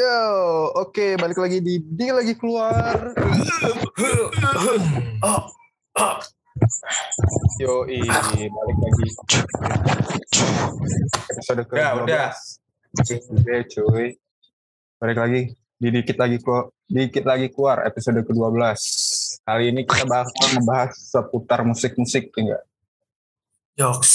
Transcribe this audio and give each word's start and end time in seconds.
Yo, 0.00 0.24
oke 0.80 1.20
balik 1.20 1.36
lagi 1.36 1.60
di 1.60 1.76
dia 1.92 2.16
lagi 2.16 2.32
keluar. 2.32 3.12
Yo, 7.60 7.84
balik 7.84 8.78
lagi. 8.80 9.06
Episode 11.36 11.68
ke 11.68 11.76
Udah, 11.76 11.90
udah. 12.00 12.32
Oke, 12.96 13.56
cuy. 13.76 14.16
Balik 14.96 15.18
lagi 15.20 15.40
di 15.52 15.88
dikit 15.92 16.16
lagi 16.16 16.40
kok 16.40 16.72
dikit 16.88 17.28
lagi 17.28 17.52
keluar 17.52 17.84
episode 17.84 18.24
ke-12. 18.24 18.56
Kali 19.44 19.64
ini 19.68 19.84
kita 19.84 20.08
bakal 20.08 20.46
ngebahas 20.56 20.96
seputar 20.96 21.60
musik-musik 21.60 22.32
ya 22.32 22.40
enggak? 22.40 22.62
Jokes. 23.76 24.12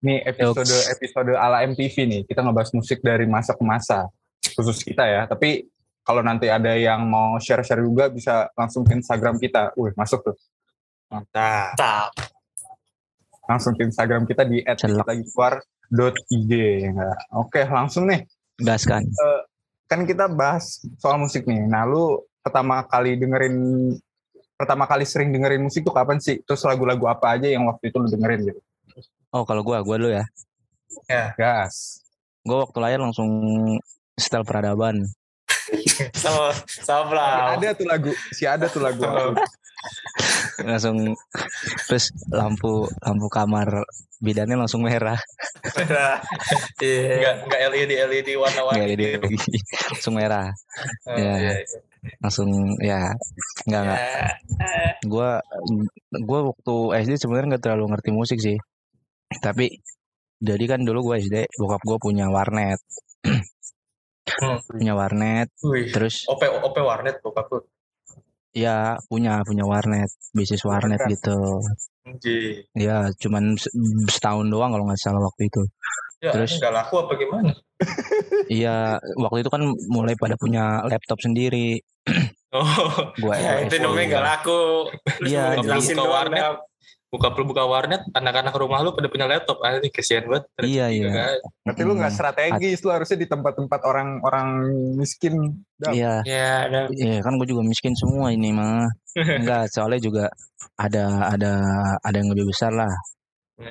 Ini 0.00 0.32
episode 0.32 0.76
episode 0.96 1.36
ala 1.36 1.60
MTV 1.68 1.94
nih. 2.08 2.20
Kita 2.24 2.40
ngebahas 2.40 2.72
musik 2.72 3.04
dari 3.04 3.28
masa 3.28 3.52
ke 3.52 3.60
masa. 3.60 4.08
Khusus 4.54 4.84
kita 4.84 5.02
ya. 5.08 5.26
Tapi 5.26 5.66
kalau 6.06 6.22
nanti 6.22 6.46
ada 6.46 6.70
yang 6.78 7.02
mau 7.02 7.34
share-share 7.42 7.82
juga 7.82 8.06
bisa 8.06 8.46
langsung 8.54 8.86
ke 8.86 8.94
Instagram 8.94 9.42
kita. 9.42 9.74
Wih, 9.74 9.90
masuk 9.98 10.22
tuh. 10.22 10.36
Mantap. 11.10 12.14
Langsung 13.46 13.74
ke 13.74 13.86
Instagram 13.86 14.26
kita 14.26 14.46
di 14.46 14.62
@lagi_keluar.ig 14.62 16.50
ya 16.54 16.88
enggak? 16.90 17.18
Oke, 17.34 17.62
langsung 17.66 18.06
nih. 18.06 18.22
Gaskan. 18.58 19.06
Kan 19.86 20.02
kita 20.02 20.26
bahas 20.30 20.82
soal 20.98 21.18
musik 21.18 21.46
nih. 21.46 21.62
Nah, 21.66 21.86
lu 21.86 22.22
pertama 22.42 22.82
kali 22.86 23.14
dengerin 23.18 23.54
pertama 24.56 24.88
kali 24.88 25.04
sering 25.06 25.30
dengerin 25.30 25.62
musik 25.62 25.86
tuh 25.86 25.94
kapan 25.94 26.18
sih? 26.18 26.42
Terus 26.42 26.62
lagu-lagu 26.66 27.06
apa 27.06 27.38
aja 27.38 27.46
yang 27.46 27.70
waktu 27.70 27.90
itu 27.92 27.98
lu 28.02 28.08
dengerin 28.10 28.40
gitu? 28.50 28.60
Oh 29.30 29.44
kalau 29.46 29.62
gua, 29.62 29.82
gua 29.84 29.98
dulu 30.00 30.10
ya. 30.10 30.24
Gas. 31.36 32.02
Gua 32.42 32.66
waktu 32.66 32.78
lahir 32.82 32.98
langsung 32.98 33.28
setel 34.16 34.42
peradaban. 34.42 35.04
Sama, 36.12 36.52
sama 36.68 37.12
lah. 37.16 37.56
Ada 37.56 37.72
tuh 37.72 37.86
lagu, 37.88 38.10
si 38.34 38.44
ada 38.44 38.66
tuh 38.68 38.82
lagu. 38.84 39.02
Langsung 40.60 41.14
terus 41.88 42.10
lampu 42.28 42.84
lampu 43.00 43.26
kamar 43.32 43.86
bidannya 44.20 44.56
langsung 44.58 44.84
merah. 44.84 45.16
Iya. 46.82 47.12
Enggak 47.16 47.34
enggak 47.48 47.60
LED 47.72 47.92
LED 48.08 48.28
warna-warni. 48.36 48.94
Lagi. 49.16 49.36
langsung 49.94 50.14
merah. 50.18 50.48
Oh, 51.08 51.16
Ya. 51.16 51.34
iya, 51.40 51.52
Langsung 52.20 52.50
ya 52.82 53.00
enggak 53.64 53.80
enggak. 53.86 54.00
iya. 54.02 54.28
Gua 55.08 55.30
gua 56.24 56.40
waktu 56.52 56.74
SD 57.06 57.12
sebenarnya 57.16 57.56
nggak 57.56 57.64
terlalu 57.64 57.84
ngerti 57.96 58.10
musik 58.12 58.38
sih. 58.42 58.56
Tapi 59.40 59.70
jadi 60.38 60.64
kan 60.68 60.84
dulu 60.84 61.12
gua 61.12 61.16
SD 61.16 61.48
bokap 61.56 61.80
gua 61.86 61.96
punya 61.96 62.28
warnet. 62.28 62.78
Hmm. 64.26 64.58
punya 64.66 64.92
warnet 64.92 65.48
Wih. 65.62 65.86
terus 65.94 66.26
OP 66.26 66.42
OP 66.42 66.76
warnet 66.78 67.22
lu. 67.22 67.30
ya 68.50 68.96
punya 69.06 69.44
punya 69.46 69.62
warnet 69.62 70.10
bisnis 70.32 70.66
warnet 70.66 70.98
Keren. 70.98 71.12
gitu 71.14 71.38
Anjir. 72.02 72.66
ya 72.74 73.06
cuman 73.16 73.54
se- 73.54 73.70
setahun 74.10 74.50
doang 74.50 74.74
kalau 74.74 74.84
nggak 74.84 74.98
salah 74.98 75.22
waktu 75.22 75.46
itu 75.46 75.62
Ya, 76.16 76.32
Terus? 76.32 76.56
enggak 76.56 76.72
laku 76.72 76.94
apa 76.96 77.12
gimana? 77.20 77.52
iya 78.48 78.96
waktu 79.20 79.44
itu 79.44 79.50
kan 79.52 79.60
mulai 79.86 80.16
pada 80.16 80.32
punya 80.34 80.80
laptop 80.88 81.20
sendiri 81.20 81.76
Oh, 82.56 83.12
gua 83.20 83.36
ya, 83.44 83.68
itu 83.68 83.76
namanya 83.76 84.06
enggak 84.16 84.24
laku. 84.24 84.62
Iya, 85.20 85.60
jelasin 85.60 86.00
doang, 86.00 86.08
warnet. 86.08 86.40
Buka 87.16 87.32
lu 87.32 87.48
buka 87.48 87.64
warnet, 87.64 88.04
anak-anak 88.12 88.52
rumah 88.52 88.84
lu 88.84 88.92
pada 88.92 89.08
punya 89.08 89.24
laptop. 89.24 89.56
Ah, 89.64 89.80
ini 89.80 89.88
kesian 89.88 90.28
banget. 90.28 90.44
Iya, 90.60 90.86
iya. 90.92 91.08
kan. 91.08 91.40
Tapi 91.72 91.80
lu 91.82 91.96
nggak 91.96 92.12
strategis, 92.12 92.84
lu 92.84 92.92
harusnya 92.92 93.16
di 93.16 93.24
tempat-tempat 93.24 93.80
orang-orang 93.82 94.48
miskin. 95.00 95.64
Iya 95.80 96.20
Ya, 96.24 96.68
ada. 96.68 96.80
iya 96.92 97.20
kan 97.20 97.36
gue 97.36 97.48
juga 97.48 97.60
miskin 97.60 97.92
semua 97.92 98.32
ini 98.32 98.48
mah 98.48 98.88
enggak 99.40 99.68
soalnya 99.68 100.00
juga 100.00 100.24
ada 100.76 101.28
ada 101.28 101.52
ada 102.00 102.16
yang 102.16 102.32
lebih 102.32 102.48
besar 102.48 102.72
lah 102.72 102.88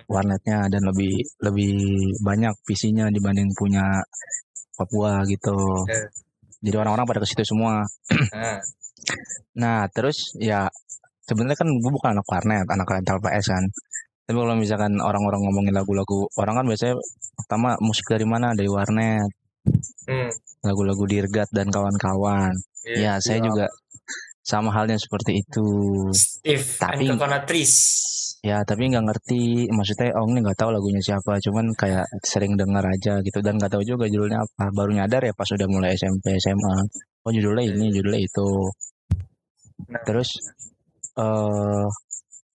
warnetnya 0.05 0.69
dan 0.69 0.85
lebih 0.85 1.17
lebih 1.41 1.73
banyak 2.21 2.53
PC-nya 2.61 3.09
dibanding 3.09 3.49
punya 3.57 4.05
Papua 4.77 5.25
gitu 5.25 5.57
Iya. 5.89 6.05
jadi 6.61 6.75
orang-orang 6.85 7.09
pada 7.09 7.21
ke 7.21 7.27
situ 7.29 7.41
semua 7.41 7.81
Nah, 8.33 8.61
Nah, 9.57 9.79
terus 9.89 10.33
ya 10.37 10.69
sebenarnya 11.25 11.57
kan 11.57 11.69
gue 11.69 11.91
bukan 11.91 12.09
anak 12.15 12.27
warnet, 12.29 12.65
anak 12.69 12.87
rental 12.87 13.17
PS 13.21 13.45
kan. 13.51 13.65
Tapi 14.25 14.37
kalau 14.41 14.57
misalkan 14.57 14.97
orang-orang 14.97 15.41
ngomongin 15.45 15.73
lagu-lagu, 15.77 16.25
orang 16.41 16.61
kan 16.61 16.65
biasanya 16.65 16.95
pertama 17.37 17.77
musik 17.77 18.05
dari 18.09 18.25
mana? 18.25 18.57
Dari 18.57 18.69
warnet, 18.69 19.29
hmm. 20.09 20.29
lagu-lagu 20.65 21.03
Dirgat 21.05 21.49
dan 21.53 21.69
kawan-kawan. 21.69 22.53
Iya. 22.85 22.97
ya, 22.97 23.13
saya 23.21 23.41
iya. 23.41 23.45
juga 23.45 23.65
sama 24.45 24.69
halnya 24.73 24.97
seperti 24.97 25.41
itu. 25.41 25.65
Steve 26.13 26.65
Tapi-. 26.77 27.09
Ya, 28.45 28.61
tapi 28.61 28.93
nggak 28.93 29.09
ngerti, 29.09 29.73
maksudnya 29.73 30.13
oh 30.21 30.29
ini 30.29 30.45
nggak 30.45 30.53
tahu 30.61 30.69
lagunya 30.69 31.01
siapa, 31.01 31.41
cuman 31.41 31.73
kayak 31.73 32.05
sering 32.21 32.53
denger 32.53 32.85
aja 32.85 33.17
gitu 33.25 33.41
dan 33.41 33.57
nggak 33.57 33.73
tahu 33.73 33.81
juga 33.81 34.05
judulnya 34.05 34.45
apa. 34.45 34.69
Baru 34.69 34.93
nyadar 34.93 35.25
ya 35.25 35.33
pas 35.33 35.49
udah 35.49 35.65
mulai 35.65 35.97
SMP, 35.97 36.37
SMA. 36.37 36.75
Oh 37.25 37.33
judulnya 37.33 37.65
ini, 37.73 37.89
judulnya 37.89 38.21
itu. 38.21 38.49
Nah. 39.89 40.01
Terus 40.05 40.29
eh 41.15 41.85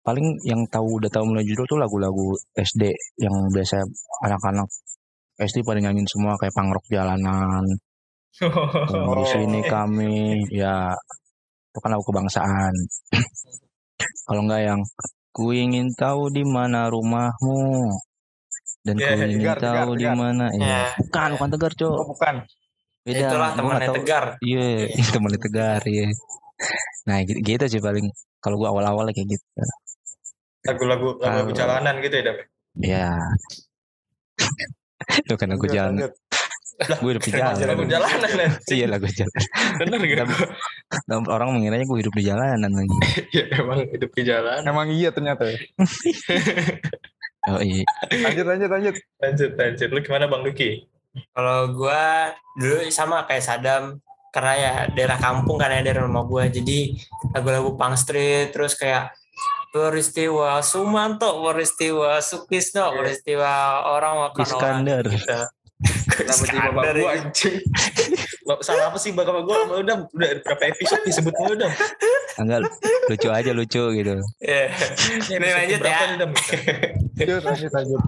paling 0.03 0.27
yang 0.49 0.65
tahu 0.73 0.99
udah 0.99 1.11
tahu 1.13 1.25
mulai 1.29 1.45
judul 1.45 1.69
tuh 1.69 1.79
lagu-lagu 1.79 2.33
SD 2.57 2.89
yang 3.21 3.35
biasa 3.53 3.85
anak-anak 4.25 4.69
SD 5.39 5.63
pada 5.63 5.79
nyanyiin 5.85 6.09
semua 6.09 6.35
kayak 6.41 6.55
pangrok 6.57 6.83
jalanan. 6.91 7.65
Oh, 8.43 9.15
di 9.21 9.25
sini 9.29 9.61
kami 9.69 10.43
ya 10.51 10.91
itu 11.71 11.79
kan 11.79 11.91
lagu 11.95 12.05
kebangsaan. 12.09 12.75
Kalau 14.27 14.43
enggak 14.43 14.63
yang 14.67 14.81
ku 15.31 15.55
ingin 15.55 15.95
tahu 15.95 16.35
di 16.35 16.43
mana 16.43 16.91
rumahmu 16.91 17.93
dan 18.83 18.97
Ya, 18.99 19.15
ku 19.15 19.23
ingin 19.23 19.39
Tegar, 19.39 19.59
tahu 19.61 19.91
di 19.95 20.09
mana 20.09 20.47
ya. 20.57 20.91
Bukan, 20.99 21.29
bukan 21.39 21.49
tegar, 21.55 21.73
Cok. 21.77 21.95
Oh, 21.95 22.07
bukan. 22.17 22.35
Beda. 23.07 23.29
Itulah 23.31 23.51
temannya 23.55 23.89
tahu. 23.89 23.97
Tegar. 24.03 24.25
Iya, 24.43 24.67
temannya 25.15 25.41
tegar, 25.41 25.81
iya. 25.87 26.09
Nah, 27.07 27.23
gitu, 27.25 27.39
gitu 27.41 27.65
sih 27.71 27.81
paling 27.81 28.07
kalau 28.39 28.59
gua 28.59 28.75
awal-awal 28.75 29.09
kayak 29.11 29.29
gitu. 29.31 29.47
Lagu-lagu 30.67 31.17
lagu 31.23 31.51
jalanan 31.55 31.95
gitu 32.03 32.15
ya, 32.19 32.25
Dam. 32.29 32.37
Ya. 32.79 33.09
Itu 35.25 35.35
kan 35.39 35.49
lagu 35.55 35.67
jalan. 35.71 36.11
Gue 36.79 37.11
hidup 37.11 37.27
di 37.27 37.35
Lagu 37.35 37.59
jalan. 37.59 37.91
jalanan 37.91 38.31
anjing. 38.39 38.71
Iya 38.71 38.87
lagu 38.87 39.07
jalan. 39.11 39.43
Bener 39.83 39.99
gitu. 39.99 40.23
Dan 41.11 41.27
Orang 41.27 41.59
mengiranya 41.59 41.83
gue 41.83 41.99
hidup 41.99 42.15
di 42.15 42.23
jalanan 42.23 42.71
lagi. 42.71 42.97
Ya 43.35 43.45
emang 43.59 43.83
hidup 43.91 44.11
di 44.15 44.23
jalan. 44.23 44.63
Emang 44.63 44.87
iya 44.95 45.11
ternyata. 45.11 45.43
ya. 45.51 45.59
Oh 47.49 47.65
iya. 47.65 47.81
Lanjut, 48.13 48.45
lanjut, 48.45 48.69
lanjut. 48.69 48.95
Lanjut, 49.25 49.51
lanjut. 49.57 49.89
Lu 49.89 49.99
gimana 50.05 50.29
Bang 50.29 50.45
Duki? 50.45 50.85
Kalau 51.33 51.73
gua 51.73 52.29
dulu 52.61 52.85
sama 52.93 53.25
kayak 53.25 53.41
Sadam 53.41 54.05
karena 54.38 54.54
ya 54.54 54.72
daerah 54.94 55.19
kampung 55.19 55.59
kan 55.59 55.75
ya 55.75 55.82
daerah 55.82 56.06
rumah 56.06 56.22
gua 56.22 56.47
jadi 56.47 56.94
lagu-lagu 57.34 57.75
punk 57.75 57.99
street 57.99 58.54
terus 58.54 58.78
kayak 58.78 59.10
peristiwa 59.75 60.62
Sumanto 60.62 61.43
peristiwa 61.43 62.22
Sukisno 62.22 62.94
peristiwa 62.94 63.82
orang 63.82 64.31
makan 64.31 64.47
Iskandar. 64.47 65.03
orang 65.03 65.19
gitu. 65.19 65.38
Kenapa 66.09 66.43
jadi 66.43 66.59
bapak 66.59 66.82
Iskandar, 66.82 66.94
gua 66.99 67.10
iya. 67.10 67.19
anjing? 67.22 67.56
Bap- 68.49 68.62
Salah 68.62 68.84
apa 68.88 68.99
sih 68.99 69.10
bapak 69.10 69.43
gua? 69.43 69.59
Udah, 69.82 70.06
udah 70.10 70.28
berapa 70.43 70.65
episode 70.70 71.03
disebut 71.03 71.34
mulu 71.34 71.55
Dam? 71.59 71.70
Enggak 72.38 72.58
lucu 73.11 73.29
aja 73.29 73.50
lucu 73.50 73.82
gitu. 73.93 74.14
Iya. 74.38 74.64
Ini 75.34 75.49
lanjut 75.50 75.81
ya. 75.82 75.99
Lanjut, 77.19 77.70
lanjut. 77.75 78.02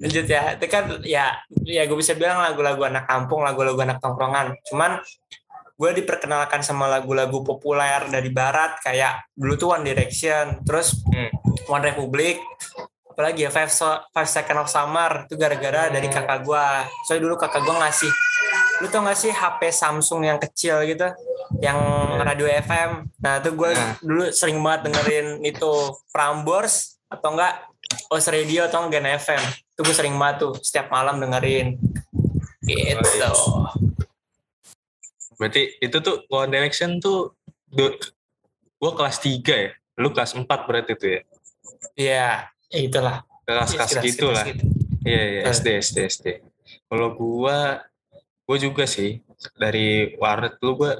lanjut 0.00 0.26
ya 0.28 0.56
itu 0.56 0.66
kan 0.68 0.84
ya 1.00 1.40
ya 1.64 1.88
gue 1.88 1.96
bisa 1.96 2.12
bilang 2.12 2.40
lagu-lagu 2.44 2.84
anak 2.84 3.08
kampung 3.08 3.40
lagu-lagu 3.44 3.80
anak 3.80 3.96
tongkrongan 4.00 4.52
cuman 4.68 5.00
gue 5.80 5.96
diperkenalkan 5.96 6.60
sama 6.60 6.84
lagu-lagu 6.86 7.40
populer 7.40 8.04
dari 8.06 8.28
barat 8.28 8.76
kayak 8.78 9.32
dulu 9.32 9.56
tuh 9.56 9.68
One 9.72 9.82
Direction 9.82 10.60
terus 10.60 11.00
Hmm. 11.08 11.32
One 11.66 11.80
Republic 11.82 12.36
apalagi 13.06 13.44
ya 13.44 13.50
Five, 13.50 13.68
So- 13.68 14.00
Five 14.10 14.28
Second 14.28 14.60
of 14.60 14.68
Summer 14.68 15.24
itu 15.24 15.34
gara-gara 15.34 15.88
dari 15.88 16.06
kakak 16.06 16.40
gue 16.42 16.66
soalnya 17.02 17.22
dulu 17.22 17.34
kakak 17.34 17.62
gue 17.62 17.74
ngasih 17.74 18.12
lu 18.80 18.86
tau 18.86 19.00
gak 19.02 19.12
sih 19.14 19.28
HP 19.28 19.68
Samsung 19.70 20.24
yang 20.24 20.36
kecil 20.38 20.80
gitu? 20.84 21.04
Yang 21.58 21.78
radio 22.18 22.46
FM 22.60 22.90
nah 23.18 23.40
itu 23.40 23.50
gue 23.50 23.70
Nah. 23.70 23.96
dulu 23.98 24.24
sering 24.30 24.56
banget 24.58 24.80
dengerin 24.86 25.26
itu 25.42 25.72
Prambors 26.10 27.00
atau 27.06 27.32
enggak 27.32 27.64
Os 28.06 28.24
Radio 28.24 28.64
atau 28.64 28.86
Gen 28.86 29.08
FM 29.10 29.42
itu 29.66 29.80
gue 29.82 29.92
sering 29.92 30.14
banget 30.14 30.36
tuh 30.40 30.52
setiap 30.56 30.88
malam 30.88 31.18
dengerin. 31.18 31.74
Gitu. 32.62 33.32
Berarti 35.40 35.80
itu 35.80 35.96
tuh 35.98 36.28
One 36.28 36.52
Direction 36.52 37.00
tuh 37.00 37.32
du- 37.66 37.96
gua 38.76 38.92
kelas 38.92 39.16
3 39.18 39.40
ya. 39.56 39.70
Lu 39.96 40.12
kelas 40.12 40.36
4 40.36 40.44
berarti 40.68 40.92
tuh 40.94 41.08
ya. 41.08 41.20
Iya, 41.96 42.28
ya 42.68 42.78
itulah. 42.78 43.16
Kelas-kelas 43.48 43.88
Sekitar- 43.90 44.04
gitu 44.04 44.26
lah. 44.28 44.44
Iya, 45.00 45.22
iya. 45.24 45.42
SD, 45.48 45.66
SD, 45.80 45.98
SD. 46.06 46.26
Kalau 46.86 47.16
gua, 47.16 47.80
gua 48.44 48.56
juga 48.56 48.84
sih. 48.84 49.24
dari 49.56 50.12
warnet 50.20 50.60
dulu 50.60 50.84
gue 50.84 50.92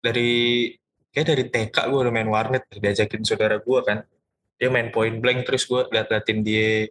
dari 0.00 0.72
kayak 1.12 1.26
dari 1.28 1.44
TK 1.44 1.76
gue 1.84 2.00
udah 2.00 2.08
main 2.08 2.24
warnet 2.24 2.64
diajakin 2.72 3.20
saudara 3.22 3.60
gue 3.60 3.80
kan 3.84 4.08
dia 4.56 4.72
main 4.72 4.88
point 4.88 5.20
blank 5.20 5.44
terus 5.44 5.68
gue 5.68 5.84
liat-liatin 5.92 6.40
dia 6.40 6.88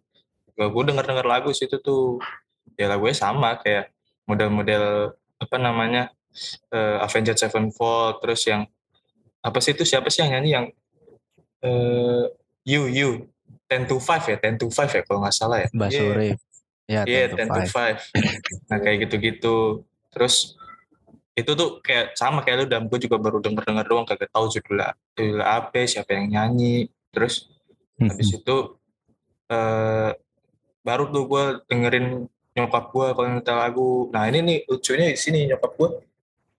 gue 0.53 0.67
gue 0.69 0.83
denger 0.85 1.01
denger 1.01 1.25
lagu 1.25 1.49
situ 1.49 1.81
tuh 1.81 2.21
ya 2.77 2.93
lagunya 2.93 3.17
sama 3.17 3.57
kayak 3.57 3.89
model-model 4.29 5.17
apa 5.41 5.55
namanya 5.57 6.13
eh, 6.71 6.97
Avenged 6.99 7.37
Sevenfold 7.37 8.19
terus 8.21 8.41
yang 8.45 8.65
apa 9.41 9.57
sih 9.59 9.73
itu 9.73 9.83
siapa 9.83 10.07
sih 10.07 10.21
yang 10.21 10.37
nyanyi 10.37 10.49
yang 10.53 10.65
eh 11.61 12.23
you 12.63 12.85
you 12.87 13.09
10 13.69 13.87
to 13.87 13.97
5 13.97 14.31
ya 14.31 14.37
10 14.37 14.59
to 14.59 14.67
5 14.67 14.97
ya 14.97 15.01
kalau 15.05 15.19
nggak 15.23 15.35
salah 15.35 15.57
ya 15.63 15.67
Mbak 15.71 15.89
Iya. 15.89 15.99
Sore. 15.99 16.29
Ya, 16.91 17.01
Iya, 17.07 17.21
10 17.31 17.31
to 17.31 17.35
10 17.39 17.47
to 17.47 17.61
5. 17.71 17.95
Nah, 18.67 18.77
kayak 18.83 18.97
gitu-gitu. 19.07 19.55
Terus 20.11 20.35
itu 21.31 21.51
tuh 21.55 21.79
kayak 21.79 22.19
sama 22.19 22.43
kayak 22.43 22.57
lu 22.59 22.65
dan 22.67 22.91
gue 22.91 22.99
juga 22.99 23.15
baru 23.15 23.39
denger-denger 23.39 23.85
doang 23.87 24.03
kagak 24.03 24.27
tahu 24.35 24.51
judulnya 24.51 24.91
judul 25.15 25.39
apa 25.39 25.87
siapa 25.87 26.11
yang 26.11 26.27
nyanyi 26.27 26.91
terus 27.09 27.47
Hmm. 27.95 28.09
habis 28.11 28.33
itu 28.33 28.57
eh 29.47 30.09
baru 30.81 31.03
tuh 31.07 31.23
gue 31.29 31.43
dengerin 31.69 32.25
nyokap 32.51 32.89
gue 32.91 33.07
kalau 33.13 33.27
nyetel 33.29 33.55
lagu 33.55 33.89
nah 34.09 34.25
ini 34.25 34.39
nih 34.41 34.57
lucunya 34.65 35.13
di 35.13 35.19
sini 35.21 35.45
nyokap 35.47 35.71
gue 35.77 35.89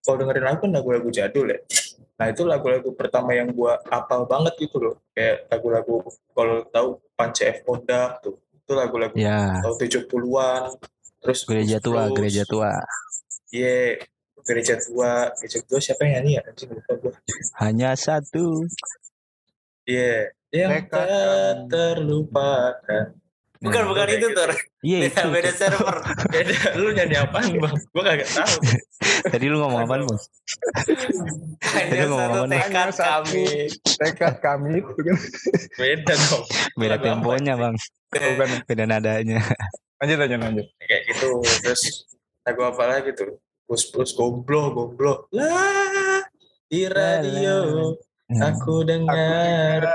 kalau 0.02 0.16
dengerin 0.18 0.44
lagu 0.44 0.58
kan 0.60 0.70
lagu-lagu 0.70 1.08
jadul 1.08 1.46
ya 1.46 1.58
nah 2.18 2.26
itu 2.28 2.42
lagu-lagu 2.44 2.92
pertama 2.92 3.32
yang 3.32 3.50
gue 3.50 3.72
apal 3.88 4.26
banget 4.26 4.54
gitu 4.60 4.78
loh 4.78 4.94
kayak 5.10 5.46
lagu-lagu 5.48 6.02
kalau 6.30 6.62
tahu 6.68 6.88
Pance 7.14 7.42
F 7.42 7.58
Moda 7.64 8.18
tuh 8.18 8.38
itu 8.52 8.72
lagu-lagu 8.72 9.14
Ya, 9.14 9.58
tahun 9.58 9.76
70-an 9.80 10.62
terus 11.22 11.40
gereja 11.42 11.78
tua, 11.78 12.06
Blues. 12.06 12.14
gereja 12.18 12.42
tua. 12.44 12.70
iya 13.50 13.98
gereja 14.42 14.74
tua 14.76 15.30
gereja 15.34 15.60
tua 15.62 15.78
siapa 15.78 16.02
yang 16.02 16.12
nyanyi 16.18 16.30
ya 16.34 16.42
anjing 16.46 16.70
lupa 16.72 16.92
gue 16.98 17.12
Hanya 17.58 17.90
satu. 17.94 18.66
iya 19.84 20.30
yang 20.50 20.84
Tekad 20.84 20.90
tak 20.92 21.56
terlupakan 21.70 23.06
Bukan 23.62 23.78
Nah, 23.78 23.88
bukan 23.88 24.06
itu 24.10 24.26
gitu. 24.26 24.42
Iya 24.82 24.98
Beda, 25.06 25.20
itu. 25.22 25.28
beda 25.30 25.50
server. 25.52 25.96
beda 26.28 26.56
lu 26.82 26.88
nyanyi 26.90 27.16
apaan 27.16 27.46
bang 27.54 27.74
gue 27.78 28.02
kagak 28.02 28.28
tahu 28.28 28.56
Tadi 29.22 29.46
lu 29.46 29.56
ngomong 29.56 29.80
apaan, 29.82 30.02
Bang? 30.02 30.18
Tadi 31.62 32.04
ngomong 32.04 32.20
satu 32.20 32.38
apa 32.38 32.46
nih? 32.48 32.60
tekad 32.60 32.90
kami. 32.92 33.44
tekad 33.96 34.34
kami 34.38 34.70
itu 34.78 34.92
kan 34.98 35.16
beda 35.76 36.14
dong 36.20 36.44
Beda 36.74 36.96
temponya, 36.98 37.54
Bang. 37.54 37.74
bukan 38.10 38.48
Beda 38.66 38.84
nadanya. 38.84 39.38
lanjut 39.98 40.18
lanjut 40.18 40.38
lanjut 40.40 40.66
kayak 40.82 41.02
gitu 41.06 41.28
terus 41.62 41.82
lagu 42.42 42.62
apa 42.64 42.82
lagi 42.84 43.14
tuh 43.14 43.38
plus 43.62 43.86
plus 43.86 44.10
gomblo 44.12 44.74
gomblo 44.74 45.30
lah 45.30 46.26
di 46.66 46.82
radio 46.84 47.94
aku 48.34 48.82
dengar 48.82 49.86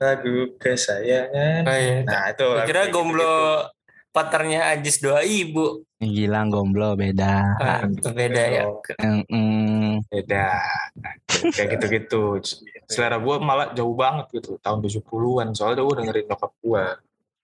lagu 0.00 0.56
kesayangan. 0.56 1.62
Oh, 1.68 1.76
iya. 1.76 2.00
nah 2.08 2.32
itu 2.32 2.48
kira 2.64 2.88
gomblo 2.88 3.20
gitu-gitu. 3.20 4.12
paternya 4.16 4.60
Ajis 4.72 4.96
dua 4.98 5.20
ibu. 5.20 5.84
Gilang 6.00 6.48
gomblo 6.48 6.96
beda. 6.96 7.60
Ah, 7.60 7.84
itu 7.84 8.08
beda 8.08 8.42
ya. 8.48 8.64
Mm, 9.04 10.00
beda. 10.08 10.56
Kayak 11.52 11.68
gitu-gitu. 11.76 12.40
Selera 12.88 13.20
gue 13.20 13.36
malah 13.44 13.76
jauh 13.76 13.92
banget 13.92 14.40
gitu 14.40 14.56
tahun 14.64 14.80
70-an 14.80 15.52
soalnya 15.52 15.84
gue 15.84 15.96
dengerin 16.02 16.26
nyokap 16.26 16.52
gue 16.58 16.84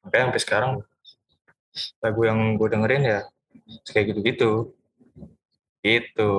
makanya 0.02 0.24
sampai 0.30 0.42
sekarang 0.42 0.72
lagu 2.00 2.20
yang 2.24 2.56
gue 2.56 2.68
dengerin 2.72 3.02
ya 3.04 3.20
kayak 3.92 4.16
gitu-gitu. 4.16 4.72
Gitu. 5.84 6.32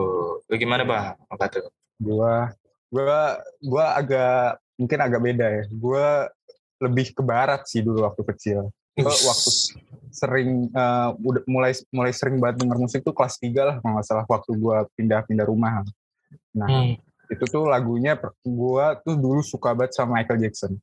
Lu 0.44 0.56
gimana 0.60 0.84
bang? 0.84 1.16
Apa 1.32 1.46
tuh? 1.48 1.72
Gua 2.02 2.52
gua 2.92 3.40
gua 3.64 3.86
agak 3.96 4.60
mungkin 4.78 5.00
agak 5.02 5.22
beda 5.22 5.48
ya. 5.50 5.64
Gua 5.74 6.30
lebih 6.78 7.12
ke 7.12 7.26
barat 7.26 7.66
sih 7.66 7.82
dulu 7.82 8.06
waktu 8.06 8.22
kecil. 8.34 8.70
Gua 8.98 9.14
waktu 9.14 9.50
sering 10.14 10.70
eh, 10.72 11.10
udah 11.18 11.44
mulai 11.50 11.74
mulai 11.92 12.14
sering 12.14 12.38
banget 12.38 12.64
denger 12.64 12.78
musik 12.78 13.02
tuh 13.04 13.14
kelas 13.14 13.38
3 13.42 13.54
lah 13.68 13.76
kalau 13.82 14.00
nggak 14.00 14.06
salah 14.08 14.26
waktu 14.30 14.52
gua 14.58 14.86
pindah-pindah 14.96 15.46
rumah. 15.46 15.84
Nah 16.54 16.70
Hmm. 16.70 16.94
itu 17.28 17.44
tuh 17.50 17.68
lagunya 17.68 18.16
gua 18.46 18.96
tuh 19.04 19.20
dulu 19.20 19.44
suka 19.44 19.76
banget 19.76 19.98
sama 19.98 20.22
Michael 20.22 20.40
Jackson. 20.48 20.80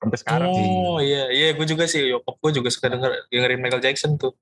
Sampai 0.00 0.16
sekarang 0.16 0.48
sih. 0.56 0.64
Oh 0.64 0.96
iya 0.96 1.28
iya 1.28 1.52
gue 1.52 1.66
juga 1.68 1.84
sih 1.84 2.00
nyokap 2.00 2.36
gue 2.40 2.50
juga 2.56 2.68
suka 2.72 2.88
denger 2.88 3.28
dengerin 3.28 3.60
Michael 3.60 3.84
Jackson 3.84 4.16
tuh 4.16 4.32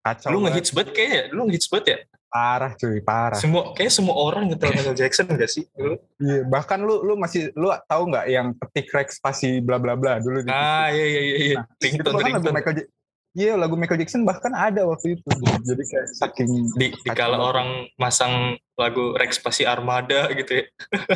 kacau 0.00 0.28
lu 0.32 0.38
ngehits 0.44 0.70
banget 0.72 0.90
kayaknya. 0.92 1.22
Lu 1.30 1.40
ngehits 1.46 1.68
banget 1.68 1.86
ya? 1.86 1.98
Parah 2.30 2.72
cuy 2.78 3.02
parah. 3.02 3.34
Semua 3.34 3.74
kayak 3.74 3.90
semua 3.90 4.14
orang 4.14 4.46
ngetel 4.46 4.70
Michael 4.70 4.94
Jackson 4.94 5.26
gak 5.34 5.50
sih? 5.50 5.66
Dulu 5.74 5.98
Iya, 6.22 6.46
bahkan 6.46 6.78
lu 6.78 7.02
lu 7.02 7.18
masih 7.18 7.50
lu 7.58 7.68
tahu 7.84 8.06
nggak 8.06 8.26
yang 8.30 8.54
ketik 8.54 8.86
Rex 8.94 9.18
spasi 9.18 9.58
bla 9.58 9.82
bla 9.82 9.98
bla 9.98 10.22
dulu 10.22 10.46
ah 10.46 10.86
iya 10.94 11.04
iya 11.10 11.20
iya 11.20 11.36
iya. 11.36 11.54
Nah, 11.58 11.66
itu 11.82 11.90
ringtone 11.98 12.22
ringtone. 12.22 12.54
Michael 12.54 12.76
Ja- 12.78 12.90
Iya 13.30 13.54
lagu 13.54 13.78
Michael 13.78 14.02
Jackson 14.02 14.26
bahkan 14.26 14.50
ada 14.50 14.82
waktu 14.90 15.14
itu. 15.14 15.22
Jadi 15.62 15.82
kayak 15.86 16.06
saking 16.18 16.50
di, 16.74 16.90
di 16.90 17.10
kala 17.14 17.38
orang 17.38 17.86
masang 17.94 18.58
lagu 18.74 19.14
Rex 19.14 19.38
Pasi 19.38 19.62
Armada 19.62 20.26
gitu 20.34 20.58
ya. 20.58 20.64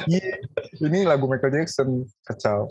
Iya, 0.06 0.38
ini 0.78 1.02
lagu 1.02 1.26
Michael 1.26 1.50
Jackson 1.58 2.06
kacau. 2.22 2.70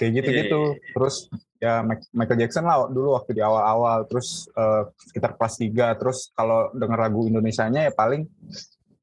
Kayak 0.00 0.24
gitu 0.24 0.30
Iya, 0.32 0.38
gitu. 0.48 0.60
Terus 0.96 1.16
ya 1.62 1.86
Michael 1.86 2.40
Jackson 2.42 2.66
lah 2.66 2.90
dulu 2.90 3.14
waktu 3.14 3.38
di 3.38 3.42
awal-awal. 3.42 4.10
Terus 4.10 4.50
eh, 4.50 4.82
sekitar 5.06 5.38
kelas 5.38 5.54
3 5.62 5.94
Terus 6.02 6.18
kalau 6.34 6.74
denger 6.74 6.98
lagu 6.98 7.20
Indonesianya 7.30 7.86
ya 7.86 7.92
paling 7.94 8.26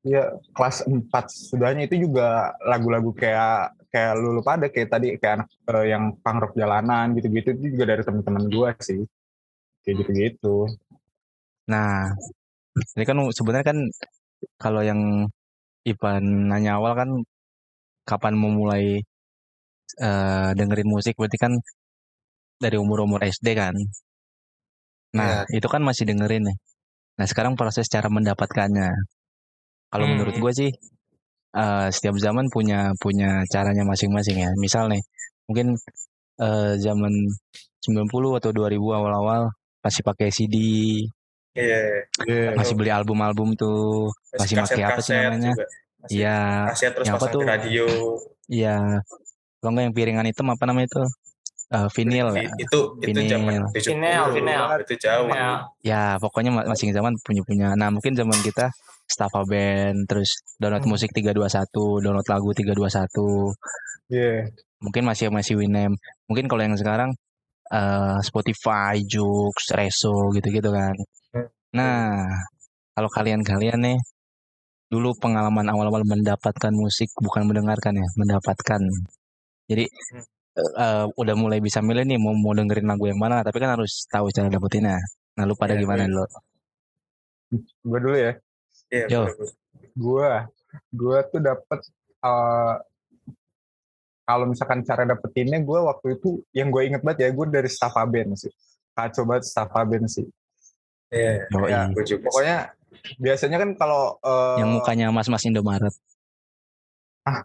ya 0.04 0.36
kelas 0.52 0.84
4 0.84 1.08
sudahnya 1.28 1.88
itu 1.88 2.08
juga 2.08 2.52
lagu-lagu 2.64 3.16
kayak 3.16 3.80
kayak 3.92 4.14
lu 4.20 4.38
lupa 4.38 4.56
ada 4.56 4.68
kayak 4.72 4.90
tadi 4.92 5.08
kayak 5.20 5.44
anak 5.44 5.50
eh, 5.76 5.86
yang 5.92 6.04
punk 6.20 6.54
jalanan 6.56 7.16
gitu-gitu 7.16 7.56
itu 7.56 7.76
juga 7.76 7.86
dari 7.96 8.04
teman-teman 8.08 8.44
gua 8.48 8.70
sih 8.80 9.04
kayak 9.84 9.96
gitu-gitu 10.06 10.72
Nah, 11.70 12.10
ini 12.98 13.04
kan 13.10 13.18
sebenarnya 13.38 13.66
kan 13.72 13.80
kalau 14.64 14.82
yang 14.90 15.02
Ipan 15.92 16.24
nanya 16.52 16.72
awal 16.78 16.94
kan 17.00 17.10
kapan 18.10 18.34
mau 18.36 18.52
mulai 18.52 18.84
eh, 20.06 20.50
dengerin 20.58 20.90
musik 20.94 21.14
berarti 21.20 21.38
kan 21.46 21.54
dari 22.60 22.76
umur-umur 22.78 23.24
SD 23.24 23.56
kan. 23.56 23.76
Nah, 25.16 25.42
itu 25.50 25.66
kan 25.66 25.82
masih 25.82 26.06
dengerin 26.06 26.44
nih. 26.54 26.58
Nah, 27.18 27.26
sekarang 27.26 27.58
proses 27.58 27.90
cara 27.90 28.08
mendapatkannya. 28.12 28.90
Kalau 29.90 30.06
Hmm. 30.06 30.12
menurut 30.16 30.36
gue 30.38 30.54
sih 30.54 30.72
eh, 31.50 31.88
setiap 31.90 32.14
zaman 32.22 32.46
punya 32.54 32.94
punya 33.02 33.42
caranya 33.50 33.82
masing-masing 33.82 34.38
ya. 34.38 34.52
Misal 34.62 34.86
nih, 34.86 35.02
mungkin 35.50 35.74
eh, 36.38 36.74
zaman 36.78 37.10
90 37.82 38.38
atau 38.38 38.54
2000 38.54 38.94
awal-awal 38.94 39.50
masih 39.82 40.04
pakai 40.06 40.30
CD, 40.30 40.56
iya 41.58 42.06
Iya. 42.28 42.54
masih 42.54 42.76
beli 42.78 42.92
album-album 42.94 43.56
tuh 43.58 44.12
Masih 44.38 44.56
pakai 44.62 44.84
apa 44.86 45.02
sih 45.02 45.16
namanya? 45.18 45.52
Iya, 46.08 46.40
kaset 46.70 46.92
terus 46.96 47.08
yang 47.10 47.18
apa 47.18 47.28
tuh? 47.34 47.42
di 47.44 47.48
radio 47.50 47.86
iya. 48.48 48.78
Kalau 49.60 49.72
nggak 49.76 49.84
yang 49.90 49.96
piringan 49.98 50.28
hitam 50.30 50.48
apa 50.54 50.64
namanya 50.70 50.88
itu? 50.88 51.04
Eh, 51.70 51.86
vinil 51.94 52.34
ya. 52.34 52.50
itu 52.58 52.80
itu 52.98 53.20
zaman 53.30 53.62
Vinil. 53.62 53.64
70 53.70 53.94
Vinil, 53.94 54.24
vinil. 54.34 54.64
itu 54.82 54.96
jauh 54.98 55.30
Ya. 55.30 55.50
Ya, 55.86 56.04
pokoknya 56.18 56.50
ma- 56.50 56.66
masing 56.66 56.90
zaman 56.90 57.14
punya 57.22 57.46
punya. 57.46 57.78
Nah, 57.78 57.94
mungkin 57.94 58.18
zaman 58.18 58.34
kita 58.42 58.74
Staffa 59.06 59.46
Band, 59.46 60.10
terus 60.10 60.34
download 60.58 60.82
Hmm. 60.82 60.98
musik 60.98 61.14
321, 61.14 62.02
download 62.02 62.26
lagu 62.26 62.50
321. 62.58 63.54
Iya. 64.10 64.50
Mungkin 64.82 65.04
masih 65.06 65.30
masih 65.30 65.62
Winem. 65.62 65.94
Mungkin 66.26 66.50
kalau 66.50 66.66
yang 66.66 66.74
sekarang 66.74 67.14
eh, 67.70 68.18
Spotify, 68.26 68.98
Joox, 69.06 69.70
Reso 69.78 70.34
gitu-gitu 70.34 70.74
kan. 70.74 70.98
Hmm. 71.38 71.48
Nah, 71.78 72.26
kalau 72.98 73.10
kalian-kalian 73.14 73.78
nih 73.86 73.98
dulu 74.90 75.14
pengalaman 75.22 75.70
awal-awal 75.70 76.02
mendapatkan 76.02 76.74
musik 76.74 77.14
bukan 77.22 77.46
mendengarkan 77.46 77.94
ya, 77.94 78.08
mendapatkan. 78.18 78.82
Jadi 79.70 79.86
Eh, 80.60 81.06
udah 81.16 81.36
mulai 81.40 81.60
bisa 81.64 81.80
milih 81.80 82.04
nih 82.06 82.20
mau 82.20 82.36
mau 82.36 82.54
dengerin 82.54 82.88
lagu 82.88 83.08
yang 83.08 83.20
mana, 83.20 83.42
tapi 83.42 83.58
kan 83.60 83.76
harus 83.80 84.04
tahu 84.12 84.30
cara 84.30 84.48
dapetinnya. 84.52 85.00
Nah, 85.40 85.44
lu 85.48 85.56
pada 85.56 85.74
Iya, 85.76 85.82
gimana 85.84 86.04
iya. 86.04 86.10
dulu? 86.12 86.26
Gua 87.88 88.00
dulu 88.04 88.18
ya. 88.18 88.34
Iya, 88.92 89.06
Yo. 89.10 89.22
Gua 89.98 90.30
gua 90.94 91.18
tuh 91.26 91.40
dapet 91.42 91.80
eh, 92.24 92.76
kalau 94.30 94.46
misalkan 94.46 94.86
cara 94.86 95.10
dapetinnya 95.10 95.58
gue 95.66 95.80
waktu 95.82 96.22
itu 96.22 96.46
yang 96.54 96.70
gue 96.70 96.86
inget 96.86 97.02
banget 97.02 97.26
ya 97.26 97.30
gue 97.34 97.46
dari 97.50 97.66
Staffa 97.66 98.06
Band 98.06 98.38
sih 98.38 98.54
kacau 98.94 99.26
banget 99.26 99.50
Staffa 99.50 99.82
Band 99.82 100.06
sih 100.06 100.30
Iya, 101.10 101.50
Yoi. 101.50 101.74
Ya, 101.74 101.90
gue 101.90 102.06
juga. 102.06 102.30
pokoknya 102.30 102.58
biasanya 103.18 103.58
kan 103.58 103.70
kalau 103.74 104.22
eh, 104.22 104.62
yang 104.62 104.70
mukanya 104.78 105.10
mas-mas 105.10 105.42
Indomaret. 105.50 105.90
Mas 107.26 107.42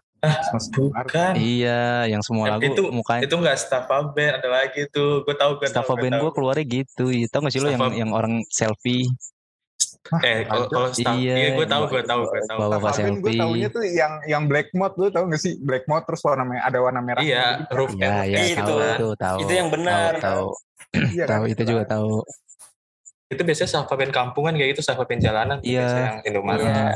Dumar, 0.71 1.05
bukan. 1.05 1.33
Iya, 1.35 1.81
yang 2.07 2.21
semua 2.21 2.45
Yang 2.47 2.53
lagu 2.53 2.65
itu- 2.71 2.91
mukanya 2.91 3.21
Itu 3.23 3.35
enggak 3.37 3.57
Staffa 3.57 3.97
Band, 4.11 4.33
ada 4.39 4.49
lagi 4.49 4.81
tuh. 4.89 5.23
Gue 5.23 5.35
tahu 5.35 5.51
gue. 5.57 5.67
Staffa 5.67 5.93
gue 5.95 6.01
band 6.07 6.15
gue 6.19 6.31
keluarnya 6.31 6.65
gitu. 6.65 7.05
Iya, 7.09 7.27
tau 7.29 7.39
gak 7.43 7.53
sih 7.53 7.61
lo 7.61 7.69
yang 7.69 7.81
yang 7.93 8.11
orang 8.11 8.43
selfie? 8.47 9.05
Eh 10.21 10.45
kalau 10.45 10.69
kalau 10.69 10.89
staff, 10.93 11.17
Iya, 11.17 11.33
iya 11.33 11.49
gue 11.57 11.65
tahu 11.65 11.83
gue 11.89 12.03
tahu 12.05 12.21
gue 12.29 12.41
tahu. 12.45 12.57
bawa 12.61 12.77
Staff 12.77 13.01
Aben 13.01 13.15
gue 13.19 13.33
taunya 13.35 13.67
tuh 13.67 13.83
yang 13.83 14.13
yang 14.29 14.43
black 14.45 14.69
mode 14.71 14.93
lu 14.95 15.09
tau 15.09 15.25
gak 15.25 15.41
sih 15.41 15.57
black 15.57 15.89
mode 15.89 16.05
terus 16.05 16.21
warna 16.21 16.45
merah 16.45 16.63
ada 16.63 16.77
warna 16.77 17.01
merah 17.01 17.25
Iya, 17.25 17.65
roof 17.73 17.97
Iya, 17.97 18.21
iya, 18.23 18.37
Itu. 18.53 18.61
tahu 18.61 18.77
itu, 18.85 19.07
tahu. 19.17 19.37
Itu 19.41 19.51
yang 19.51 19.69
benar. 19.73 20.21
Tahu, 20.21 20.21
tahu, 20.21 20.47
iya 21.09 21.25
tahu 21.25 21.43
itu 21.49 21.61
juga 21.65 21.83
tahu. 21.89 22.21
Itu 23.25 23.41
biasanya 23.41 23.69
sahabat 23.73 24.13
kampungan 24.13 24.53
kayak 24.53 24.77
gitu, 24.77 24.85
sahabat 24.85 25.09
jalanan. 25.17 25.57
tuh 25.57 25.65
Iya. 25.65 26.13
Yang 26.13 26.17
Indomaret. 26.29 26.61
Iya. 26.61 26.93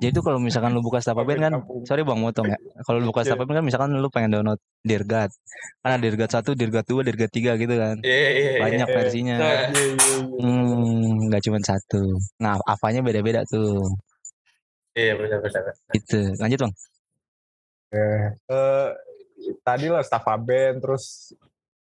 Jadi 0.00 0.10
tuh 0.16 0.24
kalau 0.24 0.40
misalkan 0.40 0.72
lu 0.72 0.80
buka 0.80 1.04
Stapaben 1.04 1.36
kan, 1.36 1.52
Kampung. 1.60 1.84
sorry 1.84 2.08
bang 2.08 2.20
motong 2.20 2.48
ya. 2.48 2.58
Kalau 2.88 2.96
lu 3.04 3.12
buka 3.12 3.20
Iya. 3.20 3.36
Stapaben 3.36 3.54
kan 3.60 3.64
misalkan 3.68 3.90
lu 3.92 4.08
pengen 4.08 4.32
download 4.32 4.60
Dirgat. 4.80 5.28
Kan 5.84 5.90
ada 5.92 6.00
Dirgat 6.00 6.30
1, 6.32 6.56
Dirgat 6.56 6.86
2, 6.88 7.04
Dirgat 7.04 7.30
3 7.32 7.60
gitu 7.60 7.74
kan. 7.76 7.96
Iya, 8.00 8.16
iya, 8.16 8.30
iya. 8.32 8.60
Banyak 8.64 8.88
iya. 8.88 8.96
versinya. 8.96 9.36
Iya, 9.36 9.52
iya, 9.68 9.84
iya. 9.92 10.16
Hmm, 10.40 11.28
nggak 11.28 11.42
cuma 11.44 11.58
satu. 11.60 12.02
Nah, 12.40 12.56
apanya 12.64 13.04
beda-beda 13.04 13.44
tuh. 13.44 13.84
Iya, 14.96 15.20
benar 15.20 15.38
benar. 15.44 15.62
Gitu. 15.92 16.32
Lanjut 16.40 16.58
bang. 16.64 16.72
Eh, 17.92 18.28
tadi 19.64 19.86
lah 19.88 20.04
staff 20.04 20.24
Aben 20.28 20.80
terus 20.80 21.32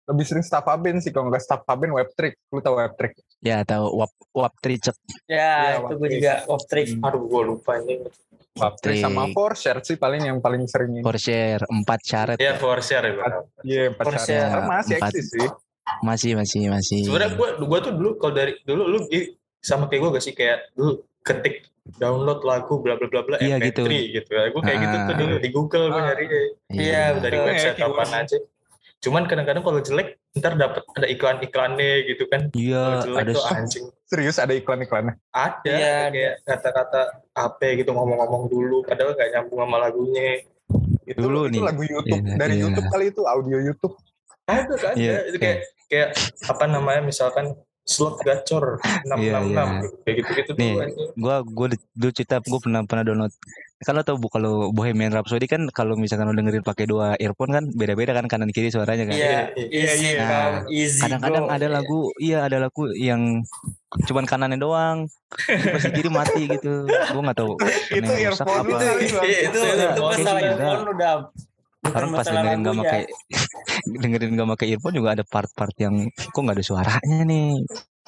lebih 0.06 0.26
sering 0.26 0.46
staff 0.46 0.66
Aben 0.66 0.98
sih 1.02 1.14
kalau 1.14 1.30
nggak 1.30 1.44
staff 1.44 1.66
Aben 1.70 1.94
web 1.94 2.10
trick 2.18 2.38
lu 2.50 2.60
tau 2.62 2.78
web 2.78 2.94
trick 2.98 3.18
Ya 3.42 3.62
tahu 3.62 3.90
wap 3.96 4.14
wap 4.32 4.54
tricek. 4.56 4.94
Ya, 5.26 5.76
Iya, 5.76 5.82
itu 5.82 5.94
gue 5.96 6.10
juga 6.14 6.34
off 6.46 6.64
trick. 6.64 6.94
Aduh, 6.96 7.26
gue 7.26 7.42
lupa 7.44 7.78
ini. 7.78 8.06
web 8.52 8.76
trick 8.78 9.00
sama 9.00 9.32
for 9.32 9.56
share 9.56 9.80
sih 9.80 9.96
paling 9.96 10.28
yang 10.28 10.38
paling 10.38 10.68
sering 10.68 10.92
ini 10.92 11.02
For 11.02 11.16
share 11.16 11.64
4 11.64 11.88
syarat. 12.04 12.36
Iya, 12.36 12.60
for 12.60 12.78
share 12.80 13.06
ya. 13.08 13.16
iya 13.64 13.84
empat 13.90 14.04
For 14.04 14.14
share. 14.14 14.28
share. 14.28 14.44
Sekarang 14.46 14.68
masih 14.70 14.94
Empat. 14.94 15.10
eksis 15.10 15.26
sih 15.32 15.48
Masih 16.02 16.32
masih 16.34 16.62
masih. 16.68 17.00
Sebenarnya 17.02 17.32
gue 17.34 17.48
gue 17.58 17.80
tuh 17.82 17.94
dulu 17.96 18.10
kalau 18.16 18.34
dari 18.36 18.54
dulu 18.62 18.84
lu 18.88 19.00
sama 19.58 19.88
kayak 19.88 20.00
gue 20.00 20.10
gak 20.12 20.22
sih 20.22 20.34
kayak 20.34 20.68
dulu 20.74 20.92
ketik 21.22 21.56
download 21.96 22.44
lagu 22.44 22.76
bla 22.78 22.94
bla 22.94 23.08
bla 23.08 23.22
bla 23.24 23.38
Iya, 23.40 23.56
MP3 23.56 23.72
gitu. 23.72 23.82
gitu. 24.20 24.30
Gue 24.30 24.62
kayak 24.62 24.80
gitu 24.80 24.96
tuh 25.00 25.08
Ah. 25.08 25.18
dulu 25.18 25.36
di 25.38 25.50
Google 25.50 25.86
gue 25.88 25.96
Ah. 25.96 26.06
nyari 26.06 26.26
Iya, 26.70 27.04
dari 27.18 27.38
website 27.40 27.76
Kayak 27.76 27.88
apaan 27.88 28.04
gitu. 28.04 28.20
aja. 28.20 28.38
Cuman 29.02 29.26
kadang-kadang 29.26 29.66
kalau 29.66 29.82
jelek 29.82 30.22
ntar 30.38 30.54
dapat 30.54 30.86
ada 30.94 31.08
iklan-iklannya 31.10 32.06
gitu 32.06 32.30
kan. 32.30 32.54
Iya, 32.54 33.02
ada 33.04 33.34
tuh 33.34 33.44
anjing. 33.50 33.86
serius 34.06 34.38
ada 34.38 34.54
iklan-iklannya 34.54 35.18
Ada 35.30 35.74
Iya, 35.74 35.98
kayak 36.08 36.34
kata-kata 36.46 37.02
apa 37.34 37.66
gitu 37.74 37.92
ngomong-ngomong 37.92 38.46
dulu 38.48 38.86
padahal 38.86 39.18
gak 39.18 39.34
nyambung 39.34 39.60
sama 39.60 39.78
lagunya. 39.82 40.46
itu, 41.04 41.18
Dulu 41.18 41.50
itu 41.50 41.58
nih. 41.58 41.62
lagu 41.66 41.84
YouTube 41.84 42.22
Iya, 42.22 42.38
dari 42.38 42.54
iya. 42.56 42.62
YouTube 42.64 42.88
kali 42.88 43.06
itu 43.10 43.22
audio 43.26 43.58
YouTube 43.60 43.96
Ada 44.46 44.76
kan 44.78 44.94
Iya, 44.96 45.18
itu 45.28 45.38
kayak 45.42 45.58
kayak 45.90 46.10
apa 46.46 46.64
namanya 46.66 47.02
misalkan 47.02 47.46
slot 47.84 48.22
gacor 48.22 48.78
666 49.04 49.18
Iya, 49.18 49.38
iya. 49.42 49.64
gitu. 49.66 49.88
kayak 50.00 50.16
gitu-gitu 50.18 50.52
Nih, 50.54 50.72
tuh 50.72 50.82
anjing. 50.82 51.10
gua 51.16 51.36
gua 51.44 51.68
di- 51.68 51.90
dulu 51.92 52.12
cerita 52.12 52.36
gua 52.40 52.60
pernah 52.60 52.82
pernah 52.82 53.04
download 53.04 53.34
kan 53.82 53.94
lo 53.94 54.04
tau 54.04 54.14
bu 54.14 54.30
kalau 54.30 54.70
Bohemian 54.70 55.10
Rhapsody 55.10 55.46
kan 55.46 55.66
kalau 55.68 55.96
misalkan 55.96 56.24
lo 56.24 56.34
dengerin 56.34 56.62
pakai 56.62 56.86
dua 56.86 57.18
earphone 57.18 57.50
kan 57.50 57.66
beda-beda 57.68 58.14
kan 58.14 58.26
kanan 58.26 58.48
kiri 58.48 58.70
suaranya 58.70 59.10
kan 59.10 59.18
Iya, 59.18 59.58
Iya, 59.58 59.92
iya. 59.98 60.22
come, 60.22 60.58
easy 60.70 61.02
kadang-kadang 61.02 61.46
ada 61.48 61.68
lagu 61.68 62.00
iya 62.16 62.46
ada 62.46 62.58
lagu 62.60 62.94
yang 62.94 63.42
cuman 64.06 64.24
kanannya 64.24 64.56
doang 64.56 65.10
pas 65.50 65.84
kiri 65.84 66.08
mati 66.08 66.46
gitu 66.48 66.86
gua 66.86 67.22
nggak 67.24 67.40
tahu 67.40 67.58
itu 67.98 68.12
earphone 68.20 68.46
apa. 68.54 68.62
lu 68.64 68.78
kali, 68.78 69.06
Bang. 69.10 69.26
Iya, 69.26 69.38
itu 69.42 69.58
itu 69.58 69.84
itu 69.90 70.02
masalah 70.06 70.40
Iya. 70.40 70.52
earphone 70.54 70.86
udah 70.94 71.14
bukan 71.82 71.98
orang 71.98 72.12
pas 72.14 72.26
dengerin 72.26 72.60
gak 72.60 72.68
lagunya. 72.68 72.84
pakai 72.84 73.02
dengerin 74.02 74.32
gak 74.34 74.50
pakai 74.52 74.68
earphone 74.70 74.96
juga 74.96 75.10
ada 75.12 75.24
part-part 75.24 75.76
yang 75.76 75.96
kok 76.08 76.40
nggak 76.40 76.56
ada 76.56 76.64
suaranya 76.64 77.20
nih 77.24 77.52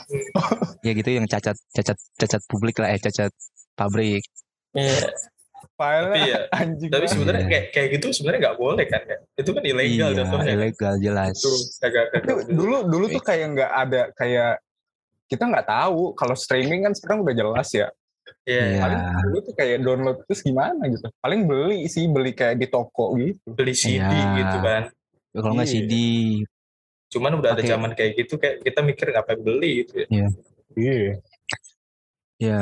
ya 0.85 0.91
gitu 0.91 1.09
yang 1.11 1.25
cacat 1.25 1.57
cacat 1.69 1.97
cacat 2.15 2.41
publik 2.45 2.77
lah 2.77 2.89
eh 2.89 2.99
cacat 2.99 3.31
pabrik 3.73 4.21
Iya. 4.73 5.05
Tapi 5.73 6.19
ya, 6.23 6.39
anjing 6.59 6.89
tapi 6.89 7.05
sebenarnya 7.05 7.41
Iya. 7.41 7.49
kayak 7.49 7.65
kayak 7.71 7.87
gitu 7.93 8.07
sebenarnya 8.11 8.39
nggak 8.43 8.57
boleh 8.57 8.85
kan 8.85 9.01
ya. 9.03 9.17
Itu 9.35 9.49
kan 9.51 9.63
ilegal 9.63 10.09
iya 10.11 10.17
jatuhnya. 10.17 10.51
ilegal 10.51 10.93
jelas 10.97 11.33
Itu 11.35 11.51
kagak 11.79 12.05
Itu 12.09 12.31
kagak. 12.31 12.45
dulu 12.49 12.77
dulu 12.87 13.05
tuh 13.09 13.21
kayak 13.21 13.47
nggak 13.51 13.71
ada 13.71 14.01
kayak 14.13 14.53
kita 15.25 15.43
nggak 15.43 15.65
tahu 15.65 16.13
kalau 16.13 16.33
streaming 16.33 16.81
kan 16.83 16.93
sekarang 16.93 17.21
udah 17.21 17.33
jelas 17.33 17.69
ya 17.69 17.87
Iya, 18.43 18.63
Iya. 18.67 18.79
paling 18.79 19.01
dulu 19.23 19.38
tuh 19.41 19.53
kayak 19.55 19.77
download 19.79 20.17
terus 20.27 20.41
gimana 20.41 20.83
gitu 20.85 21.07
paling 21.17 21.41
beli 21.43 21.88
sih 21.88 22.05
beli 22.05 22.31
kayak 22.31 22.59
di 22.59 22.67
toko 22.67 23.15
gitu 23.15 23.39
beli 23.50 23.71
CD 23.71 24.03
Iya. 24.03 24.35
gitu 24.35 24.57
kan. 24.59 24.83
kalau 25.31 25.53
nggak 25.53 25.65
Iya. 25.65 25.75
CD 25.79 25.93
Cuman 27.07 27.31
udah 27.38 27.50
ada 27.51 27.62
Pakai- 27.62 27.71
zaman 27.71 27.91
kayak 27.93 28.12
gitu 28.17 28.33
kayak 28.35 28.55
kita 28.62 28.79
mikir 28.81 29.05
ngapain 29.09 29.39
beli 29.39 29.71
gitu 29.81 29.93
ya. 30.03 30.27
iya 30.73 31.13
ya 32.38 32.62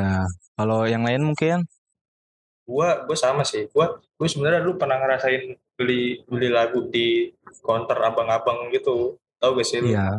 kalau 0.53 0.83
yang 0.83 1.01
lain 1.01 1.23
mungkin 1.23 1.65
Gua 2.61 3.03
gua 3.03 3.17
sama 3.17 3.41
sih. 3.41 3.67
Gua 3.67 3.89
gua 4.15 4.27
sebenarnya 4.27 4.61
dulu 4.61 4.77
pernah 4.77 4.95
ngerasain 4.95 5.43
beli 5.75 6.21
beli 6.23 6.47
lagu 6.47 6.87
di 6.87 7.27
counter 7.59 7.97
abang-abang 7.99 8.69
gitu. 8.71 9.17
Tahu 9.41 9.51
gak 9.57 9.65
sih 9.65 9.81
lu? 9.81 9.91
iya 9.91 10.13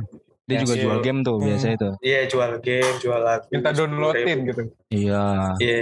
dia 0.52 0.61
juga 0.61 0.75
jual 0.76 0.99
game 1.00 1.21
tuh 1.21 1.35
Hmm. 1.35 1.47
biasa 1.47 1.66
itu 1.71 1.88
Iya, 2.00 2.21
jual 2.26 2.50
game, 2.61 2.94
jual 2.99 3.21
lagu. 3.21 3.47
minta 3.49 3.71
10.000. 3.71 3.78
downloadin 3.78 4.38
gitu 4.44 4.62
iya 4.90 5.25
Iya, 5.56 5.80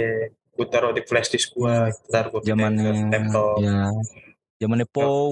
gua 0.51 0.65
taruh 0.67 0.91
di 0.91 1.01
flash 1.01 1.29
disk 1.29 1.51
gua, 1.51 1.89
ntar 2.07 2.27
gua 2.27 2.39
pindahin 2.39 2.55
zamannya 2.77 2.91
ke 2.91 3.11
laptop. 3.11 3.55
ya 3.59 3.79
zamannya 4.57 4.87
POW 4.87 5.31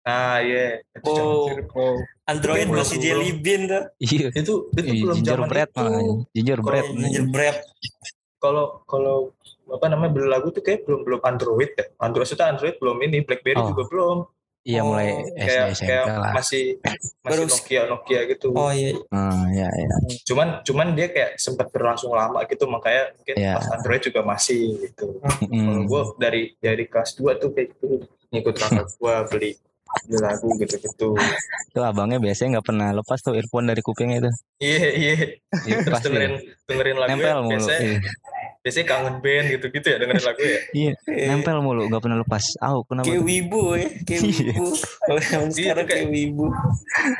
Ah, 0.00 0.40
iya. 0.40 0.80
Oh, 1.02 1.44
oh 1.74 1.94
Android 2.24 2.66
masih 2.66 2.96
jelly 2.96 3.36
bean 3.36 3.66
tuh. 3.66 3.84
iya 4.00 4.32
itu 4.32 4.54
itu 4.72 4.88
Ih, 4.88 5.02
belum 5.02 5.16
zaman 5.18 5.44
gingerbread 5.44 5.68
itu. 5.68 5.78
malah 5.78 6.02
gingerbread 6.30 6.84
Gingerbread. 6.88 7.56
Kalau 8.38 8.80
kalau 8.84 9.16
apa 9.68 9.86
namanya 9.86 10.10
beli 10.10 10.26
lagu 10.26 10.48
tuh 10.48 10.60
kayak 10.60 10.82
belum 10.82 11.04
belum 11.04 11.20
Android 11.20 11.70
ya. 11.70 11.84
Android 11.98 12.24
itu 12.26 12.40
Android 12.40 12.74
belum 12.74 12.96
ini, 13.02 13.18
BlackBerry 13.20 13.60
Oh. 13.60 13.68
juga 13.68 13.82
belum. 13.86 14.18
Iya 14.62 14.80
Oh, 14.80 14.88
mulai 14.88 15.08
Kayak 15.32 15.72
SD 15.72 15.80
kayak 15.82 16.04
SMP 16.04 16.12
lah 16.14 16.32
masih 16.32 16.64
masih 17.24 17.32
Baru- 17.32 17.48
Nokia 17.48 17.82
Nokia 17.86 18.20
gitu. 18.26 18.46
Oh 18.50 18.70
iya. 18.70 18.92
ah 19.10 19.44
ya 19.50 19.66
ya 19.66 19.88
Cuman 20.22 20.48
cuman 20.60 20.86
dia 20.92 21.08
kayak 21.08 21.36
sempat 21.36 21.68
berlangsung 21.68 22.10
lama 22.10 22.44
gitu 22.44 22.64
makanya 22.66 23.14
mungkin 23.14 23.34
Iya. 23.34 23.54
pas 23.56 23.66
Android 23.72 24.02
juga 24.02 24.20
masih 24.22 24.60
gitu. 24.82 25.06
Kalau 25.18 25.48
Mm. 25.48 25.84
gue 25.86 26.02
dari 26.16 26.42
dari 26.56 26.84
kelas 26.84 27.10
2 27.14 27.36
tuh 27.36 27.50
kayak 27.50 27.72
gitu 27.74 28.04
ngikut 28.28 28.54
kakak 28.54 28.86
gue 28.96 29.14
beli 29.28 29.50
beli 30.06 30.18
lagu 30.20 30.46
gitu-gitu. 30.56 31.18
Tuh 31.68 31.82
abangnya 31.82 32.18
biasanya 32.18 32.48
nggak 32.54 32.66
pernah 32.68 32.88
lepas 32.92 33.18
tuh 33.18 33.34
earphone 33.34 33.66
dari 33.66 33.80
kupingnya 33.80 34.16
itu. 34.18 34.30
Iya 34.60 34.88
iya. 34.92 35.12
Iya, 35.60 35.76
Terus 35.82 36.00
dengerin 36.00 36.34
dengerin 36.62 36.96
lagu 36.96 37.10
Nempel 37.10 37.38
mulu. 37.40 37.50
biasanya 37.50 37.80
Iya. 37.80 37.98
Biasanya 38.60 38.86
kangen 38.86 39.16
band 39.24 39.46
gitu-gitu 39.50 39.86
ya 39.88 39.96
dengerin 39.96 40.20
lagu 40.20 40.42
ya. 40.44 40.60
Iya, 40.76 40.92
nempel 41.32 41.56
mulu, 41.64 41.88
nggak 41.88 42.02
pernah 42.04 42.18
lepas. 42.20 42.44
Au, 42.60 42.84
kenapa? 42.84 43.08
Kayak 43.08 43.24
wibu 43.24 43.62
ya, 43.72 43.88
kayak 44.04 44.20
Iya. 44.20 44.36
wibu. 44.52 44.66
Kalau 45.00 45.20
zaman 45.24 45.48
Iya, 45.48 45.54
sekarang 45.56 45.86
kayak- 45.88 45.88
kayak 45.88 46.08
wibu. 46.12 46.46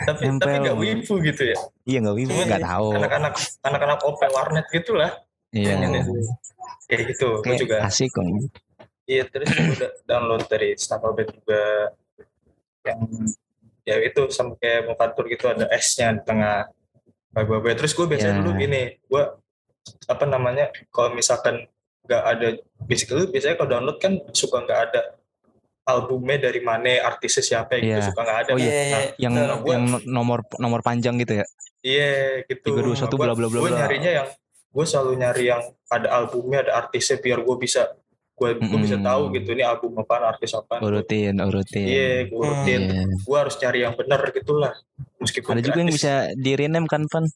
Tapi 0.04 0.20
Nempel 0.28 0.46
tapi 0.46 0.66
gak 0.68 0.78
wibu 0.78 1.14
gitu 1.24 1.42
ya. 1.48 1.56
Iya 1.88 1.98
nggak 2.04 2.16
wibu, 2.20 2.32
Iya, 2.36 2.44
nggak 2.44 2.64
tahu. 2.68 2.88
Anak-anak 2.92 3.32
anak-anak 3.64 3.98
OP 4.04 4.20
warnet 4.28 4.66
gitu 4.68 4.92
lah. 4.92 5.10
Iya. 5.50 5.72
Pengen 5.74 5.90
ya. 5.96 6.02
Kayak 6.86 7.02
gitu. 7.16 7.28
Gue 7.40 7.44
Kayak 7.48 7.58
juga 7.64 7.76
asik 7.88 8.08
kok. 8.12 8.24
Iya 9.08 9.22
terus 9.26 9.48
gue 9.48 9.66
udah 9.74 9.90
download 10.06 10.44
dari 10.46 10.68
Startup 10.76 11.16
juga 11.16 11.90
yang 12.86 13.00
ya 13.82 13.96
itu 13.98 14.22
sama 14.30 14.54
kayak 14.54 14.86
mau 14.86 14.94
kantor 14.94 15.24
gitu 15.26 15.44
ada 15.48 15.66
S-nya 15.74 16.14
di 16.14 16.22
tengah 16.22 16.68
lagu 17.32 17.58
gue 17.58 17.74
terus 17.74 17.90
gue 17.90 18.06
biasanya 18.06 18.34
Ya. 18.34 18.38
dulu 18.38 18.50
gini 18.54 18.82
gue 19.02 19.24
apa 20.04 20.24
namanya 20.24 20.64
kalau 20.88 21.12
misalkan 21.12 21.66
nggak 22.02 22.22
ada 22.24 22.48
basically 22.82 23.26
biasanya 23.26 23.54
kalau 23.54 23.70
download 23.70 23.98
kan 23.98 24.18
suka 24.30 24.60
nggak 24.60 24.80
ada 24.88 25.00
albumnya 25.82 26.38
dari 26.40 26.60
mana 26.60 27.02
artisnya 27.02 27.42
siapa 27.42 27.76
gitu 27.76 27.92
Iya. 27.92 28.04
suka 28.04 28.20
nggak 28.20 28.38
ada 28.40 28.50
Oh, 28.52 28.58
iya. 28.58 28.70
Nah, 28.70 29.02
Yang 29.16 29.32
Nah, 29.32 29.46
gua- 29.56 29.72
yang 29.72 29.84
nomor 30.06 30.38
nomor 30.56 30.80
panjang 30.80 31.18
gitu 31.18 31.38
ya. 31.38 31.46
Iya 31.80 32.12
gitu. 32.46 32.66
321 32.68 33.16
bla 33.16 33.32
bla 33.32 33.46
bla 33.46 33.58
Gue 33.58 33.72
nyarinya 33.72 34.10
yang 34.14 34.28
gue 34.70 34.84
selalu 34.84 35.12
nyari 35.16 35.44
yang 35.46 35.62
ada 35.88 36.08
albumnya, 36.12 36.62
ada 36.62 36.72
artisnya 36.78 37.18
biar 37.18 37.40
gue 37.40 37.56
bisa 37.58 37.90
gue 38.32 38.56
bisa 38.56 38.96
Mm-mm. 38.96 39.04
tahu 39.04 39.22
gitu 39.34 39.52
ini 39.52 39.60
album 39.60 39.92
apa, 39.98 40.32
artis 40.32 40.54
apa. 40.54 40.80
Urutin, 40.80 41.36
urutin. 41.38 41.84
Iya, 41.84 42.12
gue 42.24 42.40
rutin. 42.40 42.80
Iya. 42.88 43.04
Gue 43.20 43.36
harus 43.36 43.52
cari 43.54 43.78
yang 43.80 43.92
benar 43.92 44.20
gitulah. 44.30 44.72
Meskipun 45.18 45.52
Ada 45.52 45.60
juga 45.60 45.78
yang 45.78 45.88
gratis. 45.88 46.00
bisa 46.00 46.12
di 46.32 46.52
rename 46.54 46.88
kan, 46.88 47.04
Pan? 47.04 47.28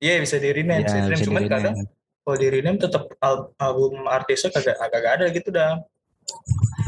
Iya 0.00 0.14
bisa 0.18 0.36
di 0.36 0.48
rename, 0.48 0.80
bisa 0.80 0.96
Iya, 0.96 0.96
di 0.96 1.06
rename. 1.06 1.12
bisa 1.14 1.26
Cuman 1.28 1.40
di-rename. 1.40 1.54
kadang 1.60 1.74
kalau 2.20 2.36
di 2.36 2.48
rename 2.48 2.78
tetap 2.78 3.02
al- 3.20 3.50
album 3.56 3.92
artisnya 4.06 4.48
kagak 4.50 4.76
kagak 4.78 5.12
ada 5.14 5.24
gitu 5.28 5.48
dah. 5.50 5.72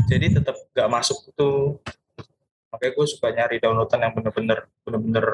Jadi 0.06 0.26
tetap 0.32 0.56
gak 0.72 0.88
masuk 0.88 1.18
itu. 1.26 1.50
Makanya 2.68 2.92
gue 2.94 3.06
suka 3.06 3.26
nyari 3.28 3.56
downloadan 3.58 4.00
yang 4.00 4.12
bener-bener 4.12 4.58
bener-bener 4.82 5.26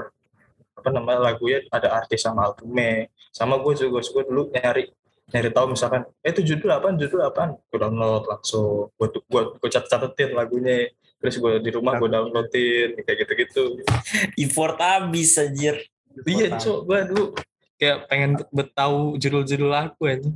apa 0.74 0.88
namanya 0.90 1.20
lagunya 1.24 1.58
ada 1.68 1.94
artis 1.94 2.20
sama 2.20 2.46
albumnya. 2.46 3.06
Sama 3.30 3.58
gue 3.58 3.72
juga 3.76 4.02
suka 4.02 4.22
dulu 4.22 4.50
nyari 4.50 4.90
nyari 5.28 5.50
tahu 5.52 5.76
misalkan 5.76 6.08
eh 6.24 6.32
itu 6.32 6.40
judul 6.42 6.72
apaan 6.72 6.96
judul 6.96 7.20
apaan 7.20 7.52
gue 7.60 7.76
download 7.76 8.24
langsung 8.24 8.88
gue 8.90 9.06
gue 9.12 9.42
gue 9.54 9.68
catet 9.68 9.84
catetin 9.86 10.32
lagunya 10.32 10.88
terus 11.20 11.36
gue 11.36 11.60
di 11.60 11.68
rumah 11.68 12.00
gue 12.00 12.08
downloadin 12.08 12.96
kayak 12.96 13.18
gitu 13.22 13.32
gitu 13.36 13.62
Effort 14.42 14.80
habis 14.80 15.36
anjir. 15.36 15.84
iya 16.24 16.48
cok 16.50 16.78
gue 16.82 16.98
dulu 17.12 17.24
kayak 17.78 18.10
pengen 18.10 18.30
bet- 18.50 18.74
tahu 18.74 19.16
judul-judul 19.16 19.70
lagu 19.70 20.02
aja 20.04 20.28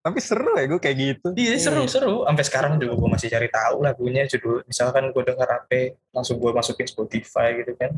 Tapi 0.00 0.16
seru 0.16 0.56
ya 0.56 0.64
gue 0.64 0.80
kayak 0.80 0.96
gitu. 0.96 1.28
Iya 1.36 1.60
seru 1.60 1.84
seru. 1.84 2.24
Sampai 2.24 2.44
sekarang 2.48 2.80
juga 2.80 2.96
gue 2.96 3.08
masih 3.12 3.28
cari 3.28 3.52
tahu 3.52 3.84
lagunya 3.84 4.24
judul. 4.24 4.64
Misalkan 4.64 5.12
gue 5.12 5.22
denger 5.28 5.44
apa, 5.44 5.92
langsung 6.16 6.40
gue 6.40 6.48
masukin 6.56 6.88
Spotify 6.88 7.52
gitu 7.60 7.76
kan. 7.76 7.92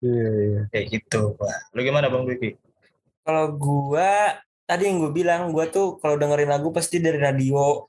Iya, 0.00 0.28
iya. 0.40 0.60
Kayak 0.72 0.86
gitu. 0.88 1.36
Wah, 1.36 1.58
lu 1.76 1.84
gimana 1.84 2.08
bang 2.08 2.24
Vicky? 2.24 2.56
Kalau 3.22 3.52
gua 3.52 4.40
tadi 4.64 4.88
yang 4.88 5.04
gue 5.04 5.12
bilang, 5.12 5.52
gua 5.52 5.68
tuh 5.68 6.00
kalau 6.00 6.16
dengerin 6.16 6.48
lagu 6.48 6.72
pasti 6.72 6.96
dari 6.96 7.20
radio. 7.20 7.84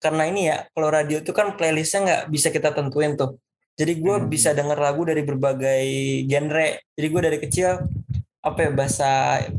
Karena 0.00 0.24
ini 0.24 0.48
ya, 0.48 0.64
kalau 0.72 0.88
radio 0.88 1.20
tuh 1.20 1.36
kan 1.36 1.60
playlistnya 1.60 2.00
nggak 2.00 2.22
bisa 2.32 2.48
kita 2.48 2.72
tentuin 2.72 3.20
tuh. 3.20 3.36
Jadi 3.76 4.00
gua 4.00 4.16
Hmm. 4.16 4.32
bisa 4.32 4.56
denger 4.56 4.80
lagu 4.80 5.04
dari 5.04 5.20
berbagai 5.22 5.84
genre. 6.24 6.68
Jadi 6.96 7.06
gua 7.12 7.22
dari 7.22 7.36
kecil 7.36 7.84
apa 8.38 8.58
ya 8.64 8.70
bahasa 8.70 9.10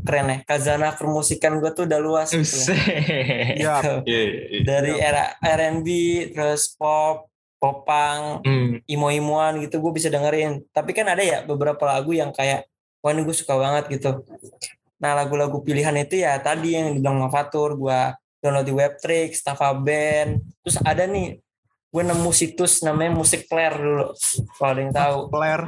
keren 0.02 0.32
ya 0.32 0.38
kazana 0.48 0.96
permusikan 0.96 1.60
gue 1.60 1.70
tuh 1.76 1.84
udah 1.84 2.00
luas 2.00 2.32
gitu 2.32 2.72
ya. 2.72 2.80
Iya. 3.60 3.74
Gitu. 3.80 3.94
Iya, 4.08 4.20
iya. 4.24 4.60
dari 4.64 4.92
era 4.96 5.24
R&B 5.40 5.88
terus 6.32 6.72
pop 6.74 7.28
popang 7.60 8.40
Hmm. 8.40 8.80
imo-imoan 8.88 9.60
gitu 9.60 9.84
gue 9.84 9.92
bisa 9.92 10.08
dengerin 10.08 10.64
tapi 10.72 10.96
kan 10.96 11.04
ada 11.12 11.20
ya 11.20 11.44
beberapa 11.44 11.84
lagu 11.84 12.16
yang 12.16 12.32
kayak 12.32 12.64
wah 13.04 13.12
ini 13.12 13.20
gue 13.20 13.36
suka 13.36 13.52
banget 13.52 13.84
gitu 14.00 14.24
nah 14.96 15.12
lagu-lagu 15.12 15.60
pilihan 15.60 15.92
itu 16.00 16.24
ya 16.24 16.40
tadi 16.40 16.72
yang 16.72 16.96
dibilang 16.96 17.20
Mafatur 17.20 17.76
gue 17.76 18.00
download 18.40 18.64
di 18.64 18.72
Webtrix, 18.72 19.44
Staffa 19.44 19.76
Band 19.76 20.40
terus 20.64 20.80
ada 20.80 21.04
nih 21.04 21.36
gue 21.92 22.02
nemu 22.06 22.30
situs 22.32 22.80
namanya 22.80 23.12
Musik 23.12 23.44
Player 23.44 23.76
dulu 23.76 24.16
kalau 24.56 24.70
ada 24.72 24.80
yang 24.80 24.92
tahu 24.96 25.18
Player. 25.28 25.60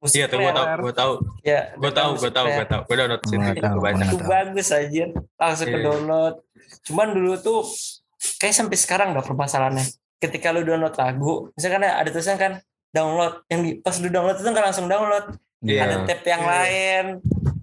Iya 0.00 0.26
tuh 0.26 0.40
gue 0.40 0.48
tau, 0.48 0.64
gue 0.80 0.94
tau, 0.96 1.12
ya 1.44 1.60
gue 1.76 1.92
tau, 1.92 2.16
gue 2.16 2.32
tau, 2.32 2.46
gue 2.48 2.64
tau. 2.64 2.80
Gue 2.88 2.96
download 2.96 3.20
situ, 3.20 3.36
tahu, 3.60 3.74
gue 3.76 3.84
baca. 3.84 4.02
itu 4.02 4.16
bagus 4.24 4.68
aja 4.70 5.04
langsung 5.36 5.66
ke 5.66 5.76
Iya. 5.76 5.84
download 5.86 6.34
cuman 6.80 7.08
dulu 7.12 7.32
tuh 7.36 7.60
kayak 8.36 8.54
sampai 8.54 8.76
sekarang 8.76 9.12
gak 9.12 9.26
permasalahannya 9.26 9.84
ketika 10.16 10.50
lu 10.50 10.64
download 10.64 10.96
lagu 10.96 11.52
misalkan 11.52 11.84
ada 11.84 12.08
tulisan 12.08 12.36
kan 12.36 12.52
download 12.90 13.44
yang 13.46 13.60
di, 13.60 13.70
pas 13.76 13.96
lu 13.96 14.08
download 14.08 14.36
itu 14.36 14.48
kan 14.48 14.64
langsung 14.64 14.88
download 14.88 15.36
Iya. 15.60 15.80
ada 15.84 15.96
tab 16.08 16.20
yang 16.24 16.40
Iya. 16.40 16.48
lain 16.48 17.04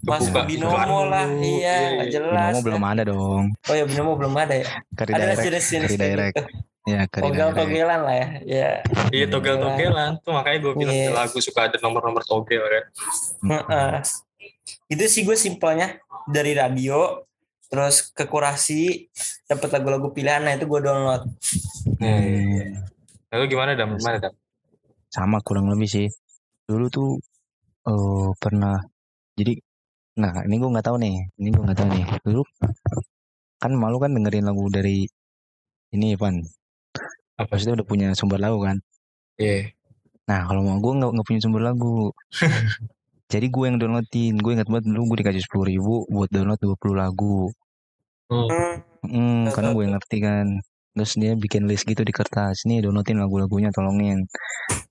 masuk 0.06 0.32
ke 0.32 0.42
binomo 0.48 1.00
lah 1.04 1.26
dulu. 1.26 1.42
iya 1.42 1.76
nggak 1.92 2.08
iya. 2.08 2.14
jelas 2.14 2.52
Binomo 2.54 2.62
belum 2.64 2.84
ada 2.86 3.02
dong. 3.04 3.44
oh 3.52 3.74
ya 3.74 3.84
binomo 3.84 4.12
belum 4.16 4.34
ada 4.38 4.54
ya 4.56 4.68
Kari 4.94 5.12
ada 5.12 5.24
direct, 5.36 5.66
sih 5.66 5.78
kari 5.82 5.98
direct. 5.98 6.36
Ya, 6.88 7.04
kari 7.04 7.20
togel 7.22 7.52
direct. 7.52 7.58
togelan 7.60 8.02
lah 8.02 8.16
ya 8.16 8.28
ya 8.42 8.70
Iya 9.10 9.26
togel-togelan 9.28 10.12
tuh 10.24 10.32
makanya 10.32 10.58
gue 10.58 10.74
bilang 10.74 10.96
di 10.96 11.12
lagu 11.12 11.38
suka 11.38 11.68
ada 11.68 11.78
nomor-nomor 11.78 12.24
togel 12.24 12.64
kan. 12.64 12.84
Heeh. 13.44 13.92
itu 14.88 15.04
sih 15.06 15.22
gue 15.22 15.36
simpelnya 15.36 16.00
dari 16.26 16.52
radio 16.52 17.24
terus 17.66 18.08
ke 18.08 18.24
kurasi 18.24 19.12
dapat 19.44 19.68
lagu-lagu 19.70 20.08
pilihan 20.10 20.40
nah 20.40 20.56
itu 20.56 20.64
gue 20.64 20.80
download 20.80 21.28
Hmm, 21.98 22.78
Lalu 23.28 23.44
gimana 23.50 23.74
dam? 23.74 23.92
Gimana 23.94 24.22
dam? 24.22 24.34
sama 25.08 25.40
kurang 25.42 25.68
lebih 25.68 25.88
sih. 25.88 26.08
Dulu 26.64 26.86
tuh 26.88 27.10
eh 27.84 28.30
pernah 28.38 28.78
jadi 29.34 29.58
nah 30.16 30.44
ini 30.44 30.56
gue 30.56 30.70
nggak 30.70 30.86
tahu 30.86 30.98
nih. 30.98 31.16
Ini 31.36 31.48
gue 31.50 31.64
nggak 31.64 31.78
tahu 31.78 31.90
nih. 31.90 32.06
Dulu 32.22 32.42
kan 33.58 33.72
malu 33.74 33.98
kan 33.98 34.14
dengerin 34.14 34.46
lagu 34.46 34.70
dari 34.70 35.04
ini 35.90 36.14
Pan. 36.14 36.38
Apa? 37.38 37.54
Maksudnya 37.54 37.76
udah 37.82 37.88
punya 37.88 38.08
sumber 38.18 38.42
lagu 38.42 38.58
kan. 38.60 38.78
Iya. 39.38 39.72
Nah 40.28 40.44
kalau 40.50 40.66
mau 40.66 40.78
gue 40.82 40.94
nggak 40.98 41.10
nggak 41.14 41.28
punya 41.28 41.42
sumber 41.42 41.62
lagu. 41.62 42.12
Jadi 43.32 43.48
gue 43.52 43.64
yang 43.68 43.78
downloadin. 43.78 44.36
Gue 44.42 44.58
ingat 44.58 44.68
banget 44.72 44.90
dulu 44.90 45.14
gue 45.14 45.18
dikasih 45.22 45.44
sepuluh 45.44 45.66
ribu 45.68 45.96
buat 46.10 46.32
download 46.34 46.58
20 46.58 46.96
lagu. 46.98 47.52
Hmm. 48.28 48.82
Hmm. 49.06 49.46
Karena 49.54 49.70
gue 49.76 49.84
ngerti 49.86 50.18
kan. 50.20 50.48
Terus 50.98 51.14
dia 51.14 51.38
bikin 51.38 51.70
list 51.70 51.86
gitu 51.86 52.02
di 52.02 52.10
kertas. 52.10 52.66
Nih 52.66 52.82
downloadin 52.82 53.22
lagu-lagunya 53.22 53.70
tolongin. 53.70 54.26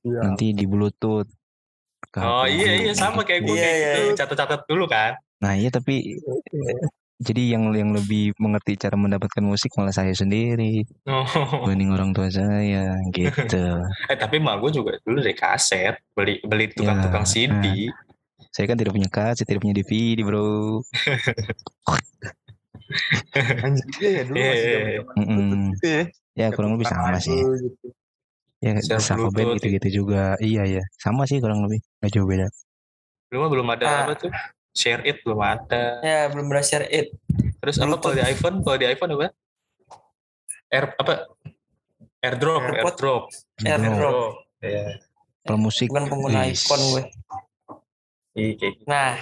Iya. 0.07 0.21
Nanti 0.23 0.55
di 0.55 0.65
bluetooth. 0.65 1.27
Ke 2.13 2.21
Oh 2.23 2.47
iya 2.47 2.77
iya 2.87 2.93
sama 2.95 3.27
kayak 3.27 3.43
gue 3.43 3.57
Iya, 3.57 3.65
kayak 3.65 3.77
iya, 3.77 3.89
gitu. 3.91 4.01
iya. 4.07 4.15
Catat-catat 4.15 4.61
dulu 4.71 4.85
kan. 4.87 5.19
Nah 5.43 5.53
iya 5.59 5.69
tapi 5.73 6.21
jadi 7.17 7.57
yang 7.57 7.63
yang 7.71 7.91
lebih 7.91 8.31
mengerti 8.37 8.77
cara 8.77 8.93
mendapatkan 8.93 9.41
musik 9.41 9.73
malah 9.75 9.91
saya 9.91 10.13
sendiri 10.13 10.85
Oh. 11.05 11.25
dibanding 11.65 11.89
orang 11.91 12.13
tua 12.13 12.29
saya 12.29 12.93
gitu. 13.11 13.81
Eh 14.13 14.15
tapi 14.15 14.37
emak 14.37 14.61
gue 14.61 14.69
juga 14.75 14.91
dulu 15.01 15.17
dari 15.19 15.33
kaset 15.33 15.97
beli 16.13 16.39
beli 16.43 16.69
di 16.69 16.75
tukang-tukang 16.75 17.23
Ya, 17.23 17.31
CD. 17.31 17.65
Saya 18.53 18.65
kan 18.67 18.77
tidak 18.77 18.93
punya 18.93 19.09
kaset, 19.09 19.45
tidak 19.45 19.61
punya 19.61 19.75
DVD 19.75 20.21
bro. 20.21 20.81
Anjir, 23.37 23.85
iya 23.99 24.11
ya 24.13 24.23
dulu 24.25 24.37
Iya, 24.37 24.47
masih 24.47 24.63
iya, 24.63 24.71
zaman-zaman 24.71 25.15
Mm-mm. 25.19 25.71
gitu 25.75 25.87
ya. 25.87 26.03
Ya 26.37 26.47
kurang 26.53 26.71
lebih 26.77 26.87
sama 26.87 27.17
sih. 27.19 27.35
gitu. 27.35 27.87
Ya 28.59 28.73
Safa 28.81 29.27
Band 29.27 29.35
Bluetooth, 29.35 29.55
gitu-gitu 29.59 29.89
juga. 29.95 30.23
Iya 30.39 30.63
ya 30.71 30.83
sama 30.97 31.25
sih 31.25 31.41
kurang 31.41 31.65
lebih. 31.65 31.81
Gak 32.01 32.11
jauh 32.13 32.25
beda. 32.25 32.47
Mah 33.33 33.49
belum 33.51 33.67
ada 33.69 33.85
Ah. 33.85 33.97
apa 34.07 34.13
tuh? 34.17 34.31
Share 34.77 35.01
it 35.03 35.25
belum 35.25 35.41
ada. 35.41 36.05
ya 36.05 36.29
belum 36.29 36.53
berhasil 36.53 36.85
it 36.87 37.09
Terus 37.57 37.81
apa 37.81 37.97
kalau 37.97 38.15
di 38.15 38.23
iPhone? 38.23 38.61
Kalau 38.61 38.77
di 38.77 38.87
iPhone 38.87 39.11
apa? 39.17 39.27
Air 40.69 40.87
apa? 40.95 41.15
AirDrop, 42.21 42.61
AirPod. 42.62 42.95
AirDrop. 42.95 43.23
AirDrop. 43.65 43.83
AirDrop. 43.83 44.33
Iya. 44.61 44.87
Kalau 45.43 45.59
musik 45.59 45.87
bukan 45.89 46.05
pengguna 46.07 46.45
wis. 46.45 46.62
iPhone 46.62 46.83
gue 46.93 47.03
Iya 48.37 48.49
gitu. 48.53 48.83
Nah, 48.85 49.17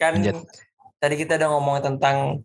kan 0.00 0.12
Lanjut. 0.16 0.48
tadi 0.96 1.14
kita 1.20 1.36
udah 1.36 1.48
ngomong 1.52 1.76
tentang 1.84 2.40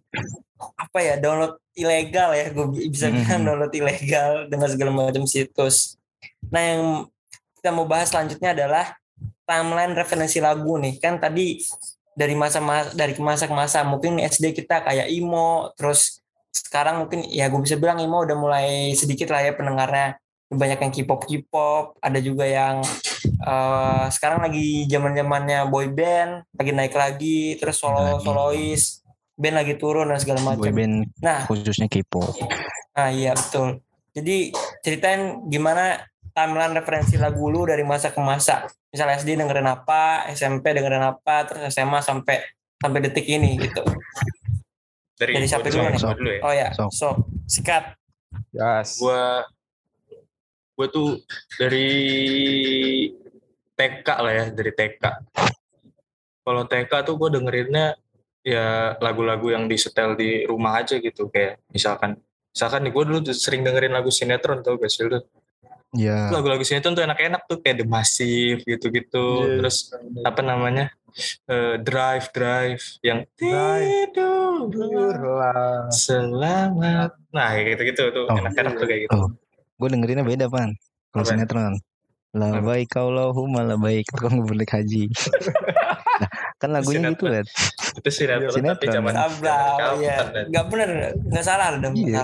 apa 0.75 0.99
ya 0.99 1.15
download 1.15 1.55
ilegal 1.73 2.35
ya, 2.35 2.51
gue 2.51 2.65
bisa 2.91 3.07
Mhm. 3.07 3.15
bilang 3.23 3.41
download 3.47 3.73
ilegal 3.73 4.31
dengan 4.51 4.67
segala 4.67 4.91
macam 4.91 5.23
situs. 5.23 5.95
Nah, 6.51 6.59
yang 6.61 6.81
kita 7.55 7.71
mau 7.71 7.87
bahas 7.87 8.11
selanjutnya 8.11 8.51
adalah 8.51 8.99
timeline 9.47 9.95
referensi 9.95 10.37
lagu 10.37 10.75
nih. 10.75 10.99
Kan 10.99 11.17
tadi 11.17 11.63
dari 12.13 12.37
masa 12.37 12.61
dari 12.93 13.13
masa 13.17 13.49
ke 13.49 13.55
masa 13.55 13.81
mungkin 13.85 14.21
SD 14.21 14.53
kita 14.53 14.85
kayak 14.85 15.09
emo, 15.09 15.73
terus 15.77 16.21
sekarang 16.53 17.05
mungkin 17.05 17.25
ya 17.33 17.49
gue 17.49 17.61
bisa 17.65 17.75
bilang 17.81 17.97
emo 17.97 18.21
udah 18.21 18.37
mulai 18.37 18.93
sedikit 18.93 19.33
lah 19.33 19.41
ya 19.41 19.57
pendengarnya 19.57 20.21
banyak 20.53 20.79
yang 20.85 20.93
K-pop 20.93 21.25
K-pop, 21.25 21.97
ada 21.97 22.21
juga 22.21 22.45
yang 22.45 22.85
eh, 23.25 24.05
sekarang 24.13 24.45
lagi 24.45 24.85
zaman 24.85 25.17
zamannya 25.17 25.65
boy 25.65 25.89
band 25.89 26.45
lagi 26.53 26.71
naik 26.71 26.93
lagi, 26.93 27.57
terus 27.57 27.81
solo 27.81 28.21
solois 28.21 29.01
band 29.33 29.57
lagi 29.57 29.73
turun 29.81 30.13
dan 30.13 30.21
segala 30.21 30.39
boy 30.45 30.69
macam. 30.69 30.77
band 30.77 30.95
Nah, 31.17 31.49
khususnya 31.49 31.89
K-pop. 31.89 32.37
nah 32.93 33.09
iya 33.09 33.33
betul. 33.33 33.81
Jadi 34.13 34.53
ceritain 34.85 35.41
gimana 35.49 36.05
timeline 36.33 36.73
referensi 36.73 37.15
lagu 37.15 37.47
lu 37.47 37.69
dari 37.69 37.85
masa 37.85 38.09
ke 38.09 38.19
masa. 38.19 38.65
Misal 38.89 39.07
SD 39.13 39.37
dengerin 39.37 39.69
apa, 39.69 40.27
SMP 40.33 40.73
dengerin 40.73 41.05
apa, 41.05 41.45
terus 41.45 41.69
SMA 41.69 42.01
sampai 42.01 42.41
sampai 42.81 42.99
detik 43.05 43.25
ini 43.29 43.55
gitu. 43.61 43.85
Dari, 45.13 45.37
Dari 45.39 45.47
siapa 45.47 45.69
dulu 45.69 45.87
nih? 45.93 46.01
dulu 46.01 46.29
ya. 46.33 46.41
Oh 46.41 46.53
ya, 46.53 46.67
Sok. 46.73 46.89
sok 46.91 47.15
sikat. 47.45 47.83
Yes. 48.49 48.97
Gua 48.97 49.45
gua 50.73 50.87
tuh 50.89 51.21
dari 51.61 51.87
TK 53.77 54.07
lah 54.19 54.33
ya, 54.33 54.45
dari 54.49 54.71
TK. 54.73 55.03
Kalau 56.43 56.67
TK 56.67 56.91
tuh 57.07 57.15
gue 57.15 57.29
dengerinnya 57.39 57.95
ya 58.43 58.99
lagu-lagu 58.99 59.47
yang 59.55 59.71
disetel 59.71 60.19
di 60.19 60.43
rumah 60.43 60.83
aja 60.83 60.99
gitu 60.99 61.31
kayak 61.31 61.63
misalkan 61.71 62.19
misalkan 62.51 62.83
nih 62.83 62.91
gue 62.91 63.03
dulu 63.07 63.19
tuh 63.23 63.31
sering 63.31 63.63
dengerin 63.63 63.95
lagu 63.95 64.11
sinetron 64.11 64.59
tau 64.59 64.75
gak 64.75 64.91
sih 64.91 65.07
lu? 65.07 65.23
Ya. 65.93 66.25
lagu-lagu 66.27 66.61
sinetron 66.61 66.91
tuh 66.91 67.01
enak-enak 67.01 67.45
tuh 67.45 67.57
kayak 67.57 67.77
The 67.77 67.85
Massive 67.85 68.61
gitu-gitu 68.61 69.25
Iya. 69.43 69.57
terus 69.57 69.89
apa 70.19 70.41
namanya 70.41 70.89
Eh, 71.45 71.77
Drive 71.77 72.31
Drive 72.31 72.97
yang 72.99 73.23
Tidurlah. 73.37 74.27
selamat 75.87 77.13
nah 77.29 77.53
gitu-gitu 77.53 78.09
tuh 78.09 78.25
Oh. 78.25 78.35
enak-enak 78.35 78.75
tuh 78.75 78.83
kayak 78.83 78.99
gitu 79.05 79.15
Oh. 79.15 79.29
Gue 79.75 79.87
dengerinnya 79.89 80.23
beda 80.23 80.47
pan. 80.47 80.69
Kalau 81.09 81.23
sinetron. 81.23 81.73
La 82.31 82.47
baik 82.55 82.95
Allahumma 82.95 83.61
la 83.61 83.75
baik 83.75 84.07
tukang 84.07 84.39
balik 84.41 84.71
haji. 84.71 85.05
nah, 85.05 86.29
kan 86.57 86.71
lagunya 86.71 87.11
gitu 87.11 87.27
kan. 87.27 87.43
itu 87.93 88.09
sinetron, 88.09 88.49
tapi 88.49 88.57
Sinetron. 88.57 88.91
zaman 88.91 89.13
Abla, 89.13 89.57
zaman 89.77 89.99
ya. 89.99 90.15
kapan, 90.15 90.31
Dan? 90.31 90.43
Nggak 90.49 90.65
bener, 90.67 90.89
nggak 91.29 91.43
salah 91.45 91.65
nggak 91.75 91.91
Iya. 91.93 92.21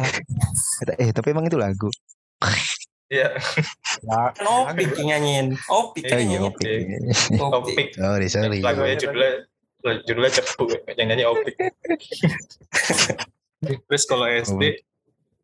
Eh 0.97 1.09
tapi 1.11 1.27
emang 1.29 1.45
itu 1.45 1.55
lagu. 1.55 1.87
Iya, 3.09 3.33
Ya, 4.05 4.19
Kan 4.37 4.45
Opik 4.69 4.93
yang 4.95 5.17
nyanyiin. 5.17 5.47
Opik 5.65 6.05
Oh 6.05 6.21
iya. 6.21 6.39
Opik. 6.45 6.81
Opik 7.41 7.87
Sorry 7.97 8.27
sorry. 8.29 8.61
lagunya 8.61 8.95
judulnya 8.95 9.33
judulnya 10.05 10.31
cepu 10.31 10.63
yang 10.93 11.07
nyanyi 11.09 11.25
Opik 11.25 11.55
terus 13.89 14.03
kalau 14.05 14.23
SD 14.23 14.83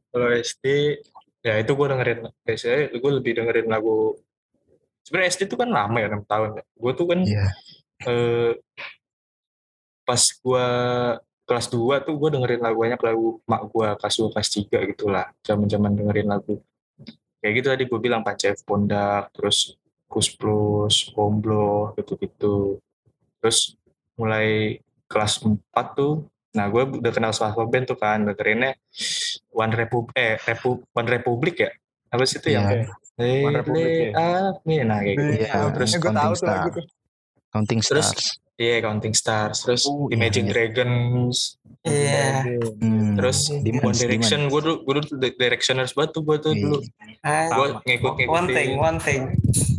kalau 0.10 0.28
SD 0.32 0.66
ya 1.42 1.60
itu 1.60 1.72
gue 1.72 1.88
dengerin 1.88 2.20
biasanya 2.42 2.80
gue 2.92 3.12
lebih 3.12 3.32
dengerin 3.36 3.68
lagu 3.68 4.16
sebenarnya 5.04 5.30
SD 5.32 5.42
itu 5.46 5.56
kan 5.56 5.68
lama 5.68 5.98
ya 6.00 6.08
6 6.10 6.24
tahun 6.26 6.50
ya 6.58 6.64
gue 6.64 6.92
tuh 6.96 7.06
kan 7.06 7.20
Iya. 7.22 7.46
eh, 8.06 8.52
pas 10.04 10.22
gue 10.22 10.66
kelas 11.46 11.68
2 11.70 12.06
tuh 12.06 12.16
gue 12.16 12.30
dengerin 12.30 12.62
lagu 12.62 12.78
banyak 12.82 13.02
lagu 13.02 13.28
mak 13.46 13.62
gue 13.70 13.88
kelas 14.00 14.16
2 14.20 14.34
kelas 14.34 14.50
3 14.54 14.90
gitu 14.96 15.06
lah 15.10 15.26
zaman 15.42 15.68
zaman 15.68 15.92
dengerin 15.94 16.30
lagu 16.30 16.62
kayak 17.46 17.62
gitu 17.62 17.68
tadi 17.70 17.86
gue 17.86 18.00
bilang 18.02 18.26
Pancev 18.26 18.58
Pondak 18.66 19.30
terus 19.30 19.78
Kus 20.10 20.34
Plus 20.34 21.14
Gomblo 21.14 21.94
gitu 21.94 22.18
gitu 22.18 22.82
terus 23.38 23.78
mulai 24.18 24.82
kelas 25.06 25.46
4 25.46 25.62
tuh 25.94 26.26
nah 26.58 26.66
gue 26.74 26.82
udah 26.82 27.12
kenal 27.14 27.30
salah 27.38 27.54
satu 27.54 27.70
band 27.70 27.86
tuh 27.86 28.02
kan 28.02 28.26
dengerinnya 28.26 28.74
One 29.54 29.78
Republic 29.78 30.18
eh 30.18 30.42
Repu, 30.42 30.82
One 30.90 31.06
Republic 31.06 31.56
ya 31.62 31.72
apa 32.10 32.26
sih 32.26 32.42
itu 32.42 32.50
yang 32.58 32.66
Iya. 32.66 32.90
Hey, 33.16 33.48
One 33.48 33.56
Republic, 33.62 34.12
ya. 34.12 34.28
nih 34.66 34.78
nah 34.82 35.00
kayak 35.06 35.16
gitu 35.16 35.34
Iya, 35.46 35.60
terus 35.70 35.92
gue 35.94 36.12
tahu 36.12 36.34
Counting 36.34 36.74
tuh. 36.74 36.86
Counting 37.54 37.80
Terus, 37.86 38.10
Iya, 38.56 38.80
Counting 38.82 39.12
Stars. 39.12 39.58
Terus 39.62 39.84
Oh, 39.86 40.08
iya, 40.08 40.16
Imagine 40.16 40.46
iya. 40.46 40.52
Dragons. 40.52 41.38
Iya. 41.82 42.26
Hmm, 42.80 43.14
Terus 43.16 43.38
Demons, 43.54 43.84
One 43.86 43.98
Direction. 43.98 44.40
Gue 44.48 44.62
dulu, 44.62 44.76
gue 44.82 44.94
dulu 44.96 45.08
di- 45.18 45.36
Directioners 45.36 45.92
banget 45.92 46.12
tuh 46.12 46.24
gue 46.24 46.38
tuh 46.40 46.52
Iya. 46.52 46.62
dulu. 46.62 46.78
Ah, 47.22 47.48
Gue 47.52 47.68
ngikut-ngikutin. 47.84 48.28
one 48.32 48.48
thing, 48.50 48.70
one 48.76 49.00
thing. 49.00 49.22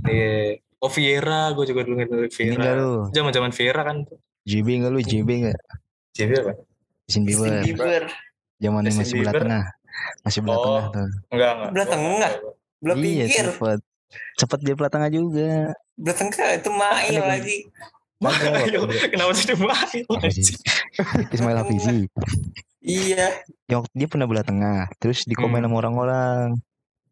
Iya. 0.05 0.61
Oh 0.77 0.93
Viera, 0.93 1.51
gue 1.51 1.65
juga 1.65 1.81
dulu 1.83 1.97
ngikutin 1.97 2.29
Ini 2.47 2.55
enggak 2.55 2.69
Viera. 2.69 2.85
lu? 2.85 2.93
Zaman-zaman 3.11 3.51
Viera 3.51 3.81
kan. 3.83 3.97
tuh. 4.05 4.19
JB 4.45 4.67
enggak 4.77 4.93
lu? 4.93 5.01
JB 5.01 5.29
enggak? 5.41 5.59
JB 6.13 6.31
apa? 6.37 6.53
Justin 7.03 7.23
Bieber. 7.25 7.43
Justin 7.43 7.65
Bieber. 7.65 8.03
Zamannya 8.57 8.91
masih 8.93 9.15
belah 9.17 9.35
tengah. 9.35 9.65
Masih 10.23 10.41
belah 10.41 10.55
Oh. 10.55 10.63
tengah 10.63 10.85
tuh. 10.91 11.09
Enggak, 11.31 11.51
enggak. 11.51 11.71
Belah 11.73 11.89
tengah? 11.89 12.33
Belum 12.77 12.97
Iya, 12.99 13.25
pikir. 13.25 13.45
cepet. 13.49 13.81
Cepet 14.37 14.59
dia 14.63 14.75
belah 14.75 14.93
tengah 14.93 15.09
juga. 15.09 15.51
Belah 15.97 16.15
tengah 16.15 16.49
itu 16.53 16.71
main 16.71 17.13
lagi. 17.17 17.57
Ayo, 18.17 18.89
kenapa 19.13 19.33
sih 19.37 19.45
dia 19.45 19.57
main? 19.61 20.05
Ismail 21.37 21.59
Hafizi. 21.61 22.09
Iya. 22.81 23.45
Yang 23.69 23.93
dia 23.93 24.09
pernah 24.09 24.25
belah 24.25 24.47
tengah, 24.47 24.89
terus 24.97 25.29
dikomen 25.29 25.61
Hmm. 25.61 25.69
sama 25.69 25.77
orang-orang. 25.85 26.47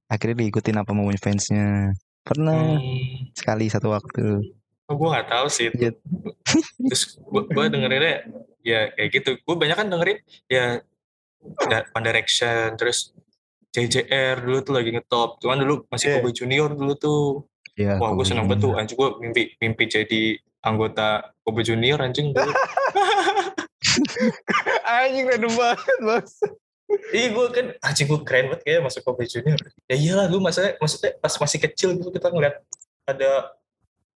Akhirnya 0.08 0.40
diikutin 0.40 0.80
apa 0.80 0.96
mau 0.96 1.10
fansnya. 1.12 1.92
Pernah 2.24 2.80
Hmm. 2.80 3.28
sekali 3.36 3.68
satu 3.68 3.92
waktu. 3.92 4.40
Oh, 4.88 4.96
gue 4.96 5.08
gak 5.12 5.28
tahu 5.28 5.46
sih 5.48 5.68
itu. 5.68 5.76
Iya. 5.76 5.92
Terus 6.88 7.02
gue, 7.16 7.42
gue 7.48 7.64
dengerinnya 7.68 8.24
ya 8.64 8.88
kayak 8.96 9.10
gitu. 9.12 9.30
Gue 9.44 9.56
banyak 9.56 9.76
kan 9.76 9.88
dengerin 9.88 10.18
ya 10.48 10.80
One 11.92 12.04
Direction, 12.04 12.72
terus 12.80 13.12
JJR 13.68 14.40
dulu 14.40 14.64
tuh 14.64 14.72
lagi 14.72 14.88
ngetop. 14.88 15.36
Cuman 15.36 15.60
dulu 15.60 15.84
masih 15.92 16.08
Iya. 16.08 16.14
Kobe 16.16 16.30
Junior 16.32 16.70
dulu 16.72 16.92
tuh. 16.96 17.24
Ya, 17.76 18.00
Wah 18.00 18.16
gue 18.16 18.24
seneng 18.24 18.48
banget 18.48 18.64
tuh. 18.64 18.72
Gue 18.96 19.08
mimpi 19.20 19.52
mimpi 19.58 19.84
jadi 19.84 20.22
anggota 20.64 21.36
Kobe 21.44 21.60
Junior 21.60 22.00
anjing 22.00 22.32
dulu. 22.32 22.50
Anjing 24.84 25.28
random 25.28 25.52
banget, 25.54 25.98
Bos. 26.00 26.32
Iya 27.10 27.32
gue 27.32 27.46
kan 27.50 27.66
anjing 27.80 28.06
gue 28.06 28.20
keren 28.22 28.52
banget 28.52 28.62
kayak 28.64 28.80
masuk 28.84 29.02
Kobe 29.04 29.24
Junior. 29.28 29.60
Ya 29.88 29.96
iyalah 29.96 30.26
gue 30.28 30.40
maksudnya 30.40 30.72
maksudnya 30.78 31.12
pas 31.18 31.34
masih 31.36 31.58
kecil 31.60 31.88
gitu 31.96 32.10
kita 32.12 32.28
ngeliat 32.30 32.60
ada 33.08 33.30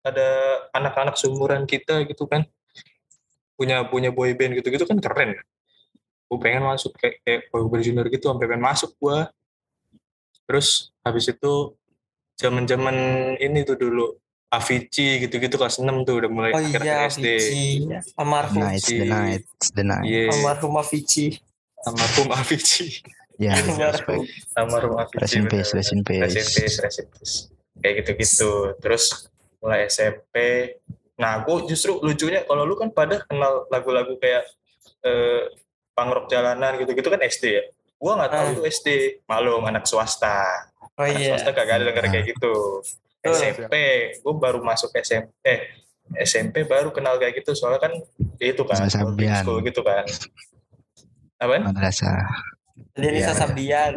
ada 0.05 0.27
anak-anak 0.71 1.15
seumuran 1.19 1.67
kita 1.67 2.07
gitu 2.07 2.23
kan 2.29 2.47
punya 3.59 3.83
punya 3.89 4.09
boy 4.15 4.31
band 4.37 4.55
gitu-gitu 4.57 4.85
kan 4.87 5.01
keren. 5.01 5.35
Gue 6.29 6.39
pengen 6.39 6.63
masuk 6.65 6.95
kayak 6.95 7.19
kayak 7.25 7.41
Kobe 7.49 7.81
Junior 7.81 8.07
gitu 8.07 8.31
sampai 8.31 8.45
pengen 8.47 8.63
masuk 8.63 8.91
gue. 9.01 9.19
Terus 10.49 10.93
habis 11.03 11.25
itu 11.29 11.77
zaman-zaman 12.39 12.95
ini 13.37 13.65
tuh 13.67 13.75
dulu 13.75 14.15
Avicii 14.49 15.21
gitu-gitu 15.21 15.55
kelas 15.55 15.77
6 15.77 15.85
tuh 16.03 16.15
udah 16.19 16.29
mulai 16.29 16.51
Oh 16.51 16.57
akhir 16.57 16.81
iya, 16.81 17.05
SD. 17.05 17.21
Avicii. 17.21 17.73
Almarhum. 18.17 18.61
Night, 18.65 18.81
the 18.81 19.05
night, 19.05 19.43
it's 19.45 19.69
the 19.71 19.85
night. 19.85 20.05
Iya, 20.05 20.33
Almarhum 20.33 20.73
Avicii. 20.75 21.29
almarhum 21.79 22.27
Avicii. 22.33 22.91
Ya. 23.37 23.53
Almarhum 24.57 24.97
Avicii. 24.97 25.21
Rest 25.21 25.35
in 25.35 25.45
peace, 25.45 25.69
rest 25.71 25.91
in 25.93 26.01
Rest 26.01 26.35
in 26.35 26.43
peace. 26.43 26.53
peace, 26.57 26.77
rest 26.81 26.97
in 26.97 27.07
peace. 27.07 27.35
Kayak 27.77 27.93
gitu-gitu. 28.03 28.51
Terus 28.77 29.29
mulai 29.61 29.85
SMP. 29.85 30.35
Nah, 31.15 31.43
gue 31.43 31.67
justru 31.67 31.99
lucunya 31.99 32.41
kalau 32.43 32.63
lu 32.63 32.73
kan 32.73 32.89
pada 32.89 33.21
kenal 33.23 33.67
lagu-lagu 33.67 34.17
kayak 34.17 34.43
eh, 34.99 35.45
punk 35.93 36.09
rock 36.09 36.25
jalanan 36.27 36.75
gitu-gitu 36.75 37.07
kan 37.07 37.21
SD 37.21 37.43
ya. 37.53 37.63
Gue 37.95 38.11
nggak 38.11 38.31
tahu 38.31 38.43
Ah. 38.43 38.51
itu 38.51 38.61
SD. 38.65 38.87
Malum 39.23 39.63
anak 39.63 39.85
swasta. 39.85 40.41
Oh 40.97 41.05
Anak 41.05 41.19
iya. 41.19 41.35
swasta 41.37 41.53
kagak 41.53 41.79
ada 41.79 41.85
denger 41.91 42.05
kayak 42.09 42.25
gitu. 42.33 42.81
SMP, 43.19 43.73
gue 44.23 44.33
baru 44.39 44.63
masuk 44.63 44.95
SMP. 44.95 45.31
Eh, 45.45 45.59
SMP 46.25 46.65
baru 46.65 46.89
kenal 46.89 47.21
kayak 47.21 47.37
gitu 47.43 47.53
soalnya 47.53 47.85
kan 47.85 47.93
ya 48.41 48.49
itu 48.49 48.63
kan 48.65 48.89
school 48.89 49.61
gitu 49.61 49.81
kan. 49.85 50.05
Apaan? 51.39 51.69
Madrasah. 51.69 52.25
Dia 52.99 53.11
Nisa 53.15 53.31
Iya. 53.31 53.39
Sabian. 53.39 53.93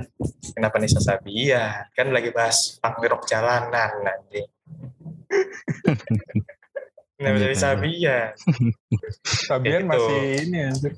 Kenapa 0.54 0.76
Nisa 0.78 1.00
Sabian? 1.02 1.90
Kan 1.96 2.14
lagi 2.14 2.30
bahas 2.30 2.78
punk 2.78 3.02
rock 3.02 3.26
jalanan 3.26 3.90
nanti. 4.04 4.42
Kenapa 7.18 7.37
jadi 7.38 7.54
iya. 7.54 7.62
Sabian? 7.62 8.28
Sabian 9.24 9.82
gitu. 9.87 9.90
masih 9.90 10.20
ini 10.46 10.58
anjir. 10.70 10.92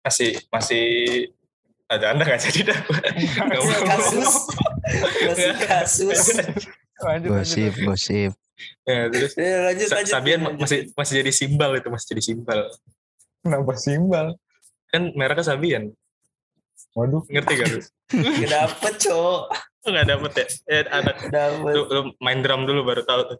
Masih 0.00 0.30
masih 0.48 0.86
ada 1.90 2.14
anda 2.14 2.22
nggak 2.24 2.40
jadi 2.40 2.60
dah. 2.72 2.78
Nggak 2.86 3.60
Masih 3.60 3.84
kasus. 3.84 4.32
Masih 5.26 5.52
kasus. 5.66 6.20
Lanjut, 7.00 7.28
Gosip, 7.32 7.72
lanjut. 7.72 7.86
gosip. 7.88 8.32
Ya, 8.84 9.08
terus 9.08 9.32
Ya, 9.34 9.56
lanjut, 9.66 9.86
Sa- 9.88 9.96
lanjut. 9.96 10.12
Sabian 10.12 10.40
lanjut. 10.44 10.60
masih 10.60 10.78
masih 10.92 11.14
jadi 11.24 11.32
simbal 11.32 11.70
itu 11.74 11.88
masih 11.88 12.06
jadi 12.12 12.22
simbal. 12.22 12.60
Kenapa 13.40 13.72
simbal? 13.74 14.26
Kan 14.88 15.02
mereknya 15.16 15.46
Sabian. 15.46 15.84
Waduh. 16.92 17.22
Ngerti 17.24 17.52
gak 17.56 17.68
lu? 17.70 17.80
Gak 18.40 18.50
dapet, 18.50 18.94
Cok. 19.00 19.40
Nggak 19.80 20.06
dapet 20.06 20.32
ya? 20.36 20.46
Ya 20.68 20.80
anak 20.92 21.16
Dapet. 21.30 21.72
lu, 21.72 21.82
lu 21.88 22.00
main 22.20 22.44
drum 22.44 22.68
dulu 22.68 22.84
baru 22.84 23.00
tahu 23.00 23.20
tuh. 23.32 23.38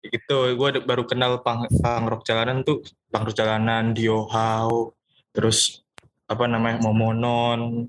Gitu 0.00 0.36
gue 0.52 0.68
baru 0.84 1.04
kenal 1.04 1.40
punk, 1.40 1.68
punk 1.80 2.04
rock 2.08 2.22
jalanan 2.24 2.60
tuh 2.60 2.80
punk 3.08 3.28
rock 3.28 3.36
jalanan 3.36 3.92
Dio 3.92 4.24
How 4.24 4.92
terus 5.32 5.80
apa 6.24 6.44
namanya 6.44 6.80
Momonon 6.80 7.88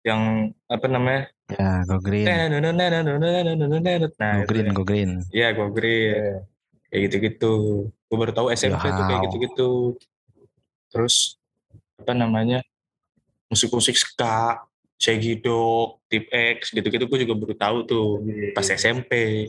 yang 0.00 0.48
apa 0.68 0.86
namanya 0.86 1.28
Ya, 1.46 1.86
go 1.86 2.02
green. 2.02 2.26
nah 2.26 2.42
Go 4.34 4.42
itu 4.42 4.50
green, 4.50 4.66
ya. 4.66 4.72
go 4.74 4.82
green. 4.82 5.10
Iya 5.30 5.48
go 5.54 5.70
green. 5.70 6.14
Iya. 6.18 6.34
kayak 6.90 7.00
gitu-gitu. 7.10 7.54
Gue 7.90 8.16
baru 8.18 8.32
tahu 8.34 8.46
SMP 8.54 8.82
tuh 8.82 9.04
kayak 9.06 9.20
gitu-gitu. 9.30 9.70
Terus 10.90 11.38
apa 12.02 12.12
namanya 12.14 12.62
musik-musik 13.46 13.94
ska 13.94 14.66
Shaggy 14.98 15.38
Dog, 15.38 16.02
Tip 16.10 16.26
X 16.32 16.74
gitu-gitu 16.74 17.06
gue 17.06 17.18
juga 17.22 17.34
baru 17.38 17.54
tahu 17.54 17.76
tuh 17.86 18.08
pas 18.56 18.64
SMP 18.66 19.46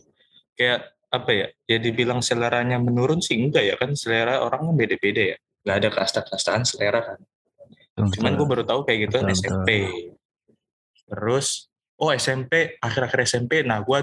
kayak 0.53 0.91
apa 1.07 1.29
ya 1.31 1.47
ya 1.65 1.77
dibilang 1.79 2.19
seleranya 2.19 2.77
menurun 2.83 3.23
sih 3.23 3.39
enggak 3.39 3.63
ya 3.63 3.75
kan 3.79 3.95
selera 3.95 4.43
orang 4.43 4.69
kan 4.69 4.75
beda-beda 4.75 5.33
ya. 5.33 5.37
Nggak 5.65 5.77
ada 5.81 5.89
kasta-kastaan 5.97 6.61
selera 6.67 6.99
kan. 7.01 7.19
Betul, 7.97 8.21
cuman 8.21 8.31
gue 8.37 8.47
baru 8.53 8.63
tahu 8.67 8.79
kayak 8.85 8.99
gitu 9.09 9.13
kan 9.17 9.25
Betul, 9.25 9.39
SMP 9.41 9.69
terus 11.07 11.71
oh 11.97 12.09
SMP 12.13 12.77
akhir-akhir 12.81 13.19
SMP 13.25 13.61
nah 13.65 13.81
gue 13.81 13.99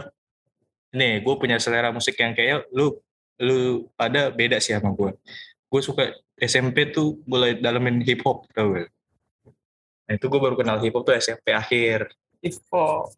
nih 0.94 1.22
gue 1.22 1.34
punya 1.38 1.58
selera 1.58 1.90
musik 1.90 2.14
yang 2.18 2.34
kayak 2.34 2.70
lu 2.70 2.94
lu 3.42 3.90
pada 3.98 4.30
beda 4.30 4.62
sih 4.62 4.74
sama 4.78 4.94
gue 4.94 5.10
gue 5.74 5.80
suka 5.82 6.14
SMP 6.38 6.90
tuh 6.90 7.22
mulai 7.26 7.58
dalemin 7.58 8.02
hip 8.02 8.22
hop 8.26 8.46
tau 8.50 8.74
gak? 8.74 8.90
Nah 10.04 10.12
itu 10.18 10.26
gue 10.26 10.40
baru 10.42 10.54
kenal 10.58 10.78
hip 10.82 10.94
hop 10.94 11.06
tuh 11.06 11.18
SMP 11.18 11.54
akhir 11.54 12.10
Ivo. 12.44 13.08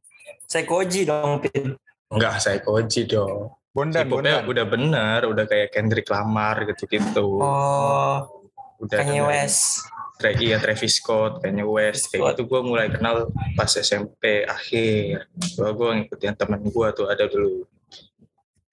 Saya 0.46 0.62
koji 0.62 1.02
dong, 1.02 1.42
Pin. 1.42 1.74
Enggak, 2.14 2.38
saya 2.38 2.62
koji 2.62 3.10
dong. 3.10 3.50
Bondan, 3.74 4.06
hip 4.06 4.14
hopnya 4.14 4.40
bondan. 4.40 4.50
udah 4.54 4.64
bener, 4.70 5.20
udah 5.26 5.44
kayak 5.50 5.68
Kendrick 5.74 6.06
Lamar 6.06 6.62
gitu-gitu. 6.70 7.42
Oh, 7.42 8.46
udah 8.78 8.98
Kanye 9.02 9.26
West. 9.26 9.82
Tra- 10.16 10.33
iya 10.33 10.57
Travis 10.57 10.96
Scott, 10.96 11.44
Kanye 11.44 11.61
West, 11.62 12.09
kayak 12.09 12.33
gitu 12.33 12.48
gue 12.48 12.61
mulai 12.64 12.88
kenal 12.88 13.29
pas 13.52 13.68
SMP 13.68 14.42
akhir. 14.42 15.29
Gue 15.55 15.70
gue 15.70 15.88
ngikutin 16.00 16.35
temen 16.35 16.61
gue 16.64 16.88
tuh 16.90 17.07
ada 17.07 17.29
dulu. 17.29 17.68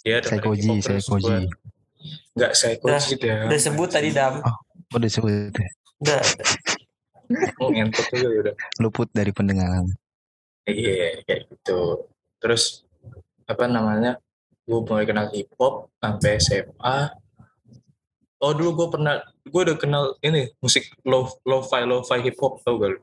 Dia 0.04 0.20
Saya 0.20 0.40
dengerin 0.40 0.44
koji, 0.44 0.62
hip-hop 0.62 0.80
saya 0.80 0.88
terus 0.90 1.06
gua- 1.06 1.14
koji. 1.14 1.36
Enggak, 2.34 2.52
saya 2.56 2.76
koji 2.80 3.14
dah. 3.18 3.40
Udah 3.46 3.60
sebut 3.62 3.90
tadi, 3.90 4.10
Dam. 4.10 4.34
Oh, 4.40 4.58
udah 4.94 5.10
sebut. 5.10 5.52
Udah. 6.00 6.22
Oh, 7.60 7.70
ngentot 7.72 8.06
juga 8.08 8.28
ya 8.30 8.40
udah. 8.44 8.56
Luput 8.80 9.08
dari 9.10 9.32
pendengaran. 9.32 9.88
Iya, 10.64 11.24
kayak 11.24 11.42
gitu. 11.50 12.08
Terus 12.38 12.84
apa 13.44 13.68
namanya? 13.68 14.20
Gue 14.64 14.80
mulai 14.80 15.04
kenal 15.04 15.28
hip 15.32 15.52
hop 15.56 15.92
sampai 15.98 16.40
SMA. 16.40 17.12
Oh 18.38 18.52
dulu 18.52 18.76
gue 18.76 18.88
pernah, 18.92 19.24
gue 19.44 19.62
udah 19.68 19.78
kenal 19.78 20.16
ini 20.24 20.52
musik 20.60 20.92
lo 21.04 21.28
lo-fi 21.44 21.84
lo-fi 21.84 22.20
hip 22.24 22.40
hop 22.40 22.64
tau 22.64 22.80
gak 22.80 22.96
lu? 22.96 23.00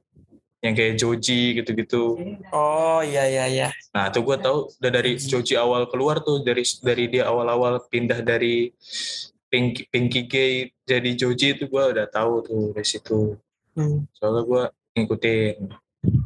Yang 0.60 0.74
kayak 0.76 0.94
Joji 1.00 1.40
gitu-gitu. 1.56 2.20
Oh, 2.52 3.00
iya, 3.00 3.24
iya, 3.24 3.44
iya. 3.48 3.68
Nah 3.96 4.12
tuh 4.12 4.20
gue 4.28 4.36
tahu 4.36 4.68
udah 4.76 4.90
dari 4.92 5.16
Joji 5.16 5.56
awal 5.56 5.88
keluar 5.88 6.20
tuh 6.20 6.44
dari 6.44 6.60
dari 6.84 7.08
dia 7.08 7.24
awal-awal 7.32 7.80
pindah 7.88 8.20
dari 8.20 8.68
Pinky, 9.50 9.88
Pinky 9.90 10.30
Gay 10.30 10.70
jadi 10.84 11.10
Joji 11.16 11.58
itu 11.58 11.64
gue 11.66 11.84
udah 11.96 12.06
tahu 12.06 12.44
tuh 12.46 12.62
dari 12.76 12.86
situ 12.86 13.34
Hmm. 13.70 14.02
soalnya 14.10 14.42
gue 14.50 14.62
ngikutin 14.98 15.70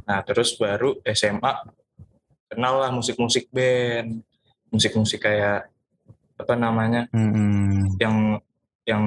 nah 0.08 0.24
terus 0.24 0.56
baru 0.56 0.96
SMA 1.04 1.52
kenal 2.48 2.80
lah 2.80 2.88
musik-musik 2.88 3.52
band 3.52 4.24
musik-musik 4.72 5.20
kayak 5.20 5.68
apa 6.40 6.54
namanya 6.56 7.04
Mm-mm. 7.12 8.00
yang 8.00 8.40
yang 8.88 9.04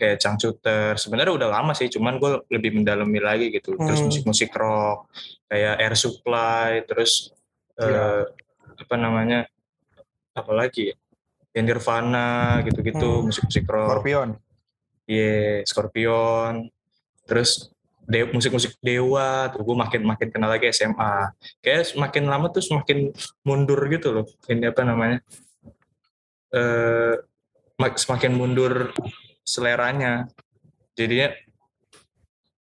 kayak 0.00 0.16
Changcuter 0.16 0.96
sebenarnya 0.96 1.36
udah 1.36 1.48
lama 1.52 1.76
sih 1.76 1.86
cuman 1.86 2.16
gue 2.16 2.40
lebih 2.48 2.72
mendalami 2.74 3.20
lagi 3.20 3.52
gitu 3.52 3.76
terus 3.76 4.00
Hmm. 4.00 4.08
musik-musik 4.08 4.48
rock 4.50 5.12
kayak 5.46 5.76
Air 5.76 5.94
Supply 5.94 6.80
terus 6.82 7.28
Iya. 7.76 8.24
eh, 8.24 8.24
apa 8.80 8.94
namanya 8.96 9.44
apalagi 10.32 10.90
ya 10.90 10.96
Ya, 11.50 11.66
Nirvana 11.66 12.62
gitu-gitu 12.62 13.02
Hmm. 13.02 13.26
musik-musik 13.26 13.66
rock 13.66 13.90
Scorpion. 13.98 14.38
Iya, 15.02 15.66
Scorpion. 15.66 16.70
Terus 17.26 17.74
de 18.06 18.22
musik-musik 18.24 18.78
Dewa 18.78 19.50
tuh 19.50 19.58
gue 19.60 19.74
makin 19.74 20.06
makin 20.06 20.30
kenal 20.30 20.46
lagi 20.46 20.70
SMA. 20.70 21.34
Kayak 21.58 21.90
semakin 21.90 22.24
lama 22.24 22.46
tuh 22.48 22.62
semakin 22.62 23.10
mundur 23.42 23.82
gitu 23.90 24.14
loh. 24.14 24.26
Ini 24.46 24.70
apa 24.70 24.86
namanya? 24.86 25.18
Eh 26.50 27.18
mak- 27.74 27.98
semakin 27.98 28.30
mundur 28.30 28.94
seleranya. 29.50 30.30
Jadinya 30.94 31.34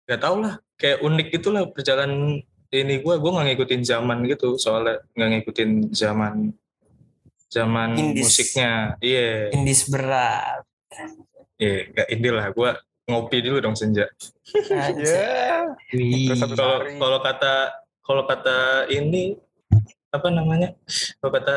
nggak 0.08 0.20
tau 0.24 0.36
lah. 0.40 0.54
Kayak 0.80 1.04
unik 1.04 1.26
gitulah 1.36 1.62
perjalanan 1.68 2.40
ini 2.72 2.94
gue. 3.04 3.14
Gue 3.20 3.30
nggak 3.36 3.46
ngikutin 3.52 3.82
zaman 3.84 4.24
gitu. 4.24 4.56
Soalnya 4.56 5.04
nggak 5.12 5.28
ngikutin 5.36 5.92
zaman 5.92 6.56
zaman 7.52 7.96
Indies. 7.96 8.24
musiknya. 8.24 8.96
Iya. 9.04 9.52
Indis 9.52 9.88
berat. 9.88 10.64
Iya, 11.60 11.90
nggak 11.92 12.08
indie 12.08 12.32
lah. 12.32 12.46
Gue 12.56 12.70
ngopi 13.08 13.36
dulu 13.44 13.58
dong 13.60 13.76
senja. 13.76 14.08
Ya. 14.96 15.76
Terus 15.92 16.40
habis 16.40 16.56
Kalau 16.56 16.80
kalau 16.96 17.18
kata 17.20 17.54
kalau 18.00 18.22
kata 18.24 18.88
ini 18.88 19.36
apa 20.08 20.28
namanya? 20.32 20.72
Kalau 21.20 21.32
kata 21.32 21.56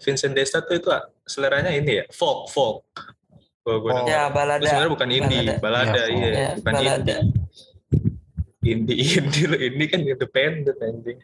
Vincent 0.00 0.32
Desta 0.32 0.64
tuh 0.64 0.80
itu 0.80 0.88
ah, 0.88 1.04
seleranya 1.28 1.68
ini 1.72 2.00
ya, 2.00 2.04
folk, 2.08 2.48
folk. 2.48 2.88
Kalau 3.70 3.80
gue 3.80 3.92
Folk. 3.94 4.08
Ya 4.10 4.22
balada. 4.26 4.58
itu 4.58 4.66
sebenarnya 4.66 4.90
bukan 4.90 5.08
indie, 5.08 5.38
Balada. 5.46 5.62
balada, 5.62 5.94
Ya, 5.94 6.04
iya, 6.10 6.26
Ya, 6.26 6.48
bukan 6.58 6.72
balada. 6.74 6.90
indie. 6.90 7.18
Indie, 8.60 8.96
indie 9.22 9.46
lo, 9.46 9.56
indie 9.56 9.86
kan 9.86 10.00
independen 10.02 10.74
anjing. 10.76 11.18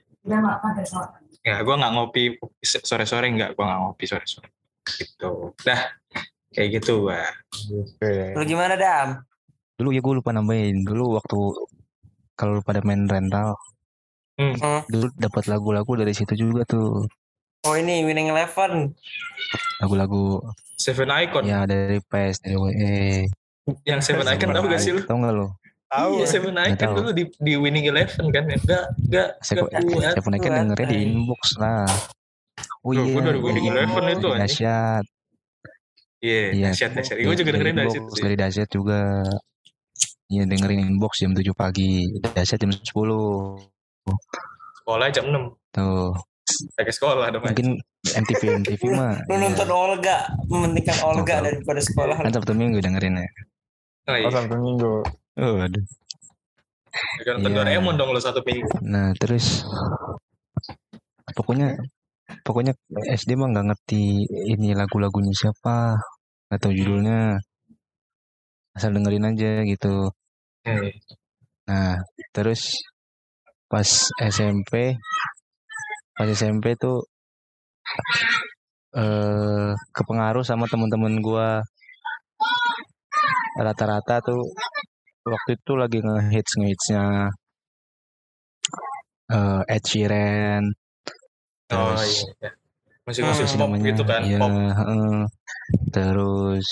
Ya, 1.42 1.56
gue 1.58 1.74
nggak 1.74 1.92
ngopi 1.92 2.22
sore-sore 2.62 3.26
nggak, 3.28 3.50
gue 3.52 3.64
nggak 3.66 3.80
ngopi 3.82 4.04
sore-sore. 4.06 4.46
Gitu. 4.86 5.50
Dah, 5.60 5.82
kayak 6.50 6.68
gitu, 6.78 7.02
Wah. 7.04 7.26
Oke. 7.74 8.38
Lu 8.38 8.42
gimana 8.42 8.78
Dam? 8.78 9.26
Dulu 9.74 9.90
ya 9.90 9.98
gue 9.98 10.14
lupa 10.14 10.30
nambahin. 10.30 10.86
Dulu 10.86 11.18
waktu 11.18 11.38
kalau 12.32 12.62
pada 12.62 12.78
main 12.80 13.02
rental. 13.04 13.58
Hmm. 14.36 14.84
dulu 14.86 15.08
dapat 15.16 15.48
lagu-lagu 15.48 15.92
dari 15.96 16.12
situ 16.12 16.36
juga 16.36 16.62
tuh. 16.62 17.08
Oh 17.66 17.74
ini 17.74 18.06
Winning 18.06 18.30
Eleven. 18.30 18.94
Lagu-lagu 19.82 20.38
Seven 20.78 21.10
Icon. 21.10 21.42
ya 21.44 21.66
dari 21.66 21.98
PES, 21.98 22.44
dari 22.44 22.56
WE. 22.56 23.26
Yang 23.82 24.00
Seven 24.06 24.26
Icon 24.28 24.54
tahu 24.54 24.64
gak 24.70 24.80
sih 24.80 24.94
lu? 24.94 25.02
Tahu 25.02 25.18
nggak 25.18 25.34
lu? 25.34 25.46
Tahu. 25.86 26.10
Iya, 26.22 26.26
Seven 26.30 26.54
Icon 26.54 26.78
tahu. 26.78 26.94
dulu 27.02 27.10
di, 27.10 27.24
di 27.42 27.52
Winning 27.58 27.86
Eleven 27.90 28.30
kan? 28.30 28.44
Enggak, 28.46 28.84
enggak, 29.02 29.28
enggak 29.42 30.22
pun 30.22 30.32
kan 30.38 30.40
buat, 30.46 30.62
dengernya 30.62 30.86
di 30.86 30.98
inbox 31.02 31.42
lah. 31.58 31.88
Oh 32.86 32.94
iya, 32.94 33.02
gua 33.10 33.20
dari 33.24 33.40
Winning 33.42 33.64
di 33.66 33.70
Eleven 33.74 34.04
itu, 34.14 34.28
anjing. 34.30 34.42
dahsyat. 34.46 35.04
Iya, 36.22 36.40
Iya. 36.54 36.66
dahsyat, 36.70 36.90
dahsyat. 36.96 37.16
Gue 37.18 37.34
juga 37.36 37.50
dengerin 37.52 37.76
dari 37.76 37.90
situ 37.92 38.10
dari 38.22 38.36
dahsyat 38.38 38.68
juga. 38.70 39.00
Iya 40.26 40.42
dengerin 40.42 40.82
inbox 40.90 41.22
jam 41.22 41.30
7 41.30 41.54
pagi, 41.54 42.02
dahsyat 42.20 42.58
jam 42.58 42.70
10. 42.74 42.82
Sekolah 44.82 45.06
jam 45.10 45.24
6. 45.30 45.54
Tuh, 45.70 46.14
Pakai 46.78 46.92
sekolah 46.94 47.26
dong. 47.34 47.42
mungkin 47.42 47.74
MTV 48.06 48.42
MTV 48.62 48.82
mah. 48.94 49.18
Lu 49.28 49.34
nonton 49.36 49.68
Olga, 49.68 50.30
mementingkan 50.46 50.98
Olga 51.02 51.42
daripada 51.42 51.80
sekolah. 51.82 52.16
Kan 52.22 52.30
Sabtu 52.32 52.54
Minggu 52.54 52.78
dengerin 52.78 53.18
ya. 53.18 53.26
Oh, 54.06 54.14
Oh, 54.14 54.16
iya. 54.16 54.28
Sabtu 54.30 54.54
Minggu. 54.54 54.92
Oh, 55.42 55.54
aduh. 55.58 55.84
Kan 57.26 57.32
nonton 57.42 57.50
Iya. 57.52 57.58
Doraemon 57.60 57.94
dong 57.98 58.10
lo 58.14 58.20
satu 58.22 58.40
minggu. 58.40 58.70
Nah 58.80 59.10
terus 59.18 59.66
pokoknya 61.36 61.76
pokoknya 62.46 62.72
SD 63.12 63.36
mah 63.36 63.50
nggak 63.52 63.66
ngerti 63.74 64.24
ini 64.48 64.72
lagu-lagunya 64.72 65.34
siapa 65.36 65.98
atau 66.48 66.70
judulnya 66.72 67.36
asal 68.72 68.94
dengerin 68.94 69.28
aja 69.28 69.60
gitu. 69.66 70.08
Hmm. 70.64 70.88
Nah 71.68 72.00
terus 72.32 72.70
pas 73.66 73.84
SMP 74.22 74.94
pas 76.16 76.28
SMP 76.28 76.74
tuh 76.74 77.04
eh 78.92 79.72
kepengaruh 79.92 80.42
sama 80.42 80.64
teman-teman 80.66 81.20
gua 81.20 81.60
rata-rata 83.56 84.20
tuh 84.20 84.40
waktu 85.24 85.50
itu 85.54 85.72
lagi 85.74 85.98
ngehits 86.00 86.52
ngehitsnya 86.56 87.04
eh 89.28 89.62
Ed 89.68 89.84
Sheeran 89.84 90.64
Oh 91.66 91.92
terus 91.92 92.22
iya. 92.38 92.50
Musik-musik 93.06 93.46
Hmm. 93.46 93.58
pop 93.62 93.70
gitu 93.78 94.02
kan, 94.02 94.20
ya, 94.22 94.38
pop. 94.38 94.50
heeh. 94.50 95.18
terus 95.90 96.66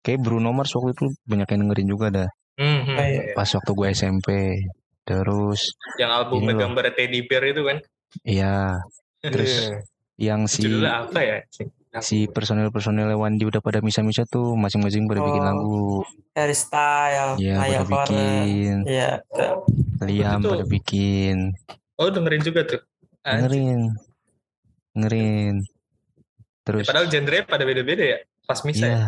kayak 0.00 0.20
Bruno 0.20 0.50
Mars 0.50 0.70
waktu 0.70 0.92
itu 0.92 1.04
banyak 1.24 1.48
yang 1.48 1.60
dengerin 1.64 1.88
juga 1.88 2.06
dah 2.12 2.30
Hmm, 2.54 2.84
hmm. 2.84 2.92
Oh, 2.92 3.00
iya. 3.02 3.32
pas 3.32 3.48
waktu 3.48 3.70
gue 3.72 3.88
SMP 3.90 4.28
terus 5.02 5.60
Yang 5.96 6.10
loh. 6.52 6.60
gambar 6.60 6.84
Teddy 6.92 7.24
Bear 7.24 7.42
itu 7.46 7.62
kan. 7.64 7.78
Iya 8.22 8.80
terus 9.20 9.52
Iya. 9.52 9.76
yang 10.20 10.40
si 10.44 10.60
Judulnya 10.62 11.04
apa 11.04 11.20
ya? 11.20 11.36
si 11.98 12.24
personil-personil 12.24 13.10
Wandi 13.14 13.42
udah 13.42 13.58
pada 13.58 13.80
misa-misa 13.80 14.22
tuh 14.24 14.54
masing-masing 14.54 15.04
pada 15.04 15.20
bikin 15.20 15.42
Oh. 15.42 15.48
lagu 15.48 15.80
Harry 16.32 16.54
Style, 16.54 17.34
Iya 17.36 17.54
Maya 17.56 17.78
pada 17.82 17.88
bikin 17.90 18.74
Iya. 18.86 19.10
Liam 20.00 20.38
pada 20.40 20.64
bikin 20.64 21.36
Oh 21.96 22.08
dengerin 22.08 22.40
juga 22.40 22.62
tuh. 22.64 22.80
Dengerin 23.20 23.80
dengerin 24.92 25.54
Ya, 25.60 26.76
terus 26.76 26.86
padahal 26.86 27.08
genre 27.08 27.38
pada 27.42 27.64
beda-beda 27.64 28.04
ya. 28.04 28.18
Pas 28.46 28.60
misa 28.62 28.86
ya. 28.86 29.04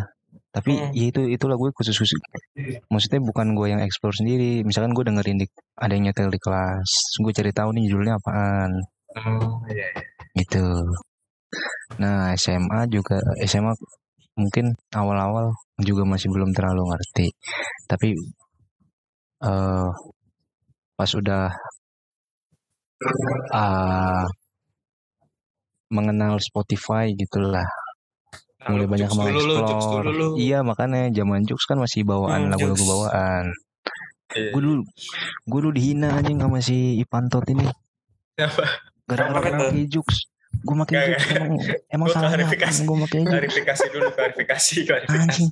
Tapi 0.53 0.71
Hmm. 0.77 0.93
ya 0.93 1.03
itu 1.09 1.21
itu 1.25 1.45
lagu 1.49 1.65
khusus 1.73 1.97
khusus. 1.97 2.19
Maksudnya 2.93 3.19
bukan 3.25 3.57
gue 3.57 3.67
yang 3.73 3.81
explore 3.81 4.13
sendiri. 4.13 4.61
Misalkan 4.61 4.93
gue 4.93 5.01
dengerin 5.09 5.41
di 5.41 5.47
ada 5.81 5.93
yang 5.97 6.05
nyetel 6.09 6.29
di 6.29 6.37
kelas, 6.37 6.89
gue 7.19 7.31
cari 7.33 7.51
tahu 7.51 7.69
nih 7.73 7.89
judulnya 7.89 8.15
apaan 8.21 8.71
Oh 9.17 9.61
iya. 9.73 9.89
iya. 9.97 10.01
gitu. 10.37 10.61
Nah 12.01 12.33
SMA 12.37 12.85
juga 12.89 13.17
SMA 13.45 13.73
mungkin 14.37 14.73
awal-awal 14.93 15.53
juga 15.81 16.05
masih 16.05 16.29
belum 16.33 16.49
terlalu 16.53 16.85
ngerti. 16.93 17.27
Tapi 17.89 18.09
eh 19.43 19.89
pas 20.93 21.11
udah 21.17 21.49
ah, 23.53 24.25
mengenal 25.93 26.37
Spotify 26.41 27.13
gitulah 27.13 27.65
mulai 28.65 28.87
banyak 28.87 29.09
lu, 29.09 29.55
dulu 29.93 30.11
lu. 30.11 30.27
Iya 30.35 30.61
makanya 30.61 31.11
zaman 31.11 31.43
Jux 31.43 31.63
kan 31.63 31.75
masih 31.75 32.01
bawaan 32.01 32.47
Hmm, 32.47 32.51
lagu-lagu 32.51 32.75
Jux. 32.75 32.87
bawaan. 32.87 33.45
Iya. 34.31 34.49
Gue 34.49 34.61
dulu 34.61 34.81
gue 35.43 35.59
dulu 35.59 35.71
dihina 35.71 36.09
anjing 36.13 36.37
sama 36.37 36.57
si 36.57 36.97
Ipantot 36.97 37.43
ini. 37.47 37.67
Apa? 38.35 38.65
Gara-gara 39.05 39.39
pakai 39.59 39.85
Jux. 39.85 40.07
Gue 40.55 40.75
pakai 40.79 40.93
Gak, 40.93 41.05
Jux 41.09 41.23
emang 41.33 41.53
emang 41.89 42.07
Gua 42.07 42.13
salahnya 42.13 42.35
klarifikasi. 42.45 42.81
gue 42.81 42.95
Jux. 42.95 43.25
klarifikasi 43.25 43.85
dulu 43.89 44.07
klarifikasi 44.11 44.75
klarifikasi 44.87 45.41
Anjing. 45.43 45.49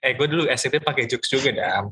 eh 0.00 0.12
gue 0.12 0.26
dulu 0.26 0.42
SD 0.46 0.74
pakai 0.80 1.04
Jux 1.04 1.22
juga 1.26 1.50
dam 1.52 1.84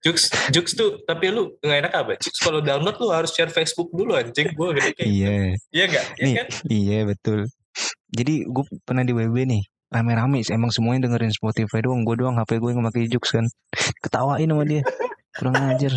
Jux 0.00 0.18
Jux 0.50 0.66
tuh 0.70 1.00
tapi 1.02 1.28
lu 1.28 1.56
nggak 1.58 1.78
enak 1.82 1.92
apa 1.94 2.12
Jux 2.18 2.36
kalau 2.38 2.60
download 2.60 2.96
lu 2.96 3.08
harus 3.08 3.30
share 3.30 3.48
Facebook 3.48 3.88
dulu 3.90 4.12
anjing 4.12 4.50
gue 4.50 4.68
gede 4.74 4.90
kayak 4.94 5.04
iya 5.06 5.32
iya 5.70 5.84
nggak 5.86 6.04
iya 6.18 6.34
kan 6.34 6.46
iya 6.66 6.98
betul. 7.04 7.40
Jadi 8.08 8.42
gue 8.42 8.64
pernah 8.82 9.02
di 9.02 9.12
WB 9.12 9.36
nih 9.44 9.62
rame-rame 9.88 10.44
emang 10.46 10.68
semuanya 10.68 11.06
dengerin 11.06 11.30
Spotify 11.30 11.80
doang 11.80 12.02
gue 12.02 12.12
doang 12.14 12.36
HP 12.36 12.56
gue 12.56 12.70
nggak 12.70 12.86
pakai 12.86 13.08
Jux 13.08 13.24
kan 13.30 13.44
ketawain 13.98 14.44
sama 14.44 14.60
dia 14.62 14.84
kurang 15.32 15.56
ajar 15.66 15.96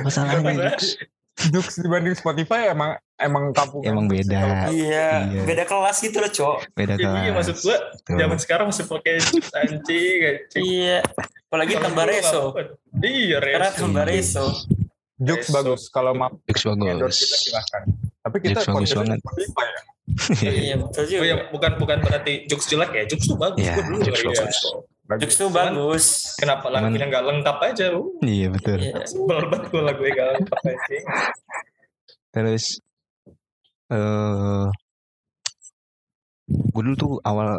masalahnya 0.00 0.52
Jux 0.70 1.00
Jux 1.50 1.66
dibanding 1.78 2.12
Spotify 2.12 2.70
emang 2.70 2.94
emang 3.16 3.50
kampung 3.50 3.82
emang 3.82 4.06
beda 4.06 4.68
Iya, 4.68 5.26
Iya. 5.26 5.42
beda 5.42 5.64
kelas 5.64 5.96
gitu 5.98 6.18
loh, 6.18 6.30
Cok. 6.30 6.56
beda 6.72 6.94
iya 6.94 7.08
kelas 7.32 7.34
maksud 7.34 7.56
gue 7.58 7.76
Tuh. 8.04 8.16
zaman 8.16 8.38
sekarang 8.38 8.66
masih 8.68 8.84
pakai 8.84 9.14
Jux 9.18 9.44
anjing 9.50 9.80
anjing 10.20 10.60
Iya. 10.62 10.98
Apalagi 11.46 11.74
tambah 11.78 12.04
reso. 12.04 12.50
iya 12.98 13.38
Karena 13.38 13.64
reso 13.64 13.78
tambah 13.80 14.04
reso. 14.04 14.44
Jux 15.16 15.40
Besok. 15.40 15.54
bagus 15.54 15.82
kalau 15.88 16.12
mau 16.12 16.30
Jux 16.44 16.58
endorse 16.66 16.98
bagus 16.98 17.18
kita 17.20 17.36
silakan. 17.40 17.82
Tapi 18.20 18.36
kita 18.40 18.50
Jux 18.56 18.66
bagus 18.68 18.90
banget. 18.92 19.18
Spotify 19.20 19.66
ya. 19.66 19.80
iya 20.44 20.74
betul 20.76 21.04
juga 21.06 21.16
Oh 21.16 21.24
ya, 21.24 21.36
bukan 21.48 21.72
bukan 21.78 21.96
berarti 21.98 22.32
jokes 22.44 22.66
jelek 22.66 22.90
ya, 22.92 23.04
jokes 23.06 23.24
tuh 23.24 23.38
bagus. 23.38 23.62
Iya, 23.62 23.72
Gua 23.72 23.84
dulu 23.84 23.96
jokes 24.00 24.20
dengerin 24.20 24.36
bagus. 24.36 24.58
ya. 24.58 25.16
Jokes 25.20 25.36
tuh 25.36 25.48
bagus 25.50 26.04
Kenapa 26.34 26.66
Cuman- 26.66 26.82
lagunya 26.82 27.06
nggak 27.06 27.24
lengkap 27.24 27.56
aja? 27.62 27.86
Uh, 27.92 28.04
Iya 28.20 28.46
betul. 28.50 28.78
Iya. 28.80 28.94
sebel 29.04 29.38
banget 29.46 29.64
gua 29.68 29.82
lagunya 29.84 30.12
nggak 30.12 30.28
lengkap 30.34 30.60
aja. 30.62 30.96
Terus 32.30 32.64
eh 33.86 34.64
gue 36.44 36.82
dulu 36.82 36.94
tuh 36.94 37.12
awal 37.22 37.56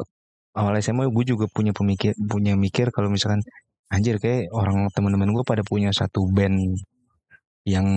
awal 0.53 0.73
SMA 0.77 1.07
gue 1.07 1.25
juga 1.25 1.45
punya 1.47 1.71
pemikir 1.71 2.13
punya 2.23 2.53
mikir 2.53 2.89
kalau 2.89 3.09
misalkan 3.09 3.41
anjir 3.87 4.17
kayak 4.17 4.49
orang 4.51 4.85
teman-teman 4.91 5.31
gue 5.31 5.43
pada 5.43 5.61
punya 5.61 5.89
satu 5.89 6.29
band 6.29 6.77
yang 7.65 7.87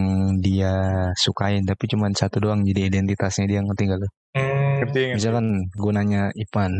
dia 0.40 0.72
sukain 1.12 1.60
tapi 1.68 1.84
cuman 1.92 2.16
satu 2.16 2.40
doang 2.40 2.64
jadi 2.64 2.88
identitasnya 2.88 3.44
dia 3.44 3.60
ngerti 3.60 3.82
gak 3.84 4.00
lu? 4.00 4.08
Hmm, 4.32 4.80
Ngerti, 4.80 5.00
ngerti. 5.12 5.16
Misalkan 5.20 5.46
gue 5.68 5.92
nanya 5.92 6.22
Ipan, 6.32 6.72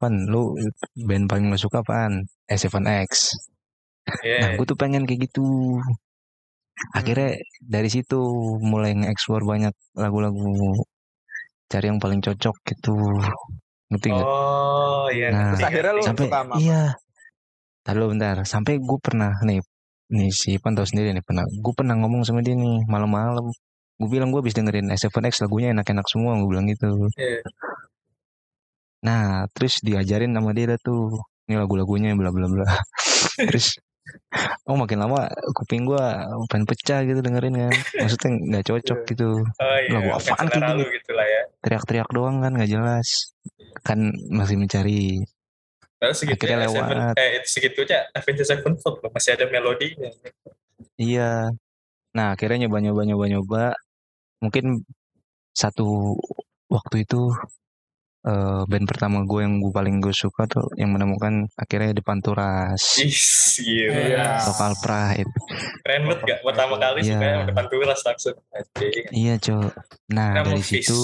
Ipan 0.00 0.14
lu 0.32 0.56
band 0.96 1.28
paling 1.28 1.52
lo 1.52 1.60
suka 1.60 1.84
apaan? 1.84 2.24
S7X. 2.48 3.36
iya. 4.24 4.38
Nah 4.40 4.50
gue 4.56 4.64
tuh 4.64 4.78
pengen 4.80 5.04
kayak 5.04 5.28
gitu. 5.28 5.44
Akhirnya 6.96 7.36
dari 7.60 7.86
situ 7.92 8.18
mulai 8.58 8.96
nge-explore 8.96 9.44
banyak 9.44 9.74
lagu-lagu 9.94 10.72
cari 11.68 11.86
yang 11.92 12.00
paling 12.00 12.24
cocok 12.24 12.56
gitu. 12.64 12.96
Ngerti 13.92 14.08
gak? 14.08 14.24
Oh 14.24 15.06
iya. 15.12 15.28
Nah, 15.28 15.52
Terus 15.52 15.68
akhirnya 15.68 15.92
lu 15.92 16.02
sampai 16.02 16.26
suka 16.26 16.38
sama 16.40 16.54
apa? 16.56 16.62
iya. 16.64 16.82
Tadi 17.82 17.96
lu 17.98 18.06
bentar, 18.08 18.36
sampai 18.46 18.78
gue 18.80 18.98
pernah 19.02 19.32
nih 19.44 19.60
nih 20.12 20.30
si 20.30 20.60
Ipan 20.60 20.76
tahu 20.76 20.86
sendiri 20.86 21.16
nih 21.16 21.24
pernah 21.24 21.44
gue 21.48 21.72
pernah 21.74 21.96
ngomong 21.96 22.22
sama 22.28 22.44
dia 22.44 22.52
nih 22.52 22.84
malam-malam. 22.86 23.48
Gue 23.96 24.08
bilang 24.08 24.28
gue 24.30 24.40
habis 24.44 24.54
dengerin 24.56 24.92
S7X 24.92 25.44
lagunya 25.44 25.72
enak-enak 25.72 26.06
semua 26.08 26.36
gue 26.36 26.48
bilang 26.48 26.66
gitu. 26.68 26.88
Iya. 27.16 27.40
nah 29.02 29.50
terus 29.50 29.82
diajarin 29.82 30.30
sama 30.30 30.54
dia 30.54 30.78
tuh 30.78 31.10
ini 31.50 31.58
lagu-lagunya 31.58 32.14
bla 32.14 32.30
bla 32.30 32.46
bla. 32.46 32.66
Terus 33.50 33.78
oh 34.66 34.78
makin 34.78 34.98
lama 35.02 35.26
kuping 35.54 35.86
gue 35.86 36.04
pengen 36.46 36.66
pecah 36.70 37.02
gitu 37.02 37.18
dengerin 37.18 37.66
kan. 37.66 37.74
Maksudnya 37.98 38.30
nggak 38.30 38.64
cocok 38.70 38.98
gitu. 39.10 39.30
Oh 39.42 39.76
iya. 39.82 39.90
Lagu 39.98 40.10
apaan 40.14 40.46
kayak 40.46 40.86
gitu. 40.86 41.10
lah 41.18 41.26
ya. 41.26 41.42
teriak-teriak 41.66 42.08
doang 42.14 42.38
kan 42.38 42.52
nggak 42.54 42.70
jelas. 42.70 43.08
Kan 43.82 44.14
masih 44.30 44.54
mencari 44.54 45.26
Lalu 46.02 46.14
segitunya 46.14 46.56
Akhirnya 46.58 46.68
Seven, 46.68 46.98
lewat. 46.98 47.14
eh 47.14 47.30
itu 47.38 47.48
segitunya 47.48 47.98
Avenged 48.10 48.42
Sevenfold 48.44 48.96
loh 48.98 49.10
masih 49.10 49.30
ada 49.32 49.44
melodinya. 49.46 50.10
Iya. 50.98 51.54
Nah, 52.12 52.26
akhirnya 52.34 52.66
nyoba 52.66 52.78
nyoba 52.82 53.02
nyoba 53.06 53.24
nyoba. 53.30 53.62
Mungkin 54.38 54.82
satu 55.54 56.18
waktu 56.66 57.06
itu 57.06 57.30
eh 58.22 58.62
band 58.64 58.86
pertama 58.86 59.22
gue 59.22 59.42
yang 59.42 59.58
gue 59.58 59.70
paling 59.70 59.98
gue 59.98 60.10
suka 60.10 60.46
tuh 60.46 60.62
yang 60.74 60.90
menemukan 60.90 61.46
akhirnya 61.54 61.90
di 61.90 62.02
Panturas. 62.02 62.82
Is, 62.98 63.58
Iya. 63.58 63.90
gila. 63.90 64.26
Lokal 64.46 64.72
Pride. 64.78 65.32
Keren 65.82 66.02
banget 66.06 66.20
gak? 66.24 66.38
Pertama 66.40 66.74
kali 66.76 66.98
Iya. 67.02 67.14
suka 67.14 67.26
yang 67.28 67.44
depan 67.46 67.66
turas 67.68 68.00
langsung. 68.02 68.36
Anjing. 68.50 69.04
Iya, 69.10 69.34
Cok. 69.38 69.70
Nah, 70.08 70.30
mau 70.36 70.44
dari 70.48 70.62
fish. 70.62 70.86
situ 70.86 71.02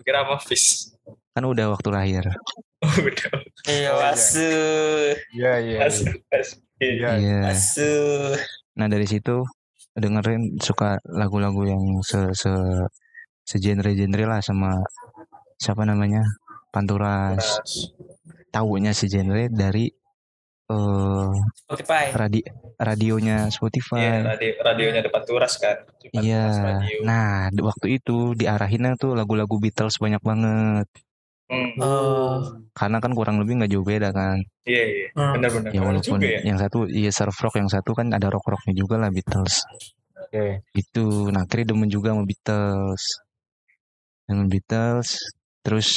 Kira 0.00 0.20
sama 0.22 0.36
Fish. 0.38 0.92
kan 1.32 1.44
udah 1.44 1.68
waktu 1.68 1.88
lahir. 1.90 2.24
Oh, 2.86 2.94
udah. 3.02 3.34
iya 3.66 3.90
Oh, 3.90 3.98
iya. 3.98 4.14
wasu 4.14 4.50
Iya, 5.34 5.52
iya. 5.58 5.78
Asli. 5.90 6.14
Iya. 6.78 7.10
Iya. 7.18 7.38
wasu 7.50 7.92
Nah, 8.78 8.86
dari 8.86 9.08
situ 9.10 9.42
dengerin 9.96 10.60
suka 10.60 11.00
lagu-lagu 11.08 11.66
yang 11.66 11.82
se 12.06 12.30
se 12.36 12.52
segenre-genre 13.46 14.24
lah 14.28 14.40
sama 14.44 14.78
siapa 15.58 15.82
namanya? 15.82 16.22
Panturas. 16.70 17.58
Turas. 17.58 17.72
Taunya 18.52 18.92
segenre 18.94 19.48
dari 19.50 19.88
eh 20.66 21.30
Spotify 21.62 22.10
radi 22.10 22.42
radionya 22.76 23.46
Iya, 23.46 23.54
Spotify. 23.54 24.02
radio, 24.20 24.52
radionya 24.60 25.00
depan 25.00 25.22
turas 25.24 25.56
kan. 25.62 25.76
Iya. 26.12 26.44
Radio. 26.82 26.98
Nah, 27.06 27.48
waktu 27.54 27.86
itu 28.02 28.34
diarahinnya 28.34 28.98
tuh 29.00 29.14
lagu-lagu 29.16 29.56
Beatles 29.62 29.96
banyak 30.02 30.20
banget. 30.20 30.86
Hmm. 31.46 31.78
oh 31.78 32.42
Karena 32.74 32.98
kan 32.98 33.14
kurang 33.14 33.38
lebih 33.38 33.62
nggak 33.62 33.70
jauh 33.70 33.86
beda 33.86 34.10
kan. 34.10 34.36
Iya, 34.66 34.82
iya. 34.84 35.06
Hmm. 35.14 35.32
Benar-benar. 35.38 35.70
Ya 35.70 35.80
Benar 35.80 35.86
walaupun 35.94 36.18
juga 36.18 36.34
ya. 36.34 36.40
yang 36.42 36.58
satu 36.58 36.78
iya 36.90 37.10
surf 37.14 37.36
rock, 37.38 37.54
yang 37.56 37.70
satu 37.70 37.90
kan 37.94 38.10
ada 38.10 38.28
rock 38.28 38.44
rocknya 38.50 38.74
juga 38.74 38.98
lah 38.98 39.08
Beatles. 39.14 39.62
Oke. 40.26 40.60
Itu. 40.74 41.30
Nah, 41.30 41.46
akhirnya 41.46 41.72
demen 41.72 41.88
juga 41.88 42.12
sama 42.12 42.26
Beatles. 42.26 43.02
Demen 44.26 44.48
Beatles. 44.50 45.08
Terus 45.62 45.88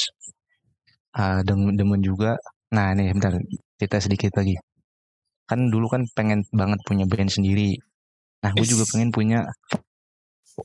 ah 1.17 1.41
demen, 1.41 1.73
demen 1.73 1.99
juga. 2.05 2.37
Nah, 2.69 2.93
nih 2.93 3.09
bentar 3.17 3.33
cerita 3.81 3.97
sedikit 3.97 4.31
lagi. 4.37 4.53
Kan 5.49 5.73
dulu 5.73 5.89
kan 5.89 6.05
pengen 6.13 6.45
banget 6.53 6.77
punya 6.85 7.09
band 7.09 7.33
sendiri. 7.33 7.73
Nah, 8.45 8.53
gue 8.53 8.63
juga 8.69 8.85
pengen 8.93 9.09
punya 9.09 9.43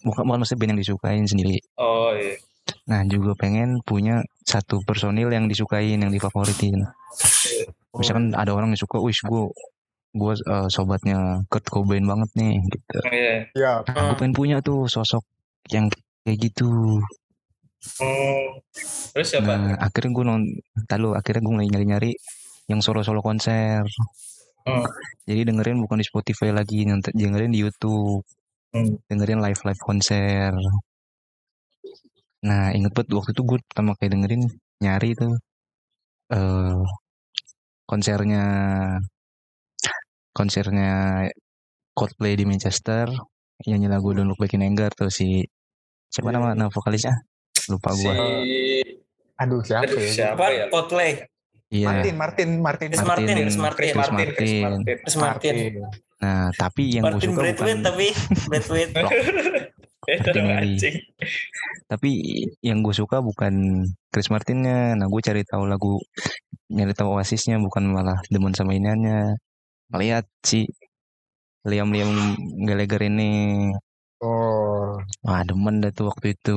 bukan 0.04 0.22
bukan 0.28 0.38
maksudnya 0.44 0.60
band 0.60 0.70
yang 0.76 0.80
disukain 0.84 1.24
sendiri. 1.24 1.56
Oh, 1.80 2.12
iya. 2.12 2.36
Nah, 2.88 3.00
juga 3.08 3.32
pengen 3.36 3.80
punya 3.84 4.20
satu 4.44 4.80
personil 4.84 5.32
yang 5.32 5.48
disukain, 5.48 6.00
yang 6.00 6.12
difavoritin. 6.12 6.84
Misalkan 7.96 8.36
ada 8.36 8.52
orang 8.52 8.72
yang 8.72 8.80
suka, 8.80 9.00
wih, 9.00 9.14
gue 9.14 9.42
gue 10.14 10.32
eh, 10.46 10.68
sobatnya 10.70 11.42
Kurt 11.50 11.66
Cobain 11.66 12.06
banget 12.06 12.30
nih, 12.38 12.54
gitu. 12.70 12.96
Iya. 13.10 13.34
Iya. 13.50 13.72
Nah, 13.88 14.14
gue 14.14 14.16
pengen 14.20 14.34
punya 14.36 14.56
tuh 14.62 14.86
sosok 14.86 15.26
yang 15.72 15.90
kayak 16.22 16.38
gitu. 16.38 17.00
Hmm. 18.00 18.48
Terus 19.12 19.28
siapa? 19.28 19.52
Nah, 19.58 19.76
akhirnya 19.76 20.10
gue 20.14 20.24
non, 20.24 20.42
lalu 20.88 21.08
akhirnya 21.18 21.42
gue 21.44 21.52
mulai 21.52 21.68
nyari-nyari 21.68 22.12
yang 22.70 22.80
solo-solo 22.80 23.20
konser. 23.20 23.84
Hmm. 24.64 24.86
Jadi 25.28 25.44
dengerin 25.52 25.80
bukan 25.84 26.00
di 26.00 26.06
Spotify 26.08 26.48
lagi, 26.52 26.88
dengerin 27.12 27.52
di 27.52 27.60
YouTube, 27.60 28.24
Hmm. 28.74 28.98
dengerin 29.06 29.38
live-live 29.38 29.82
konser. 29.86 30.50
Nah, 32.44 32.76
inget 32.76 32.92
banget 32.92 33.08
waktu 33.16 33.32
itu 33.32 33.42
gue 33.48 33.58
pertama 33.72 33.96
kayak 33.96 34.12
dengerin 34.14 34.42
nyari 34.84 35.16
tuh 35.16 35.32
eh 36.32 36.80
konsernya 37.84 38.44
konsernya 40.32 40.92
Coldplay 41.94 42.34
di 42.34 42.44
Manchester 42.44 43.06
nyanyi 43.64 43.86
lagu 43.86 44.10
Don't 44.12 44.26
Look 44.28 44.40
Back 44.40 44.56
in 44.56 44.64
Anger 44.66 44.90
tuh 44.92 45.08
si 45.08 45.40
siapa 46.10 46.34
nama 46.34 46.52
iya. 46.52 46.58
nama 46.58 46.70
vokalisnya 46.72 47.14
lupa 47.70 47.92
Si 47.94 48.02
gua 48.04 48.14
Aduh, 49.34 49.60
siapa 49.66 49.84
Aduh, 49.88 49.98
ya? 49.98 50.10
siapa 50.10 50.34
apa 50.36 50.46
ya? 50.52 50.64
Coldplay 50.68 51.12
iya 51.70 51.86
Martin, 51.90 52.14
Martin, 52.16 52.48
Martin. 52.60 52.88
Chris 52.92 53.04
Martin 53.06 53.36
Chris 53.36 53.44
Chris 53.44 53.56
Martin 53.56 53.86
Chris 53.86 53.94
Martin, 53.96 54.28
Chris 54.34 54.52
Martin. 54.52 54.62
Martin. 54.64 54.96
Chris 55.00 55.16
Martin 55.16 55.56
nah 56.24 56.48
tapi 56.56 56.82
yang 56.98 57.04
gue 57.04 57.10
Martin 57.14 57.28
suka 57.30 57.32
bukan 57.32 57.46
Braithwaite 57.46 57.82
tapi 57.84 58.06
Eh, 59.04 59.83
Martin 60.06 60.94
tapi 61.90 62.10
yang 62.64 62.80
gue 62.84 62.94
suka 62.96 63.20
bukan 63.20 63.84
Chris 64.12 64.28
Martinnya. 64.32 64.96
Nah 64.98 65.06
gue 65.12 65.20
cari 65.20 65.42
tahu 65.46 65.64
lagu 65.68 66.00
nyari 66.72 66.92
tahu 66.96 67.08
Oasisnya 67.16 67.56
bukan 67.60 67.84
malah 67.94 68.18
demen 68.32 68.54
sama 68.56 68.72
iniannya. 68.78 69.36
Melihat 69.92 70.24
si 70.42 70.66
Liam 71.68 71.88
Liam 71.94 72.10
Gallagher 72.66 73.02
ini. 73.08 73.72
Oh, 74.24 74.96
wah 75.24 75.42
demen 75.44 75.84
dah 75.84 75.92
tuh 75.92 76.08
waktu 76.10 76.26
itu. 76.36 76.56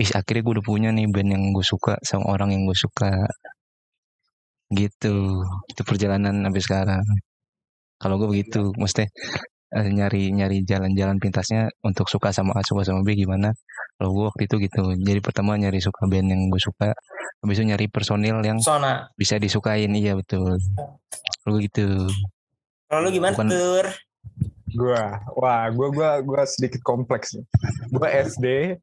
Ih, 0.00 0.10
akhirnya 0.18 0.42
gue 0.44 0.52
udah 0.56 0.66
punya 0.70 0.88
nih 0.96 1.06
band 1.12 1.30
yang 1.34 1.44
gue 1.56 1.64
suka 1.64 2.00
sama 2.04 2.24
orang 2.32 2.52
yang 2.54 2.62
gue 2.68 2.76
suka. 2.76 3.28
Gitu. 4.72 5.14
Itu 5.70 5.82
perjalanan 5.88 6.34
sampai 6.44 6.62
sekarang. 6.64 7.04
Kalau 8.00 8.14
gue 8.20 8.28
begitu 8.32 8.72
mesti 8.80 9.06
eh, 9.72 9.88
nyari 9.88 10.32
nyari 10.32 10.62
jalan-jalan 10.62 11.16
pintasnya 11.16 11.72
untuk 11.82 12.06
suka 12.06 12.28
sama 12.30 12.52
A 12.56 12.62
suka 12.62 12.84
sama 12.84 13.00
B 13.00 13.16
gimana? 13.16 13.52
Kalau 13.96 14.10
gue 14.12 14.24
waktu 14.28 14.42
itu 14.48 14.56
gitu. 14.68 14.82
Jadi 15.00 15.20
pertama 15.24 15.56
nyari 15.56 15.80
suka 15.80 16.04
band 16.06 16.28
yang 16.28 16.48
gue 16.52 16.60
suka 16.60 16.92
habis 17.42 17.58
itu 17.58 17.66
nyari 17.66 17.86
personil 17.90 18.38
yang 18.46 18.58
Sona 18.62 19.10
bisa 19.18 19.40
disukain. 19.40 19.90
Iya 19.92 20.14
betul. 20.14 20.60
Lu 21.48 21.58
gitu. 21.58 22.06
Kalau 22.86 23.00
lu 23.02 23.10
gimana 23.10 23.34
Bukan- 23.34 23.50
tur? 23.50 23.86
Gua, 24.72 25.20
wah, 25.36 25.68
gua, 25.68 25.88
gua, 25.92 26.10
gua 26.24 26.42
sedikit 26.48 26.80
kompleks 26.80 27.36
nih. 27.36 27.44
Gua 27.92 28.08
SD, 28.08 28.80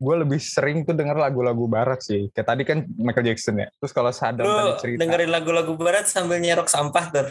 gua 0.00 0.24
lebih 0.24 0.40
sering 0.40 0.88
tuh 0.88 0.96
denger 0.96 1.12
lagu-lagu 1.12 1.68
barat 1.68 2.00
sih. 2.00 2.32
Kayak 2.32 2.46
tadi 2.48 2.62
kan 2.64 2.78
Michael 2.96 3.28
Jackson 3.28 3.60
ya. 3.60 3.68
Terus 3.68 3.92
kalau 3.92 4.16
Sadam 4.16 4.48
lu 4.48 4.56
tadi 4.56 4.72
cerita, 4.80 5.04
dengerin 5.04 5.28
lagu-lagu 5.28 5.76
barat 5.76 6.08
sambil 6.08 6.40
nyerok 6.40 6.72
sampah 6.72 7.12
lu 7.12 7.28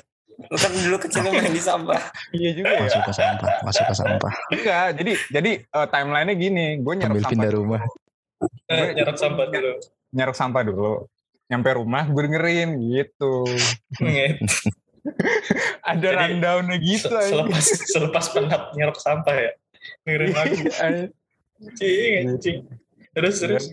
kan 0.48 0.72
dulu 0.72 0.98
kecil 1.04 1.22
main 1.28 1.52
di 1.52 1.60
sampah 1.60 2.00
iya 2.38 2.50
juga 2.56 2.72
ya. 2.72 2.80
masuk 2.88 3.02
ke 3.04 3.14
sampah 3.14 3.52
masuk 3.68 3.84
ke 3.84 3.96
sampah 3.96 4.34
Enggak, 4.56 4.88
jadi 4.96 5.14
jadi 5.36 5.52
eh, 5.68 5.88
timelinenya 5.92 6.36
gini, 6.36 6.66
gue 6.80 6.94
nyerok 6.96 7.12
ambil 7.12 7.22
sampah, 7.22 7.32
pindah 7.36 7.52
rumah 7.52 7.82
Eh, 8.72 8.96
nyerok 8.96 9.18
sampah 9.20 9.46
dulu. 9.52 9.72
nyerok 10.16 10.36
sampah 10.38 10.62
dulu. 10.64 10.92
Nyampe 11.52 11.70
rumah 11.76 12.08
gue 12.08 12.22
dengerin 12.24 12.70
gitu. 12.88 13.44
Ada 15.84 16.00
Jadi, 16.00 16.16
rundownnya 16.16 16.78
gitu. 16.80 17.10
Se-. 17.10 17.36
Selepas 17.36 17.66
selepas 17.90 18.26
penat 18.32 18.64
nyerok 18.76 18.96
sampah 18.96 19.36
ya. 19.36 19.52
Dengerin 20.06 20.32
lagu. 20.32 20.56
Iya, 20.56 20.88
Anjing, 21.60 22.12
anjing. 22.24 22.58
Terus 23.12 23.36
terus. 23.44 23.66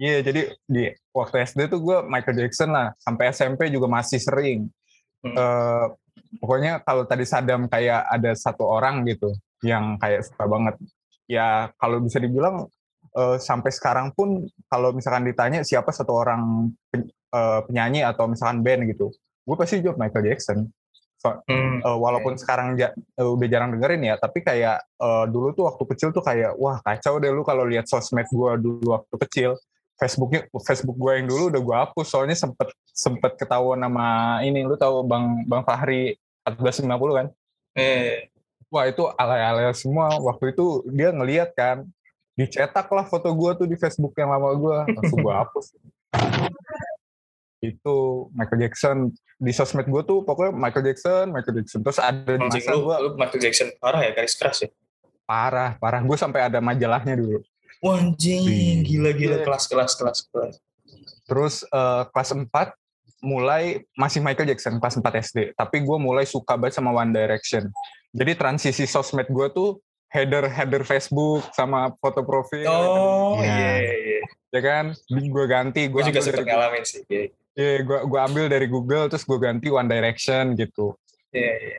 Iya, 0.00 0.24
jadi 0.24 0.40
di 0.64 0.88
waktu 1.12 1.36
SD 1.44 1.68
tuh 1.68 1.80
gue 1.84 1.98
Michael 2.08 2.40
Jackson 2.40 2.72
lah. 2.72 2.96
Sampai 2.96 3.28
SMP 3.28 3.68
juga 3.68 3.84
masih 3.84 4.16
sering. 4.16 4.72
Hmm. 5.20 5.36
Eh, 5.36 5.84
pokoknya 6.38 6.82
kalau 6.82 7.06
tadi 7.06 7.24
Sadam 7.24 7.66
kayak 7.70 8.06
ada 8.08 8.32
satu 8.34 8.66
orang 8.66 9.06
gitu 9.06 9.32
yang 9.64 9.96
kayak 9.96 10.26
suka 10.26 10.44
banget. 10.46 10.74
Ya 11.26 11.70
kalau 11.80 11.98
bisa 12.02 12.18
dibilang 12.22 12.70
eh, 13.16 13.38
sampai 13.40 13.72
sekarang 13.72 14.12
pun 14.12 14.44
kalau 14.68 14.92
misalkan 14.92 15.24
ditanya 15.24 15.64
siapa 15.64 15.88
satu 15.90 16.12
orang 16.12 16.70
pen- 16.92 17.08
eh, 17.10 17.60
penyanyi 17.64 18.04
atau 18.04 18.28
misalkan 18.28 18.60
band 18.60 18.84
gitu, 18.92 19.08
gue 19.42 19.56
pasti 19.56 19.80
jawab 19.80 19.96
Michael 19.96 20.26
Jackson. 20.28 20.68
So- 21.16 21.40
Hmm. 21.48 21.80
Eh, 21.80 21.96
walaupun 21.96 22.36
sekarang 22.36 22.76
ja- 22.76 22.92
eh, 22.92 23.24
udah 23.24 23.48
jarang 23.48 23.72
dengerin 23.72 24.04
ya, 24.04 24.14
tapi 24.20 24.44
kayak 24.44 24.84
eh, 24.84 25.24
dulu 25.32 25.56
tuh 25.56 25.64
waktu 25.72 25.84
kecil 25.96 26.08
tuh 26.12 26.20
kayak 26.20 26.54
wah 26.60 26.76
kacau 26.84 27.16
deh 27.16 27.32
lu 27.32 27.40
kalau 27.40 27.64
lihat 27.64 27.88
sosmed 27.88 28.28
gua 28.28 28.60
dulu 28.60 28.92
waktu 28.92 29.16
kecil. 29.24 29.50
Facebooknya 29.96 30.44
Facebook 30.60 30.96
gue 31.00 31.12
yang 31.16 31.26
dulu 31.26 31.48
udah 31.48 31.62
gue 31.64 31.76
hapus. 31.88 32.06
Soalnya 32.12 32.36
sempet 32.36 32.68
sempet 32.92 33.40
ketahuan 33.40 33.80
sama 33.80 34.38
ini 34.44 34.60
lu 34.60 34.76
tahu 34.76 35.00
bang 35.08 35.48
bang 35.48 35.62
Fahri 35.64 36.20
1450 36.44 37.16
kan? 37.16 37.26
Eh, 37.76 38.28
wah 38.68 38.84
itu 38.84 39.08
alay-alay 39.16 39.72
semua. 39.72 40.20
Waktu 40.20 40.52
itu 40.52 40.84
dia 40.92 41.10
ngeliat 41.16 41.56
kan 41.56 41.88
dicetak 42.36 42.92
lah 42.92 43.08
foto 43.08 43.32
gue 43.32 43.50
tuh 43.64 43.66
di 43.66 43.76
Facebook 43.80 44.12
yang 44.20 44.28
lama 44.36 44.52
gue 44.52 44.76
langsung 45.00 45.18
gue 45.24 45.34
hapus. 45.34 45.66
Itu 47.64 48.28
Michael 48.36 48.68
Jackson. 48.68 49.16
Di 49.36 49.52
sosmed 49.52 49.88
gue 49.88 50.02
tuh 50.04 50.24
pokoknya 50.24 50.52
Michael 50.52 50.92
Jackson 50.92 51.32
Michael 51.32 51.64
Jackson. 51.64 51.80
Terus 51.80 51.98
ada 52.04 52.32
di 52.36 52.44
anjing 52.44 52.64
masa 52.68 53.00
lu 53.00 53.10
Michael 53.16 53.40
Jackson 53.40 53.68
parah 53.80 54.00
ya 54.04 54.12
garis 54.12 54.36
keras 54.36 54.60
ya. 54.60 54.70
parah 55.24 55.80
parah. 55.80 56.04
Gue 56.04 56.20
sampai 56.20 56.44
ada 56.52 56.60
majalahnya 56.60 57.16
dulu 57.16 57.40
Wah, 57.80 58.00
anjing, 58.00 58.82
gila 58.82 59.10
gila 59.12 59.36
Iya. 59.38 59.44
kelas 59.44 59.64
kelas 59.66 59.92
kelas 59.94 60.18
kelas. 60.28 60.54
terus 61.26 61.66
eh, 61.66 62.02
kelas 62.08 62.30
4 62.32 62.48
mulai 63.18 63.82
masih 63.94 64.22
Michael 64.22 64.46
Jackson 64.48 64.78
kelas 64.78 64.94
4 64.94 65.10
SD 65.18 65.38
tapi 65.52 65.82
gue 65.82 65.98
mulai 65.98 66.22
suka 66.22 66.54
banget 66.54 66.78
sama 66.78 66.94
One 66.94 67.10
Direction 67.10 67.66
jadi 68.10 68.38
transisi 68.38 68.86
sosmed 68.86 69.26
gue 69.26 69.48
tuh 69.50 69.82
header 70.06 70.46
header 70.46 70.86
Facebook 70.86 71.42
sama 71.50 71.90
foto 71.98 72.22
profil 72.22 72.70
Oh, 72.70 73.42
Iya. 73.42 73.58
iya 73.82 73.94
iya. 73.98 74.20
ya 74.54 74.60
kan 74.62 74.84
gue 75.10 75.44
ganti 75.46 75.90
Gue 75.90 76.06
juga 76.06 76.22
dari- 76.22 76.46
ngalamin 76.46 76.84
sih. 76.86 77.02
Iya 77.06 77.34
Iya, 77.56 77.80
gue 77.82 77.98
gua 78.04 78.28
ambil 78.28 78.46
dari 78.46 78.68
Google 78.68 79.08
terus 79.08 79.24
gue 79.24 79.38
ganti 79.40 79.72
One 79.72 79.88
Direction 79.88 80.52
gitu. 80.54 80.92
iya. 81.32 81.52
iya. 81.56 81.78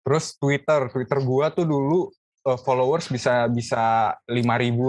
Terus 0.00 0.34
Twitter, 0.34 0.88
Twitter 0.88 1.18
gue 1.20 1.46
tuh 1.52 1.66
dulu 1.66 2.08
eh, 2.46 2.58
followers 2.58 3.06
bisa 3.06 3.46
bisa 3.48 3.82
5000 4.24 4.38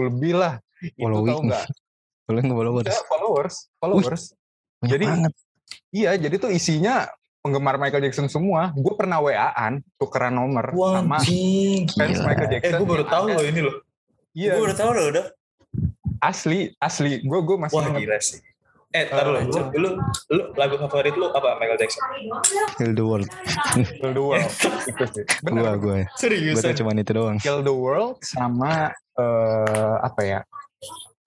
lebih 0.08 0.34
lah. 0.36 0.62
Itu 0.78 1.04
Following. 1.04 1.50
nggak? 1.50 1.66
Boleh 2.28 2.42
nggak 2.44 2.58
followers? 2.58 2.86
Ya, 2.88 2.98
followers, 3.08 3.56
followers. 3.78 4.24
Banyak 4.78 4.92
Jadi- 4.92 5.08
banget. 5.08 5.34
Iya, 5.88 6.16
jadi 6.16 6.36
tuh 6.38 6.48
isinya 6.50 7.08
penggemar 7.40 7.76
Michael 7.76 8.04
Jackson 8.04 8.28
semua. 8.28 8.72
Gue 8.74 8.92
pernah 8.94 9.20
WA-an 9.20 9.80
tukeran 9.96 10.32
nomor 10.32 10.72
Wah, 10.72 11.00
sama 11.00 11.16
anjing. 11.18 11.88
fans 11.90 12.12
Gila. 12.14 12.24
Michael 12.26 12.44
Eh, 12.46 12.52
Jackson. 12.54 12.78
gue 12.78 12.88
baru 12.88 13.06
tahu 13.06 13.26
loh 13.30 13.44
ini 13.44 13.62
loh. 13.64 13.76
Iya, 14.32 14.52
Gue 14.54 14.64
udah 14.68 14.78
tahu 14.78 14.92
loh 14.94 15.06
udah. 15.10 15.26
asli, 16.20 16.60
asli. 16.78 17.20
Gue 17.22 17.40
gue 17.42 17.58
masih 17.58 17.76
Wah, 17.80 17.90
gila 17.90 18.18
sih. 18.20 18.40
Eh, 18.96 19.04
taruh 19.12 19.36
lu, 19.44 19.52
lu, 19.76 19.90
lu, 20.32 20.44
lagu 20.56 20.80
favorit 20.80 21.12
lu 21.20 21.28
apa 21.36 21.60
Michael 21.60 21.76
Jackson? 21.76 22.00
Kill 22.80 22.96
the 22.96 23.04
world. 23.04 23.28
Kill 24.00 24.16
the 24.16 24.24
World. 24.24 24.48
itu 24.96 25.04
sih. 25.12 25.26
Gua 25.44 25.76
gue. 25.76 26.08
Gue 26.08 26.16
Seriusan? 26.16 26.72
tuh 26.72 26.76
cuman 26.80 27.04
itu 27.04 27.12
doang. 27.12 27.38
Kill 27.44 27.60
the 27.68 27.76
World 27.76 28.24
sama 28.24 28.96
eh, 29.20 29.96
apa 30.00 30.22
ya? 30.24 30.40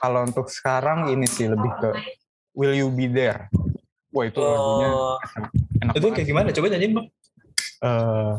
Kalau 0.00 0.24
untuk 0.24 0.48
sekarang 0.48 1.12
ini 1.12 1.28
sih 1.28 1.52
lebih 1.52 1.68
ke 1.84 1.90
Will 2.56 2.72
You 2.72 2.88
Be 2.88 3.12
There. 3.12 3.52
Wah 4.08 4.24
itu 4.24 4.40
lagunya 4.40 4.88
Oh, 4.90 5.16
enak 5.84 5.94
Itu 6.00 6.06
kayak 6.16 6.28
gimana? 6.32 6.48
Coba 6.56 6.66
nyanyiin 6.72 6.92
bang. 6.96 7.06
Eh, 7.80 8.32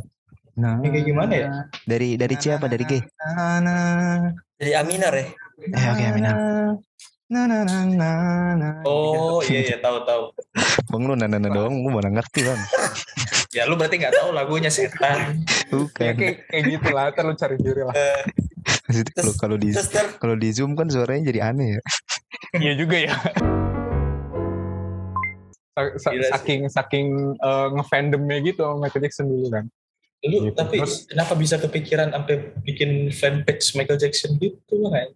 nah, 0.57 0.73
kayak 0.81 1.05
gimana 1.05 1.33
ya? 1.37 1.47
Dari 1.85 2.17
dari 2.17 2.35
C 2.41 2.57
apa 2.57 2.65
dari 2.65 2.89
G? 2.89 2.93
Nah, 3.21 3.57
nah, 3.61 4.33
jadi 4.57 4.81
Aminar 4.81 5.13
ya. 5.13 5.25
Eh 5.61 5.85
oke 5.93 6.03
Aminah. 6.09 6.35
Nah, 7.31 7.47
nah, 7.47 7.63
nah, 7.63 7.83
nah, 7.87 8.51
nah. 8.59 8.73
Oh 8.83 9.39
iya 9.47 9.63
iya 9.63 9.77
tahu 9.79 10.03
tahu. 10.03 10.35
Bang 10.91 11.07
lu 11.07 11.15
nana 11.15 11.39
doang, 11.39 11.79
gue 11.79 11.91
mana 11.91 12.11
ngerti 12.11 12.43
bang. 12.43 12.59
Ya 13.55 13.63
lu 13.67 13.75
berarti 13.75 13.95
nggak 13.99 14.11
tahu 14.11 14.29
lagunya 14.31 14.67
setan. 14.67 15.39
Ya, 15.39 15.71
Bukan. 15.71 16.13
kayak, 16.19 16.35
kayak 16.51 16.63
gitu 16.67 16.87
lah, 16.91 17.11
ntar 17.11 17.23
lu 17.23 17.35
cari 17.35 17.55
diri 17.55 17.83
lah. 17.83 17.95
Maksudnya 18.87 19.13
kalau 19.15 19.33
kalau 19.39 19.55
di 19.55 19.69
kalau 20.19 20.35
di 20.35 20.49
zoom 20.51 20.75
kan 20.75 20.91
suaranya 20.91 21.31
jadi 21.31 21.39
aneh 21.51 21.79
ya. 21.79 21.81
Iya 22.59 22.73
juga 22.75 22.97
ya. 22.99 23.15
Saking 26.31 26.67
saking 26.67 27.07
eh, 27.39 27.67
ngefandomnya 27.71 28.37
gitu 28.43 28.67
sama 28.67 28.87
Michael 28.87 29.07
Jackson 29.07 29.31
dulu 29.31 29.47
kan. 29.47 29.65
Lu 30.21 30.37
Gitu. 30.37 30.53
tapi 30.53 30.77
Terus- 30.77 31.07
kenapa 31.09 31.33
bisa 31.33 31.55
kepikiran 31.57 32.13
sampai 32.13 32.35
bikin 32.61 33.09
fanpage 33.09 33.73
Michael 33.73 33.97
Jackson 33.97 34.37
gitu 34.37 34.83
bang? 34.85 35.09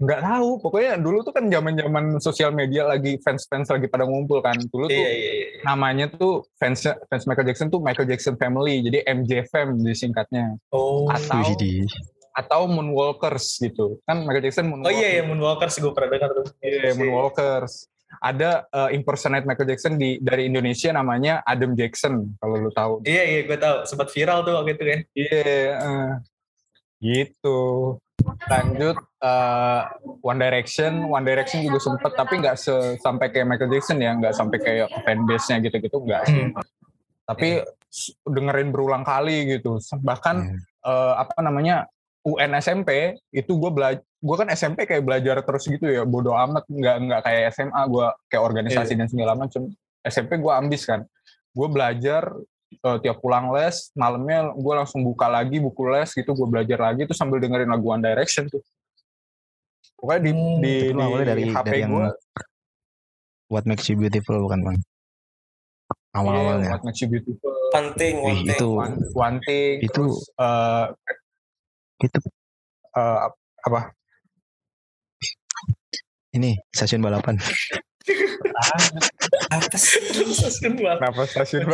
Nggak 0.00 0.20
tahu. 0.24 0.48
Pokoknya 0.64 0.96
dulu 0.96 1.20
tuh 1.20 1.36
kan 1.36 1.44
zaman 1.52 1.76
zaman 1.76 2.04
sosial 2.24 2.50
media 2.56 2.88
lagi 2.88 3.20
fans 3.20 3.44
fans 3.44 3.68
lagi 3.68 3.86
pada 3.86 4.08
ngumpul 4.08 4.40
kan. 4.40 4.56
Dulu 4.56 4.88
tuh 4.88 4.96
Iya 4.96 5.10
iya 5.12 5.32
iya. 5.36 5.46
namanya 5.68 6.08
tuh 6.08 6.48
fans 6.56 6.80
fans 6.82 7.24
Michael 7.28 7.52
Jackson 7.52 7.68
tuh 7.68 7.84
Michael 7.84 8.08
Jackson 8.08 8.40
Family. 8.40 8.80
Jadi 8.80 9.04
MJFM 9.04 9.84
disingkatnya. 9.84 10.56
Oh. 10.72 11.04
Atau- 11.12 11.44
atau 12.30 12.64
Moonwalkers 12.70 13.60
gitu. 13.60 14.00
Kan 14.08 14.24
Michael 14.24 14.48
Jackson 14.48 14.70
Oh 14.70 14.78
Moonwalkers 14.78 14.96
iya 14.96 15.08
ya 15.20 15.22
Moonwalkers 15.28 15.74
gue 15.76 15.92
pernah 15.92 16.10
dengar 16.16 16.30
tuh. 16.32 16.46
Iya, 16.64 16.96
Moonwalkers. 16.96 17.90
Ada 18.18 18.66
eh, 18.66 18.90
impersonate 18.98 19.46
Michael 19.46 19.68
Jackson 19.70 19.94
di 19.94 20.18
dari 20.18 20.50
Indonesia 20.50 20.90
namanya 20.90 21.46
Adam 21.46 21.78
Jackson 21.78 22.34
kalau 22.42 22.56
lu 22.58 22.70
tahu. 22.74 23.04
Iya 23.06 23.22
iya 23.28 23.40
gue 23.46 23.58
tahu. 23.58 23.76
Sempat 23.86 24.08
viral 24.10 24.42
tuh 24.42 24.54
waktu 24.56 24.70
itu 24.74 24.84
kan. 24.86 25.00
Iya, 25.14 25.42
eh, 25.78 26.10
gitu. 27.00 27.58
Lanjut 28.40 28.96
eh, 29.20 29.80
One 30.22 30.38
Direction, 30.38 30.92
One 31.04 31.22
Direction 31.22 31.60
juga 31.60 31.78
sempet 31.78 32.12
tapi 32.14 32.38
nggak 32.38 32.56
se- 32.56 32.96
sampai 32.96 33.28
kayak 33.28 33.46
Michael 33.46 33.70
Jackson 33.70 33.98
ya, 33.98 34.12
nggak 34.12 34.32
sampai 34.32 34.58
kayak 34.58 34.88
fanbase-nya 35.02 35.60
gitu-gitu 35.60 35.96
nggak 35.98 36.22
sih. 36.24 36.44
Hmm. 36.46 36.56
Tapi 37.26 37.48
s- 37.86 38.16
dengerin 38.22 38.70
berulang 38.70 39.02
kali 39.02 39.44
gitu. 39.50 39.76
Bahkan 39.76 40.36
Hmm. 40.40 40.58
eh, 40.80 41.14
apa 41.18 41.36
namanya 41.40 41.84
UN 42.20 42.52
SMP 42.54 42.90
itu 43.30 43.52
gue 43.54 43.70
belajar, 43.70 44.00
gue 44.00 44.36
kan 44.36 44.48
SMP 44.48 44.84
kayak 44.84 45.02
belajar 45.02 45.36
terus 45.40 45.64
gitu 45.64 45.84
ya, 45.84 46.04
bodoh 46.04 46.36
amat, 46.38 46.64
nggak 46.66 46.96
nggak 47.02 47.20
kayak 47.22 47.42
SMA 47.50 47.82
gue 47.86 48.06
kayak 48.26 48.44
organisasi 48.44 48.92
dan 48.94 49.08
segala 49.08 49.32
macam. 49.34 49.68
SMP 50.00 50.36
gue 50.36 50.48
ambis 50.50 50.84
kan, 50.84 51.04
gue 51.50 51.68
belajar 51.68 52.28
eh, 52.70 52.98
tiap 53.02 53.18
pulang 53.18 53.50
les 53.50 53.90
malamnya 53.94 54.54
gue 54.54 54.74
langsung 54.74 55.02
buka 55.02 55.26
lagi 55.26 55.58
buku 55.58 55.82
les 55.90 56.10
gitu 56.10 56.30
gue 56.30 56.46
belajar 56.46 56.78
lagi 56.78 57.04
tuh 57.04 57.16
sambil 57.18 57.42
dengerin 57.42 57.66
lagu 57.66 57.86
One 57.86 58.00
Direction 58.00 58.46
tuh 58.46 58.62
pokoknya 59.98 60.20
di 60.22 60.32
Hmm, 60.32 60.58
di, 60.62 60.72
di 60.88 60.94
awalnya 60.94 61.26
dari 61.28 61.42
HP 61.50 61.66
dari 61.66 61.78
yang 61.82 61.90
gue 61.92 62.08
What 63.50 63.66
Makes 63.66 63.90
You 63.90 63.98
Beautiful 63.98 64.38
bukan 64.46 64.62
bang? 64.62 64.78
Awal-awalnya. 66.14 66.70
What 66.78 66.86
Makes 66.86 67.02
You 67.02 67.08
Beautiful 67.10 67.50
penting, 67.74 68.14
Wih, 68.22 68.46
penting. 68.46 68.54
itu 68.54 68.68
Thing 69.42 69.74
Itu- 69.82 69.90
terus 69.90 70.16
eh, 70.38 70.86
itu 72.00 72.18
eh, 72.94 73.18
apa 73.60 73.80
ini 76.30 76.54
stasiun 76.70 77.02
balapan. 77.02 77.42
Apa 79.50 79.76
sih? 79.76 80.00
Stasiun 80.26 80.74
banget. 80.78 80.98
kenapa 81.00 81.22
stasiun 81.26 81.64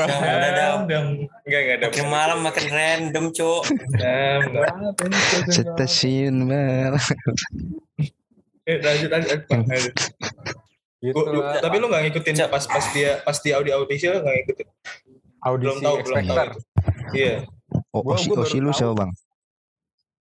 dam. 0.52 0.78
Dam. 0.84 1.06
Enggak 1.46 1.60
enggak 1.62 1.76
ada. 1.78 1.86
Makin 1.88 2.06
malam 2.08 2.38
makin 2.42 2.66
random, 2.68 3.24
enggak. 3.32 4.70
Stasiun 5.48 6.34
balapan. 6.44 7.16
Eh, 8.66 8.76
lanjut 8.82 9.08
lanjut. 9.08 9.40
gitu 10.96 11.12
Gua- 11.14 11.60
tapi 11.60 11.76
lu 11.76 11.86
nggak 11.86 12.02
ngikutin 12.08 12.34
pas 12.48 12.64
pas 12.64 12.82
dia 12.90 13.20
pas 13.22 13.36
dia 13.36 13.54
audi 13.54 13.70
audisi 13.70 14.08
lu 14.08 14.18
nggak 14.18 14.34
ngikutin. 14.42 14.66
audisi 15.38 15.66
Belum 15.70 15.78
tahu 15.78 15.96
belum 16.02 16.24
tahu. 16.26 16.48
Iya. 17.14 17.34
Oh, 17.94 18.02
baru 18.02 18.42
Oshi 18.42 18.58
lu 18.58 18.70
siapa 18.72 18.94
bang? 18.96 19.10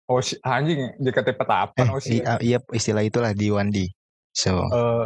oh 0.08 0.18
si- 0.18 0.40
anjing 0.42 0.90
JKT 0.98 1.28
Eh, 1.30 1.36
Petapan 1.36 1.86
oh 1.88 2.00
si 2.02 2.18
iya, 2.18 2.34
iya 2.42 2.58
istilah 2.68 3.00
itulah 3.00 3.30
di 3.30 3.48
Wandi. 3.48 3.86
So, 4.34 4.58
eh, 4.58 5.04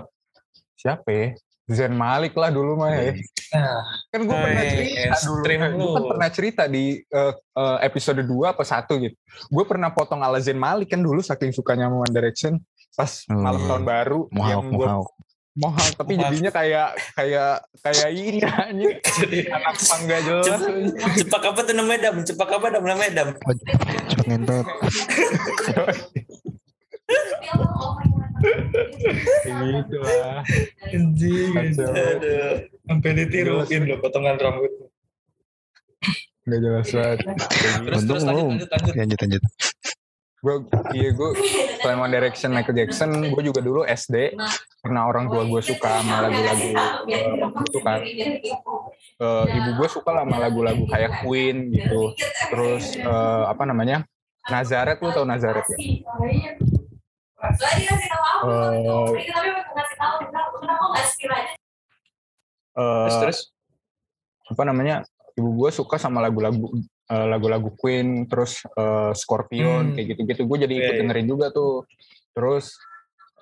siapa 0.86 1.10
ya? 1.10 1.28
Zen 1.66 1.92
Malik 1.92 2.32
lah 2.38 2.54
dulu 2.54 2.78
mah 2.78 2.94
ya. 2.94 3.10
Nah, 3.50 3.82
kan 4.06 4.20
gue 4.22 4.36
pernah 4.38 4.62
cerita 4.62 5.18
dulu. 5.18 5.42
Stream 5.42 5.60
gue 5.66 5.88
kan 5.90 6.02
pernah 6.06 6.28
cerita 6.30 6.62
di 6.66 6.84
eh, 7.02 7.32
eh, 7.34 7.78
episode 7.82 8.22
2 8.22 8.30
apa 8.46 8.62
1 8.62 8.86
gitu. 9.02 9.16
Gue 9.50 9.64
pernah 9.66 9.90
potong 9.90 10.22
ala 10.22 10.38
Zayn 10.38 10.56
Malik 10.56 10.94
kan 10.94 11.02
dulu 11.02 11.18
saking 11.18 11.50
sukanya 11.50 11.90
sama 11.90 12.06
One 12.06 12.14
Direction 12.14 12.62
pas 12.94 13.26
Oh, 13.26 13.36
malam 13.36 13.60
tahun 13.66 13.84
baru 13.84 14.20
mohawk, 14.30 14.48
yang 14.48 14.62
gue 14.70 14.86
mohawk. 14.86 15.10
mohawk 15.52 15.90
tapi 15.98 16.12
Mohawk. 16.14 16.24
jadinya 16.32 16.50
kayak 16.54 16.88
kayak 17.12 17.52
kayak 17.82 18.08
ini 18.14 18.38
jadi 19.02 19.38
anak 19.58 19.74
pangga 19.74 20.16
jelas. 20.22 20.60
Cepak 21.18 21.42
apa 21.50 21.60
tuh 21.60 21.74
namanya, 21.74 22.00
Dam? 22.08 22.16
Cepak 22.22 22.50
apa 22.56 22.66
Dam? 22.72 22.82
Namanya, 22.86 23.12
Dam? 23.12 23.28
Cepat 23.34 24.24
ngentot. 24.24 24.66
gitu 29.66 29.96
lah 29.98 30.40
Anjing. 30.86 31.52
Sampai 32.82 33.10
ditiruin 33.14 33.82
lo 33.84 33.96
potongan 33.98 34.36
rambut. 34.36 34.72
nggak 36.42 36.60
jelas 36.60 36.88
banget 36.88 37.18
Terus 37.82 37.98
Untung 37.98 38.06
terus 38.06 38.22
lanjut 38.22 38.38
lu- 38.38 38.46
lanjut 38.46 38.68
lanjut. 38.70 38.94
Lanjut 38.94 39.18
lanjut. 39.20 39.42
gue 40.36 40.54
iya 40.94 41.10
gue 41.10 41.28
selain 41.76 41.98
One 41.98 42.12
Direction 42.12 42.50
Michael 42.50 42.76
Jackson 42.76 43.10
gue 43.26 43.42
juga 43.42 43.58
dulu 43.58 43.82
SD 43.82 44.38
karena 44.78 45.00
orang 45.02 45.26
tua 45.26 45.42
gue 45.42 45.58
suka 45.60 45.90
sama 45.98 46.22
lagu-lagu 46.22 46.70
eh, 47.04 47.34
itu 47.62 47.78
kan 47.80 48.00
Eh, 49.16 49.44
ibu 49.48 49.70
gue 49.74 49.88
suka 49.88 50.12
lah 50.12 50.22
sama 50.22 50.36
lagu-lagu 50.38 50.84
kayak 50.84 51.24
Queen 51.24 51.72
gitu 51.72 52.12
terus 52.46 52.94
eh, 52.94 53.44
apa 53.44 53.64
namanya 53.64 54.04
Nazareth 54.46 55.00
lu 55.00 55.10
tau 55.10 55.24
Nazareth 55.24 55.66
ya? 55.66 55.78
Eh, 62.76 63.06
Terus 63.06 63.14
eh, 63.16 63.20
terus. 63.24 63.38
apa 64.46 64.62
namanya 64.62 65.02
ibu 65.34 65.50
gue 65.58 65.70
suka 65.72 65.96
sama 65.98 66.22
lagu-lagu 66.22 66.70
eh, 67.08 67.26
lagu-lagu 67.26 67.72
Queen 67.74 68.28
terus 68.28 68.62
eh, 68.68 69.12
Scorpion 69.12 69.90
Hmm. 69.90 69.94
kayak 69.96 70.06
gitu-gitu 70.14 70.42
gue 70.44 70.58
jadi 70.68 70.74
ikut 70.74 70.84
Iya, 70.84 70.92
iya. 70.92 71.00
dengerin 71.02 71.26
juga 71.26 71.46
tuh 71.50 71.82
terus 72.30 72.76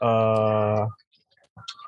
eh 0.00 0.82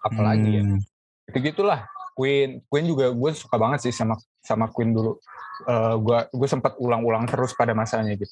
apa 0.03 0.21
lagi 0.21 0.51
ya 0.53 0.63
Hmm. 0.63 0.79
itu 1.27 1.39
gitulah 1.43 1.87
Queen 2.13 2.61
Queen 2.67 2.87
juga 2.87 3.11
gue 3.11 3.31
suka 3.33 3.57
banget 3.57 3.89
sih 3.89 3.95
sama 3.95 4.15
sama 4.43 4.69
Queen 4.69 4.93
dulu 4.93 5.19
Eh 5.57 5.95
gue 5.97 6.19
gue 6.37 6.49
sempat 6.51 6.77
ulang-ulang 6.77 7.25
terus 7.25 7.57
pada 7.57 7.73
masanya 7.73 8.13
gitu 8.13 8.29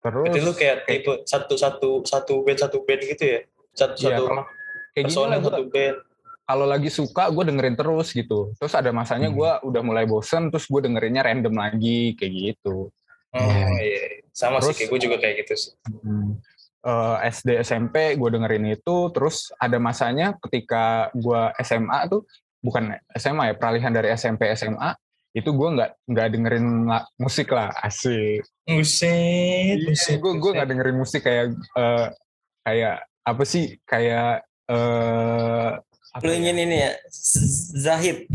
terus 0.00 0.24
Berarti 0.26 0.40
lu 0.40 0.52
kayak 0.52 0.76
tipe 0.84 1.12
satu 1.24 1.54
satu 1.54 1.88
satu 2.02 2.34
band 2.40 2.58
satu 2.58 2.78
band 2.82 3.02
gitu 3.04 3.24
ya? 3.24 3.40
Satu 3.70 3.94
Iya, 4.00 4.16
satu 4.16 4.22
kalau- 4.26 4.46
kayak 4.90 5.04
gini 5.04 5.04
personel 5.06 5.30
lah 5.30 5.40
satu 5.44 5.64
band. 5.68 5.96
kalau 6.42 6.66
lagi 6.66 6.90
suka 6.90 7.22
gue 7.30 7.44
dengerin 7.46 7.76
terus 7.78 8.08
gitu 8.10 8.50
terus 8.58 8.74
ada 8.74 8.90
masanya 8.90 9.30
Hmm. 9.30 9.38
gue 9.38 9.50
udah 9.70 9.82
mulai 9.86 10.02
bosen 10.02 10.50
terus 10.50 10.66
gue 10.66 10.80
dengerinnya 10.82 11.22
random 11.22 11.54
lagi 11.54 12.18
kayak 12.18 12.32
gitu 12.34 12.90
Oh 13.30 13.38
Iya. 13.38 13.70
iya. 13.78 14.02
Sama 14.34 14.58
sih 14.58 14.74
Terus- 14.74 14.78
kayak 14.82 14.90
gue 14.90 15.00
juga 15.06 15.16
kayak 15.22 15.34
gitu 15.46 15.54
sih. 15.54 15.72
Hmm. 16.02 16.42
Eh, 16.80 17.16
SD 17.30 17.48
SMP 17.62 18.18
gue 18.18 18.28
dengerin 18.32 18.66
itu 18.66 18.96
terus 19.14 19.54
ada 19.54 19.78
masanya 19.78 20.34
ketika 20.42 21.14
gue 21.14 21.40
SMA 21.62 22.10
tuh 22.10 22.26
bukan 22.58 22.90
SMA 23.14 23.44
ya 23.46 23.54
peralihan 23.54 23.94
dari 23.94 24.10
SMP 24.10 24.50
SMA 24.50 24.98
itu 25.30 25.46
gue 25.46 25.68
nggak 25.70 25.90
nggak 26.06 26.28
dengerin 26.28 26.66
la- 26.84 27.06
musik 27.16 27.48
lah 27.48 27.70
asik 27.80 28.42
Muset, 28.66 29.78
muset. 29.84 30.18
gue 30.18 30.32
gue 30.36 30.50
nggak 30.52 30.68
dengerin 30.68 30.96
musik 30.96 31.22
kayak 31.22 31.46
eh, 31.76 32.06
kayak 32.62 32.96
apa 33.22 33.42
sih 33.44 33.78
kayak 33.84 34.42
eh 34.66 35.70
apa 36.10 36.22
Lu 36.22 36.32
ya? 36.32 36.36
ingin 36.36 36.56
ini 36.60 36.76
ya, 36.80 36.92
Zahid 37.76 38.26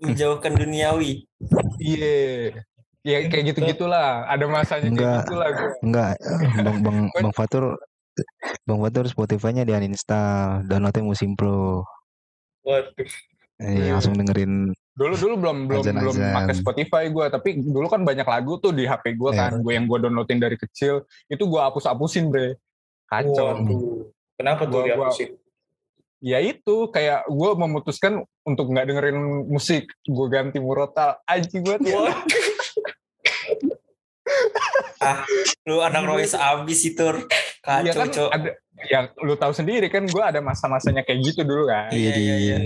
menjauhkan 0.00 0.56
duniawi. 0.56 1.28
iya 1.76 2.56
ya 3.00 3.16
kayak 3.28 3.44
gitu 3.52 3.60
gitulah 3.66 4.24
ada 4.24 4.44
masanya 4.44 4.88
kayak 4.88 4.92
Enggak. 4.92 5.16
gitulah 5.24 5.48
gue 5.50 5.70
Enggak, 5.82 6.10
eh, 6.16 6.38
Bang 6.58 6.78
Bang 6.80 6.98
Bang 7.12 7.32
Fatur 7.32 7.64
Bang 8.62 8.80
Fatur 8.80 9.04
Spotify-nya 9.06 9.62
di 9.62 9.72
uninstall, 9.72 10.64
downloadnya 10.64 11.00
Musim 11.02 11.32
Pro. 11.32 11.84
Waduh. 12.60 13.08
Eh, 13.58 13.86
Iya. 13.86 13.92
langsung 13.94 14.12
dengerin 14.12 14.72
dulu 14.90 15.14
dulu 15.14 15.34
belum 15.38 15.56
belum 15.70 15.84
belum 15.86 16.16
pakai 16.34 16.54
Spotify 16.54 17.04
gue 17.08 17.26
tapi 17.30 17.48
dulu 17.62 17.86
kan 17.86 18.02
banyak 18.02 18.26
lagu 18.26 18.58
tuh 18.58 18.74
di 18.74 18.84
HP 18.84 19.14
gue 19.14 19.30
Iya. 19.32 19.48
kan 19.48 19.52
gue 19.62 19.72
yang 19.72 19.86
gue 19.86 19.98
downloadin 20.02 20.42
dari 20.42 20.58
kecil 20.58 21.06
itu 21.26 21.42
gue 21.46 21.60
hapus 21.62 21.88
hapusin 21.88 22.28
bre 22.28 22.58
kacau 23.06 23.54
Waduh. 23.54 24.10
Kenapa 24.34 24.66
tuh 24.66 24.82
dihapusin? 24.84 25.30
ya 26.20 26.36
itu 26.36 26.76
kayak 26.92 27.24
gue 27.32 27.50
memutuskan 27.56 28.20
untuk 28.44 28.68
nggak 28.68 28.92
dengerin 28.92 29.48
musik 29.48 29.88
gue 30.04 30.26
ganti 30.28 30.60
murotal 30.60 31.16
anjing 31.24 31.64
banget 31.64 31.90
ya 31.90 31.96
Wah, 31.96 32.20
Lu 35.64 35.80
anak 35.80 36.04
Royce 36.04 36.36
abis 36.36 36.84
itu. 36.84 37.08
Iya 37.60 37.92
kan 37.92 38.08
ada 38.08 38.50
ya 38.80 38.98
lu 39.18 39.34
tahu 39.34 39.52
sendiri 39.52 39.86
kan 39.86 40.02
gue 40.02 40.22
ada 40.22 40.40
masa-masanya 40.40 41.00
kayak 41.00 41.20
gitu 41.22 41.44
dulu 41.44 41.66
kan 41.66 41.92
Iya, 41.92 42.12
iya, 42.14 42.36
iya. 42.38 42.56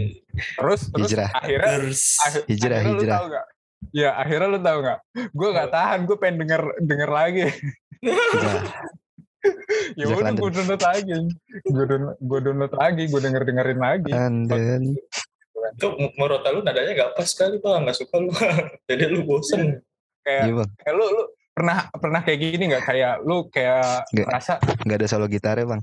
terus 0.55 0.87
terus 0.89 1.11
Hijrah. 1.11 1.31
akhirnya 1.33 1.73
Terus. 1.81 2.03
akhir- 2.21 2.45
Hijrah, 2.47 2.77
akhirnya 2.77 2.87
lu 2.89 3.01
hijrah. 3.01 3.15
tahu 3.15 3.27
nggak 3.27 3.47
ya 3.93 4.11
akhirnya 4.15 4.49
lu 4.49 4.59
tahu 4.61 4.79
nggak 4.81 4.99
gue 5.31 5.49
nggak 5.51 5.71
tahan 5.71 5.99
gue 6.05 6.17
pengen 6.17 6.37
denger 6.41 6.63
denger 6.81 7.11
lagi 7.11 7.43
Hijrah. 8.05 8.63
ya 9.95 10.05
udah 10.09 10.33
gue 10.33 10.51
download 10.51 10.83
lagi 10.83 11.13
gue 11.65 11.85
download 11.85 12.17
gue 12.17 12.39
download 12.41 12.73
lagi 12.75 13.03
gue 13.05 13.21
denger 13.21 13.43
dengerin 13.45 13.81
lagi 13.81 14.11
London. 14.11 14.83
Itu 15.75 15.89
Morota 16.15 16.49
lu 16.49 16.63
nadanya 16.63 16.95
gak 16.95 17.11
pas 17.13 17.27
kali 17.27 17.59
bang, 17.59 17.83
gak 17.83 17.99
suka 17.99 18.15
lu. 18.17 18.31
Jadi 18.89 19.05
lu 19.05 19.27
bosen. 19.27 19.83
kayak 20.23 20.47
Iya 20.47 20.53
bang, 20.55 20.71
kayak 20.79 20.95
lu 20.95 21.05
lu 21.05 21.23
pernah 21.55 21.87
pernah 21.95 22.21
kayak 22.21 22.39
gini 22.43 22.65
nggak 22.67 22.85
kayak 22.85 23.15
lu 23.23 23.47
kayak 23.49 24.11
Nggak. 24.11 24.27
merasa 24.27 24.53
nggak 24.59 24.99
ada 24.99 25.07
solo 25.07 25.27
gitar 25.27 25.55
ya 25.55 25.67
bang. 25.67 25.83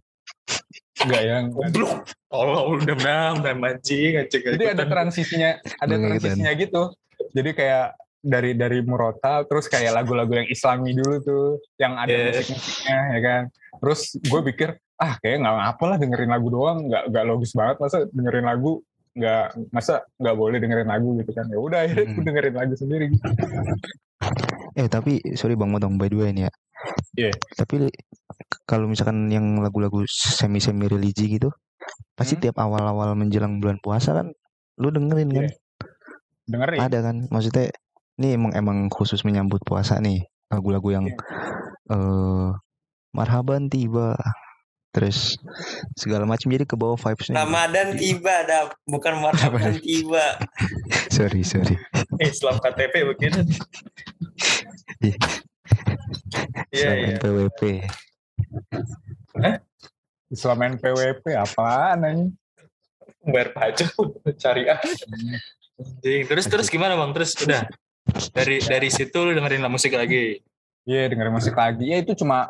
enggak 1.02 1.22
nggak. 1.24 1.42
Goblok. 1.72 1.94
Oh, 2.30 2.76
udah 2.76 2.96
menang, 2.96 3.34
udah 3.42 3.56
mancing, 3.56 4.12
jadi 4.28 4.76
ada 4.76 4.84
transisinya 4.86 5.58
ada 5.80 5.96
transisinya 5.96 6.52
gitu 6.54 6.92
jadi 7.32 7.50
kayak 7.52 7.86
dari 8.22 8.54
dari 8.54 8.80
Murota 8.86 9.42
terus 9.50 9.66
kayak 9.66 9.98
lagu-lagu 9.98 10.30
yang 10.32 10.46
Islami 10.46 10.94
dulu 10.94 11.16
tuh 11.24 11.46
yang 11.76 11.98
ada 11.98 12.12
Yeah. 12.12 12.38
musik-musiknya 12.38 13.00
ya 13.10 13.20
kan 13.20 13.42
terus 13.82 14.00
gue 14.16 14.42
pikir 14.54 14.70
ah 14.96 15.18
kayak 15.18 15.42
nggak 15.42 15.56
apa 15.74 15.84
lah 15.90 15.98
dengerin 15.98 16.30
lagu 16.30 16.48
doang 16.48 16.86
nggak 16.86 17.04
nggak 17.10 17.26
logis 17.26 17.52
banget 17.58 17.82
masa 17.82 17.98
dengerin 18.14 18.46
lagu 18.46 18.72
nggak 19.12 19.46
masa 19.74 19.94
nggak 20.22 20.36
boleh 20.38 20.58
dengerin 20.62 20.86
lagu 20.88 21.10
gitu 21.18 21.32
kan 21.34 21.46
ya 21.50 21.58
udah 21.58 21.82
Hmm. 21.90 22.22
dengerin 22.22 22.56
lagu 22.56 22.74
sendiri 22.78 23.08
Eh 24.78 24.88
tapi 24.88 25.20
sorry 25.36 25.60
bang 25.60 25.72
motong 25.72 26.00
by 26.00 26.08
the 26.08 26.18
way 26.18 26.32
nih 26.32 26.48
ya. 26.48 26.52
Iya. 27.18 27.32
Tapi 27.60 27.92
kalau 28.66 28.88
misalkan 28.90 29.28
yang 29.30 29.60
lagu-lagu 29.62 30.02
semi 30.08 30.58
semi 30.58 30.88
religi 30.90 31.28
gitu, 31.28 31.52
pasti 32.18 32.40
Hmm. 32.40 32.44
tiap 32.50 32.58
awal-awal 32.58 33.14
menjelang 33.14 33.60
bulan 33.62 33.78
puasa 33.84 34.16
kan, 34.18 34.32
lu 34.80 34.90
dengerin 34.90 35.30
kan? 35.30 35.46
Iya. 35.46 35.52
dengerin 36.48 36.80
Ada 36.82 37.00
kan? 37.04 37.16
Maksudnya 37.30 37.66
ini 38.18 38.28
emang 38.36 38.52
emang 38.56 38.78
khusus 38.90 39.22
menyambut 39.24 39.62
puasa 39.62 40.00
nih 40.00 40.24
lagu-lagu 40.50 40.90
yang 40.92 41.06
Iya. 41.08 41.18
eh 41.92 42.50
marhaban 43.12 43.68
tiba 43.68 44.16
terus 44.92 45.40
segala 45.96 46.28
macam 46.28 46.52
jadi 46.52 46.68
ke 46.68 46.76
bawah 46.76 47.00
vibesnya. 47.00 47.40
Ramadan 47.40 47.96
tiba, 47.96 48.36
dah. 48.44 48.72
bukan 48.84 49.24
marhaban 49.24 49.80
tiba. 49.80 50.36
sorry 51.16 51.42
sorry. 51.48 51.80
Islam 52.20 52.60
KTP 52.60 53.08
begitu. 53.08 53.40
Iya. 55.00 55.18
Iya, 56.72 56.88
Selamat 56.92 57.08
iya. 57.08 57.18
PWP. 57.20 57.62
Islam 60.32 60.58
NPWP 60.76 61.26
apaan 61.36 62.00
anjing 62.08 62.32
Bayar 63.22 63.54
pajak, 63.54 63.94
syariah. 64.42 64.82
Anjing. 65.78 66.26
Terus 66.26 66.46
terus 66.50 66.68
gimana 66.74 66.98
bang? 66.98 67.14
Terus 67.14 67.38
udah 67.46 67.70
dari 68.34 68.58
dari 68.66 68.90
situ 68.90 69.14
lu 69.22 69.38
dengerin 69.38 69.62
musik 69.70 69.94
lagi. 69.94 70.42
Iya 70.90 71.06
dengerin 71.14 71.34
musik 71.34 71.54
lagi. 71.54 71.86
Ya 71.86 72.02
itu 72.02 72.18
cuma 72.18 72.50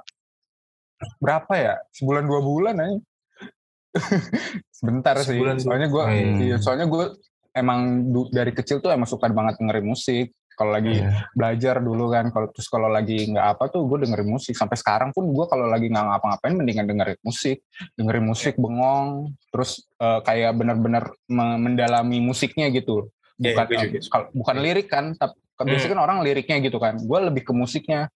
berapa 1.17 1.53
ya? 1.53 1.75
Sebulan 1.91 2.23
dua 2.25 2.39
bulan 2.39 2.75
aja. 2.77 2.97
Sebentar 4.71 5.15
Sebulan, 5.19 5.59
sih. 5.59 5.65
Soalnya 5.67 5.87
gue, 5.87 6.03
Hmm. 6.03 6.37
iya, 6.41 6.57
soalnya 6.57 6.87
gue 6.87 7.05
emang 7.51 8.07
dari 8.31 8.51
kecil 8.51 8.79
tuh 8.79 8.89
emang 8.89 9.05
suka 9.05 9.27
banget 9.27 9.59
dengerin 9.59 9.85
musik. 9.85 10.31
Kalau 10.51 10.77
lagi 10.77 10.93
Iya. 11.01 11.25
belajar 11.33 11.75
dulu 11.81 12.11
kan, 12.11 12.29
kalau 12.29 12.47
terus 12.53 12.67
kalau 12.67 12.85
lagi 12.85 13.25
nggak 13.25 13.57
apa 13.57 13.63
tuh 13.67 13.87
gue 13.87 14.05
dengerin 14.05 14.29
musik. 14.29 14.53
Sampai 14.53 14.77
sekarang 14.77 15.09
pun 15.09 15.25
gue 15.27 15.45
kalau 15.47 15.65
lagi 15.65 15.89
nggak 15.89 16.05
ngapa-ngapain 16.05 16.53
mendingan 16.53 16.85
dengerin 16.85 17.19
musik, 17.23 17.65
dengerin 17.97 18.25
musik 18.25 18.53
bengong, 18.55 19.31
terus 19.49 19.83
eh, 19.97 20.19
kayak 20.21 20.53
benar-benar 20.53 21.03
me- 21.27 21.59
mendalami 21.59 22.21
musiknya 22.21 22.69
gitu. 22.69 23.09
Iya, 23.41 23.57
Bukan 23.57 23.65
gue 23.65 23.77
juga. 23.89 23.97
kalau- 24.07 24.29
bukan 24.33 24.55
lirik 24.61 24.87
kan, 24.87 25.05
tapi 25.17 25.33
biasanya 25.61 25.91
kan 25.93 26.01
orang 26.01 26.17
liriknya 26.21 26.57
gitu 26.61 26.77
kan. 26.77 26.97
Gue 26.99 27.19
lebih 27.21 27.41
ke 27.41 27.53
musiknya. 27.53 28.09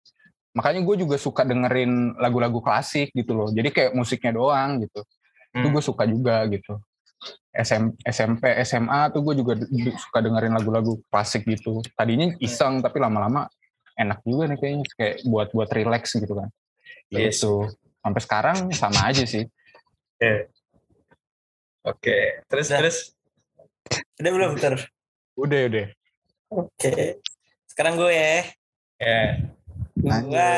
Makanya 0.55 0.81
gue 0.87 0.95
juga 1.03 1.19
suka 1.19 1.43
dengerin 1.43 2.15
lagu-lagu 2.15 2.63
klasik 2.63 3.11
gitu 3.11 3.35
loh. 3.35 3.51
Jadi 3.51 3.69
kayak 3.75 3.91
musiknya 3.91 4.31
doang 4.33 4.79
gitu. 4.87 5.03
Itu 5.51 5.67
Hmm. 5.67 5.73
gue 5.75 5.83
suka 5.83 6.03
juga 6.07 6.47
gitu. 6.47 6.79
SM, 7.55 7.95
SMP, 8.03 8.43
SMA 8.63 9.07
tuh 9.11 9.23
gue 9.23 9.35
juga 9.39 9.53
suka 9.99 10.19
dengerin 10.23 10.55
lagu-lagu 10.55 10.99
klasik 11.11 11.43
gitu. 11.47 11.83
Tadinya 11.95 12.31
iseng 12.39 12.79
tapi 12.79 12.99
lama-lama 12.99 13.47
enak 13.95 14.19
juga 14.27 14.51
nih 14.51 14.57
kayaknya 14.59 14.83
kayak 14.99 15.15
buat 15.27 15.47
buat 15.55 15.69
relax 15.71 16.15
gitu 16.15 16.35
kan. 16.35 16.49
Yes. 17.11 17.39
Gitu. 17.39 17.71
Sampai 18.03 18.21
sekarang 18.23 18.57
sama 18.75 18.99
aja 19.11 19.23
sih. 19.23 19.47
Oke. 21.85 22.43
Terus 22.47 22.67
Udah. 22.71 22.79
terus. 22.81 22.97
Udah 24.19 24.31
belum, 24.31 24.51
Ter? 24.59 24.73
Udah 25.35 25.59
udah. 25.71 25.87
Oke. 26.51 27.19
Sekarang 27.67 27.99
gue 27.99 28.11
ya. 28.11 28.35
Ya. 28.99 29.19
Gue 29.99 30.51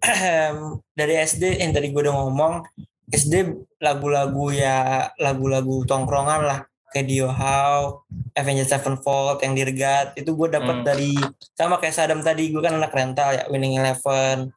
dari 0.98 1.14
SD 1.20 1.60
yang 1.60 1.72
tadi 1.76 1.92
gue 1.92 2.02
udah 2.02 2.14
ngomong, 2.16 2.64
SD 3.10 3.54
lagu-lagu 3.82 4.54
ya 4.54 5.10
lagu-lagu 5.18 5.82
tongkrongan 5.84 6.40
lah 6.46 6.60
kayak 6.90 7.06
Dio 7.06 7.30
How, 7.30 8.02
Avenged 8.34 8.66
Sevenfold, 8.66 9.42
yang 9.46 9.54
Dirgat 9.54 10.18
itu 10.18 10.34
gue 10.34 10.48
dapat 10.50 10.82
Hmm. 10.82 10.86
dari 10.86 11.14
sama 11.54 11.78
kayak 11.78 11.94
Sadam 11.94 12.20
tadi 12.22 12.50
gue 12.50 12.58
kan 12.58 12.74
anak 12.74 12.90
rental 12.90 13.30
ya 13.34 13.42
Winning 13.46 13.78
Eleven. 13.78 14.50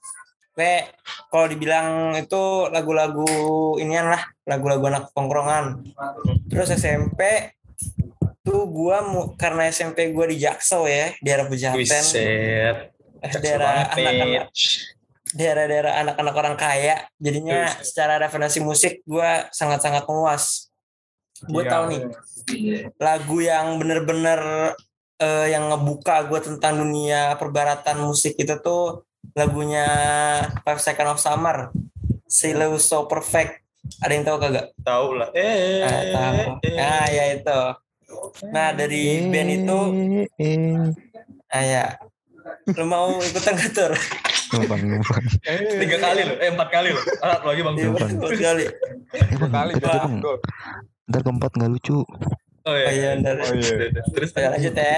Kayak 0.53 0.97
kalau 1.33 1.49
dibilang 1.49 2.13
itu 2.13 2.69
lagu-lagu 2.69 3.25
inian 3.81 4.05
lah 4.09 4.21
lagu-lagu 4.45 4.85
anak 4.85 5.09
tongkrongan. 5.13 5.81
Terus 6.49 6.73
SMP 6.73 7.49
tuh 8.45 8.69
gue 8.69 8.97
karena 9.37 9.69
SMP 9.69 10.13
gue 10.13 10.25
di 10.29 10.37
Jaksel 10.41 10.85
ya 10.85 11.05
daerah 11.25 11.45
Pejaten, 11.49 11.77
Wiset. 11.81 12.92
Daerah 13.39 13.87
anak-anak 13.89 14.45
daerah-daerah 15.33 15.93
anak-anak 16.05 16.35
orang 16.35 16.55
kaya 16.55 16.95
jadinya 17.17 17.65
Terus. 17.73 17.89
secara 17.89 18.21
referensi 18.21 18.59
musik 18.59 19.01
gue 19.03 19.29
sangat-sangat 19.49 20.05
luas 20.05 20.69
gue 21.43 21.59
Iya. 21.59 21.71
tahu 21.71 21.83
nih 21.89 22.01
lagu 22.97 23.37
yang 23.39 23.75
bener-bener 23.75 24.39
eh, 25.17 25.47
yang 25.49 25.67
ngebuka 25.67 26.27
gue 26.27 26.39
tentang 26.39 26.77
dunia 26.77 27.33
perbaratan 27.35 27.97
musik 27.99 28.35
itu 28.35 28.53
tuh 28.59 29.03
lagunya 29.33 29.87
Five 30.61 30.79
Second 30.79 31.09
of 31.09 31.19
Summer 31.19 31.73
Silo 32.27 32.77
So 32.77 33.07
Perfect 33.07 33.63
ada 33.99 34.11
yang 34.11 34.23
tahu 34.23 34.37
kagak? 34.39 34.71
Tahu 34.79 35.07
lah. 35.17 35.27
Eh, 35.35 35.83
Ah, 35.83 36.03
tahu. 36.07 36.39
eh. 36.63 36.75
Nah 36.77 37.05
ya 37.09 37.25
itu 37.33 37.59
nah 38.45 38.69
dari 38.71 39.01
band 39.25 39.49
itu 39.51 39.79
Eh, 40.37 40.53
eh. 40.55 40.87
ah 41.49 41.63
ya 41.63 41.83
lu 42.69 42.85
mau 42.85 43.17
ikutan 43.17 43.53
gak 43.53 43.71
tur? 43.71 43.91
Numpang, 44.53 44.81
numpang. 44.85 45.23
tiga 45.81 45.97
kali 45.97 46.21
loh, 46.23 46.37
eh 46.37 46.49
empat 46.49 46.69
kali 46.69 46.89
loh. 46.91 47.03
Alat 47.19 47.41
lagi 47.41 47.61
bang. 47.61 47.73
Iya, 47.73 47.85
Numpang. 47.85 48.09
betul 48.13 48.31
sekali. 48.33 48.63
Eh, 49.11 49.35
bang, 49.35 49.51
Kali 49.51 49.71
kita 49.75 49.97
Bang. 49.99 50.13
Ntar 51.03 51.21
keempat 51.21 51.51
nggak 51.53 51.71
lucu. 51.71 51.99
Oh 51.99 52.05
Oh 52.63 52.75
iya. 52.77 52.87
iya, 52.89 53.09
benar. 53.17 53.35
Oh 53.39 53.51
iya. 53.51 53.91
Terus 54.07 54.29
Ya, 54.31 54.47
lanjut 54.49 54.71
ya. 54.71 54.97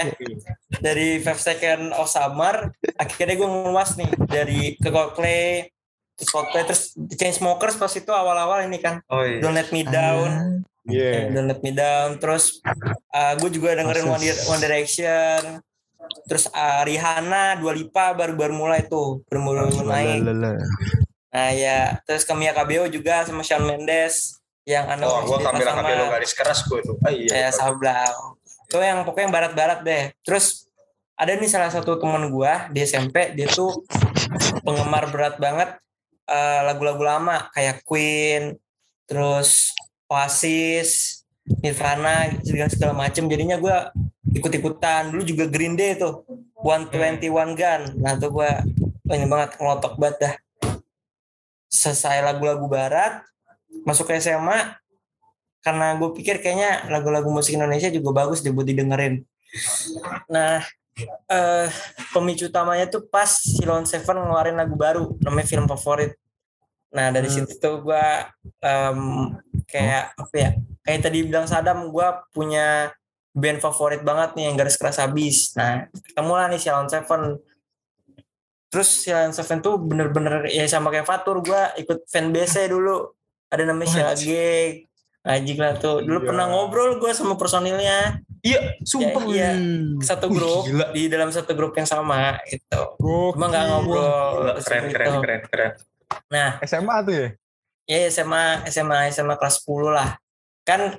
dari 0.78 1.18
Five 1.18 1.40
Second 1.40 1.90
of 1.92 2.06
Summer 2.06 2.70
akhirnya 2.94 3.34
gue 3.34 3.42
ngeluas 3.44 3.96
nih 3.96 4.10
dari 4.24 4.60
ke 4.74 4.86
Coldplay 4.86 5.66
terus 6.14 6.30
Coldplay 6.30 6.62
terus 6.62 6.94
The 6.94 7.16
Chainsmokers 7.16 7.74
pas 7.74 7.90
itu 7.90 8.08
awal-awal 8.08 8.64
ini 8.64 8.78
kan 8.78 9.02
Oh 9.08 9.20
iya. 9.20 9.40
Don't 9.40 9.52
Let 9.52 9.68
Me 9.68 9.82
Down 9.82 10.62
Iya. 10.86 11.10
eh, 11.10 11.24
Don't 11.28 11.44
Let 11.44 11.60
Me 11.60 11.72
Down 11.72 12.16
terus 12.16 12.62
gue 13.36 13.50
juga 13.50 13.74
dengerin 13.74 14.06
One 14.46 14.60
Direction 14.60 15.58
terus 16.26 16.46
uh, 16.50 16.82
Rihanna 16.82 17.58
Dua 17.58 17.72
Lipa 17.72 18.12
baru-baru 18.12 18.54
mulai 18.54 18.86
tuh 18.86 19.22
baru 19.26 19.40
mulai 19.42 20.18
naik 20.18 20.20
nah 21.30 21.50
ya 21.52 22.00
terus 22.02 22.24
Camila 22.24 22.56
Cabello 22.56 22.88
juga 22.88 23.26
sama 23.28 23.44
Shawn 23.44 23.68
Mendes 23.68 24.40
yang 24.66 24.88
anak 24.90 25.06
Oh, 25.06 25.38
kamera 25.38 25.70
sama- 25.78 25.86
kamera 25.86 26.02
garis 26.18 26.34
keras 26.34 26.66
gue 26.66 26.82
tuh. 26.82 26.98
Ah 27.06 27.14
iya. 27.14 27.30
kayak 27.30 27.52
Sablao. 27.54 28.34
Itu 28.66 28.82
yang 28.82 29.06
pokoknya 29.06 29.30
yang 29.30 29.34
barat-barat 29.38 29.78
deh. 29.86 30.04
Terus 30.26 30.66
ada 31.14 31.38
nih 31.38 31.46
salah 31.46 31.70
satu 31.70 31.94
teman 32.02 32.26
gua 32.34 32.66
di 32.74 32.82
SMP, 32.82 33.30
dia 33.38 33.46
tuh 33.46 33.86
penggemar 34.66 35.06
berat 35.14 35.38
banget 35.38 35.78
eh, 36.26 36.60
lagu-lagu 36.66 36.98
lama 36.98 37.46
kayak 37.54 37.86
Queen, 37.86 38.58
terus 39.06 39.70
Oasis, 40.10 41.22
Nirvana, 41.62 42.34
segala 42.42 42.66
segala 42.66 42.92
macem. 42.98 43.30
Jadinya 43.30 43.62
gua 43.62 43.94
ikut-ikutan. 44.34 45.14
Dulu 45.14 45.22
juga 45.22 45.44
Green 45.46 45.78
Day 45.78 45.94
tuh, 45.94 46.26
121 46.64 47.54
Gun. 47.54 47.82
Nah 48.00 48.12
tuh 48.18 48.30
gua 48.32 48.64
oh, 49.06 49.14
ini 49.14 49.26
banget 49.28 49.58
ngelotok 49.60 49.94
banget 50.00 50.16
dah. 50.22 50.34
Selesai 51.66 52.22
lagu-lagu 52.24 52.64
barat, 52.66 53.22
masuk 53.84 54.08
ke 54.10 54.18
SMA, 54.22 54.78
karena 55.60 55.98
gue 55.98 56.14
pikir 56.14 56.38
kayaknya 56.38 56.86
lagu-lagu 56.88 57.26
musik 57.26 57.58
Indonesia 57.58 57.90
juga 57.90 58.22
bagus 58.22 58.38
deh 58.38 58.54
buat 58.54 58.64
didengerin. 58.64 59.26
Nah, 60.30 60.62
eh, 61.26 61.68
pemicu 62.14 62.46
utamanya 62.46 62.86
tuh 62.86 63.02
pas 63.10 63.26
Silon 63.26 63.82
Seven 63.82 64.14
ngeluarin 64.14 64.54
lagu 64.54 64.78
baru, 64.78 65.18
namanya 65.20 65.46
film 65.50 65.66
favorit. 65.66 66.14
Nah 66.94 67.10
dari 67.10 67.28
Hmm. 67.28 67.44
situ 67.44 67.58
tuh 67.58 67.82
gue 67.82 68.06
em, 68.62 69.00
kayak 69.66 70.14
apa 70.16 70.34
ya? 70.38 70.50
Kayak 70.86 71.00
tadi 71.02 71.18
bilang 71.26 71.50
Sadam, 71.50 71.90
gue 71.90 72.08
punya 72.30 72.94
band 73.36 73.60
favorit 73.60 74.00
banget 74.00 74.32
nih 74.32 74.44
yang 74.48 74.56
garis 74.56 74.80
keras 74.80 74.96
habis. 74.96 75.52
Nah, 75.52 75.84
ketemu 75.92 76.32
lah 76.32 76.46
nih 76.48 76.60
Silon 76.60 76.88
Seven. 76.88 77.36
Terus 78.72 78.88
Silon 79.04 79.36
Seven 79.36 79.60
tuh 79.60 79.76
bener-bener 79.76 80.48
ya 80.48 80.64
sama 80.64 80.88
kayak 80.88 81.04
Fatur, 81.04 81.44
gue 81.44 81.62
ikut 81.84 82.08
fanbase 82.08 82.64
dulu. 82.72 83.12
Ada 83.52 83.68
namanya 83.68 83.88
Sheila 83.92 84.12
Wajib. 84.16 84.26
Gig. 84.26 84.72
Anjing 85.26 85.58
lah 85.58 85.74
tuh. 85.76 86.06
Dulu 86.06 86.22
Iya. 86.22 86.28
pernah 86.32 86.44
ngobrol 86.48 87.02
gue 87.02 87.12
sama 87.12 87.34
personilnya. 87.36 88.22
Iya, 88.46 88.78
sumpah. 88.86 89.26
Ya, 89.26 89.58
iya. 89.58 89.98
Satu 89.98 90.30
grup. 90.30 90.70
Di 90.94 91.10
dalam 91.10 91.34
satu 91.34 91.50
grup 91.58 91.74
yang 91.74 91.86
sama. 91.86 92.38
Itu. 92.46 92.94
Gokil. 93.02 93.34
Cuma 93.34 93.50
gak 93.50 93.64
ngobrol. 93.66 94.06
Gila, 94.38 94.52
keren, 94.62 94.82
gitu. 94.86 94.94
keren, 94.94 95.10
keren, 95.18 95.40
keren. 95.50 95.72
Nah, 96.30 96.62
SMA 96.62 96.96
tuh 97.02 97.14
ya? 97.14 97.28
ya 97.90 97.98
SMA, 98.06 98.70
SMA, 98.70 99.10
SMA 99.10 99.34
kelas 99.34 99.66
10 99.66 99.90
lah. 99.90 100.10
Kan 100.62 100.94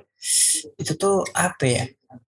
itu 0.76 0.92
tuh 1.00 1.24
apa 1.32 1.64
ya? 1.64 1.84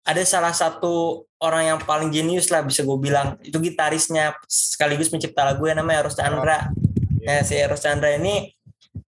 Ada 0.08 0.24
salah 0.26 0.54
satu 0.56 1.26
orang 1.38 1.76
yang 1.76 1.80
paling 1.82 2.10
jenius 2.10 2.50
lah 2.50 2.66
bisa 2.66 2.82
gue 2.82 2.98
bilang. 2.98 3.38
Itu 3.46 3.62
gitarisnya 3.62 4.34
sekaligus 4.50 5.12
pencipta 5.12 5.46
lagu 5.46 5.66
yang 5.70 5.82
namanya 5.82 6.08
Eros 6.08 6.18
Chandra. 6.18 6.72
Nah, 7.22 7.42
si 7.46 7.54
Eros 7.54 7.84
Chandra 7.84 8.10
ini 8.16 8.50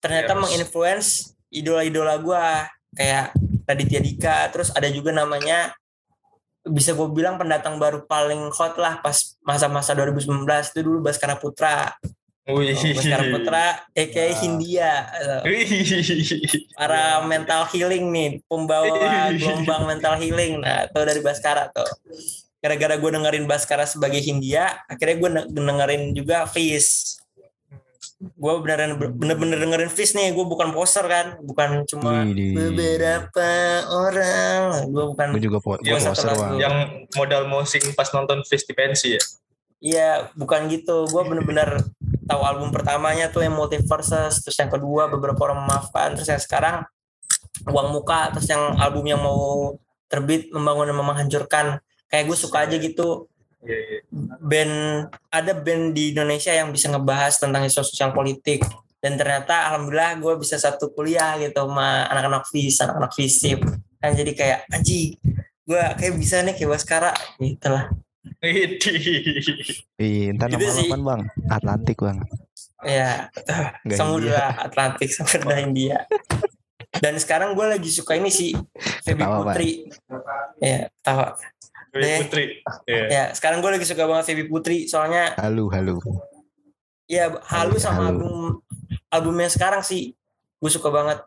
ternyata 0.02 0.34
Eros. 0.34 0.42
menginfluence 0.42 1.08
idola-idola 1.54 2.18
gue 2.18 2.44
kayak 2.98 3.36
Raditya 3.66 4.00
Dika. 4.02 4.38
Terus 4.50 4.74
ada 4.74 4.88
juga 4.90 5.14
namanya 5.14 5.70
bisa 6.66 6.98
gue 6.98 7.06
bilang 7.14 7.38
pendatang 7.38 7.78
baru 7.78 8.02
paling 8.10 8.50
hot 8.50 8.74
lah 8.74 8.98
pas 8.98 9.38
masa-masa 9.46 9.94
2019 9.94 10.42
itu 10.46 10.80
dulu 10.82 10.98
Baskara 11.06 11.38
Putra. 11.38 11.94
Wih. 12.46 12.78
Baskara 12.94 13.24
Putra 13.34 13.66
aka 13.90 14.22
Wah. 14.22 14.38
Hindia. 14.38 14.92
Wih. 15.42 15.66
Para 16.78 17.26
mental 17.26 17.66
healing 17.74 18.06
nih, 18.14 18.30
pembawa 18.46 18.86
gelombang 19.34 19.82
mental 19.90 20.14
healing. 20.14 20.62
Nah, 20.62 20.86
itu 20.86 21.00
dari 21.02 21.20
Baskara 21.22 21.66
tuh. 21.74 21.90
Gara-gara 22.62 22.94
gue 22.98 23.10
dengerin 23.14 23.46
Baskara 23.50 23.86
sebagai 23.86 24.18
Hindia, 24.18 24.82
akhirnya 24.90 25.16
gue 25.22 25.30
dengerin 25.54 26.02
juga 26.14 26.46
Fish. 26.50 27.18
Gue 28.16 28.54
beneran 28.64 28.96
bener-bener 28.96 29.60
dengerin 29.60 29.92
Fish 29.92 30.16
nih, 30.16 30.32
gue 30.32 30.46
bukan 30.46 30.72
poser 30.72 31.04
kan, 31.04 31.36
bukan 31.44 31.84
cuma 31.84 32.24
Widih. 32.24 32.56
beberapa 32.56 33.50
orang. 33.92 34.88
Gue 34.88 35.04
bukan 35.12 35.26
Gue 35.36 35.44
juga 35.44 35.58
po 35.60 35.76
Yang 35.84 36.00
gua 36.00 36.10
poser. 36.16 36.32
Yang 36.56 36.74
modal 37.12 37.42
mosing 37.44 37.84
pas 37.92 38.08
nonton 38.10 38.40
Face 38.48 38.64
di 38.64 38.72
pensi 38.72 39.14
ya. 39.14 39.22
Iya, 39.76 40.10
bukan 40.32 40.72
gitu. 40.72 41.04
Gue 41.12 41.22
bener-bener 41.28 41.84
tahu 42.26 42.42
album 42.42 42.68
pertamanya 42.74 43.30
tuh 43.30 43.46
yang 43.46 43.54
Multiverses, 43.54 44.42
terus 44.42 44.56
yang 44.58 44.70
kedua 44.70 45.06
beberapa 45.06 45.38
orang 45.46 45.64
memaafkan, 45.64 46.18
terus 46.18 46.28
yang 46.28 46.42
sekarang 46.42 46.76
Uang 47.70 47.94
Muka, 47.94 48.34
terus 48.34 48.50
yang 48.50 48.76
album 48.76 49.06
yang 49.08 49.22
mau 49.22 49.74
terbit 50.10 50.50
Membangun 50.52 50.92
dan 50.92 50.96
Menghancurkan. 50.98 51.66
Kayak 52.06 52.24
gue 52.30 52.38
suka 52.38 52.66
aja 52.66 52.76
gitu 52.78 53.26
Iya, 53.66 53.78
iya. 53.82 54.00
band 54.38 54.74
ada 55.34 55.52
band 55.58 55.90
di 55.90 56.14
Indonesia 56.14 56.54
yang 56.54 56.70
bisa 56.70 56.86
ngebahas 56.86 57.34
tentang 57.34 57.66
isu 57.66 57.82
sosial 57.82 58.14
politik 58.14 58.62
dan 59.02 59.18
ternyata 59.18 59.66
alhamdulillah 59.70 60.22
gue 60.22 60.34
bisa 60.38 60.54
satu 60.54 60.94
kuliah 60.94 61.34
gitu 61.42 61.66
sama 61.66 62.06
anak-anak 62.06 62.46
FIS, 62.46 62.78
anak-anak 62.86 63.12
FISIP 63.18 63.60
kan 63.98 64.14
jadi 64.14 64.32
kayak 64.38 64.58
anjing 64.70 65.18
gue 65.66 65.82
kayak 65.98 66.14
bisa 66.14 66.46
nih 66.46 66.54
kayak 66.54 66.78
Baskara 66.78 67.12
gitu 67.42 67.68
lah 67.74 67.90
Widih. 68.38 69.00
Ih, 69.96 70.32
ntar 70.32 70.48
nama 70.48 70.60
lo 70.60 70.72
sih. 70.72 70.88
bang. 70.88 71.22
Atlantik 71.48 71.98
bang. 71.98 72.18
ya 72.78 73.32
Samudra 73.88 74.52
Atlantik 74.60 75.08
Samudra 75.08 75.56
India 75.58 76.04
dan 76.94 77.16
sekarang 77.16 77.52
gue 77.52 77.66
lagi 77.66 77.88
suka 77.88 78.14
ini 78.14 78.28
sih 78.28 78.52
Feby 79.02 79.16
Ketawa. 79.18 79.42
Putri 79.46 79.70
ya 80.58 80.78
tahu 81.00 81.20
Deh. 81.92 82.20
Putri. 82.20 82.44
Iya. 82.84 83.04
ya 83.08 83.24
sekarang 83.32 83.58
gue 83.58 83.70
lagi 83.70 83.84
suka 83.84 84.04
banget 84.04 84.24
Feby 84.26 84.44
Putri 84.44 84.84
soalnya 84.84 85.32
Halo, 85.36 85.66
halo. 85.68 85.96
ya 87.06 87.32
halu 87.44 87.76
sama 87.76 88.06
Halu. 88.06 88.12
album 88.12 88.34
albumnya 89.08 89.48
sekarang 89.48 89.80
sih 89.80 90.12
gue 90.54 90.70
suka 90.70 90.88
banget 90.88 91.24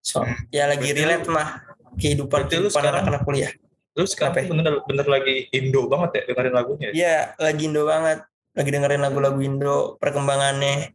so 0.00 0.24
ya 0.48 0.64
lagi 0.64 0.88
relate 0.90 1.28
mah 1.28 1.60
kehidupan 1.94 2.48
kehidupan 2.48 2.72
sekarang- 2.72 3.04
anak-anak 3.04 3.22
kuliah 3.22 3.52
Lu 3.98 4.06
sekarang 4.06 4.34
Kenapa? 4.38 4.50
bener, 4.54 4.74
bener 4.86 5.06
lagi 5.06 5.34
Indo 5.50 5.90
banget 5.90 6.10
ya 6.14 6.22
dengerin 6.30 6.54
lagunya. 6.54 6.86
ya? 6.86 6.92
Iya 6.94 7.16
lagi 7.36 7.62
Indo 7.64 7.82
banget 7.82 8.18
lagi 8.54 8.70
dengerin 8.70 9.02
lagu-lagu 9.02 9.38
Indo 9.38 9.76
perkembangannya 9.98 10.94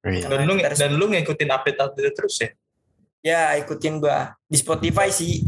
Iya. 0.00 0.26
Dan 0.26 0.48
lu 0.48 0.56
Terus- 0.56 0.80
dan 0.80 0.90
lu 0.96 1.06
ngikutin 1.06 1.50
update-update 1.50 2.14
terus 2.14 2.36
ya. 2.40 2.50
ya 3.20 3.42
ikutin 3.54 4.00
gua 4.00 4.32
di 4.42 4.56
Spotify 4.56 5.12
sih 5.12 5.44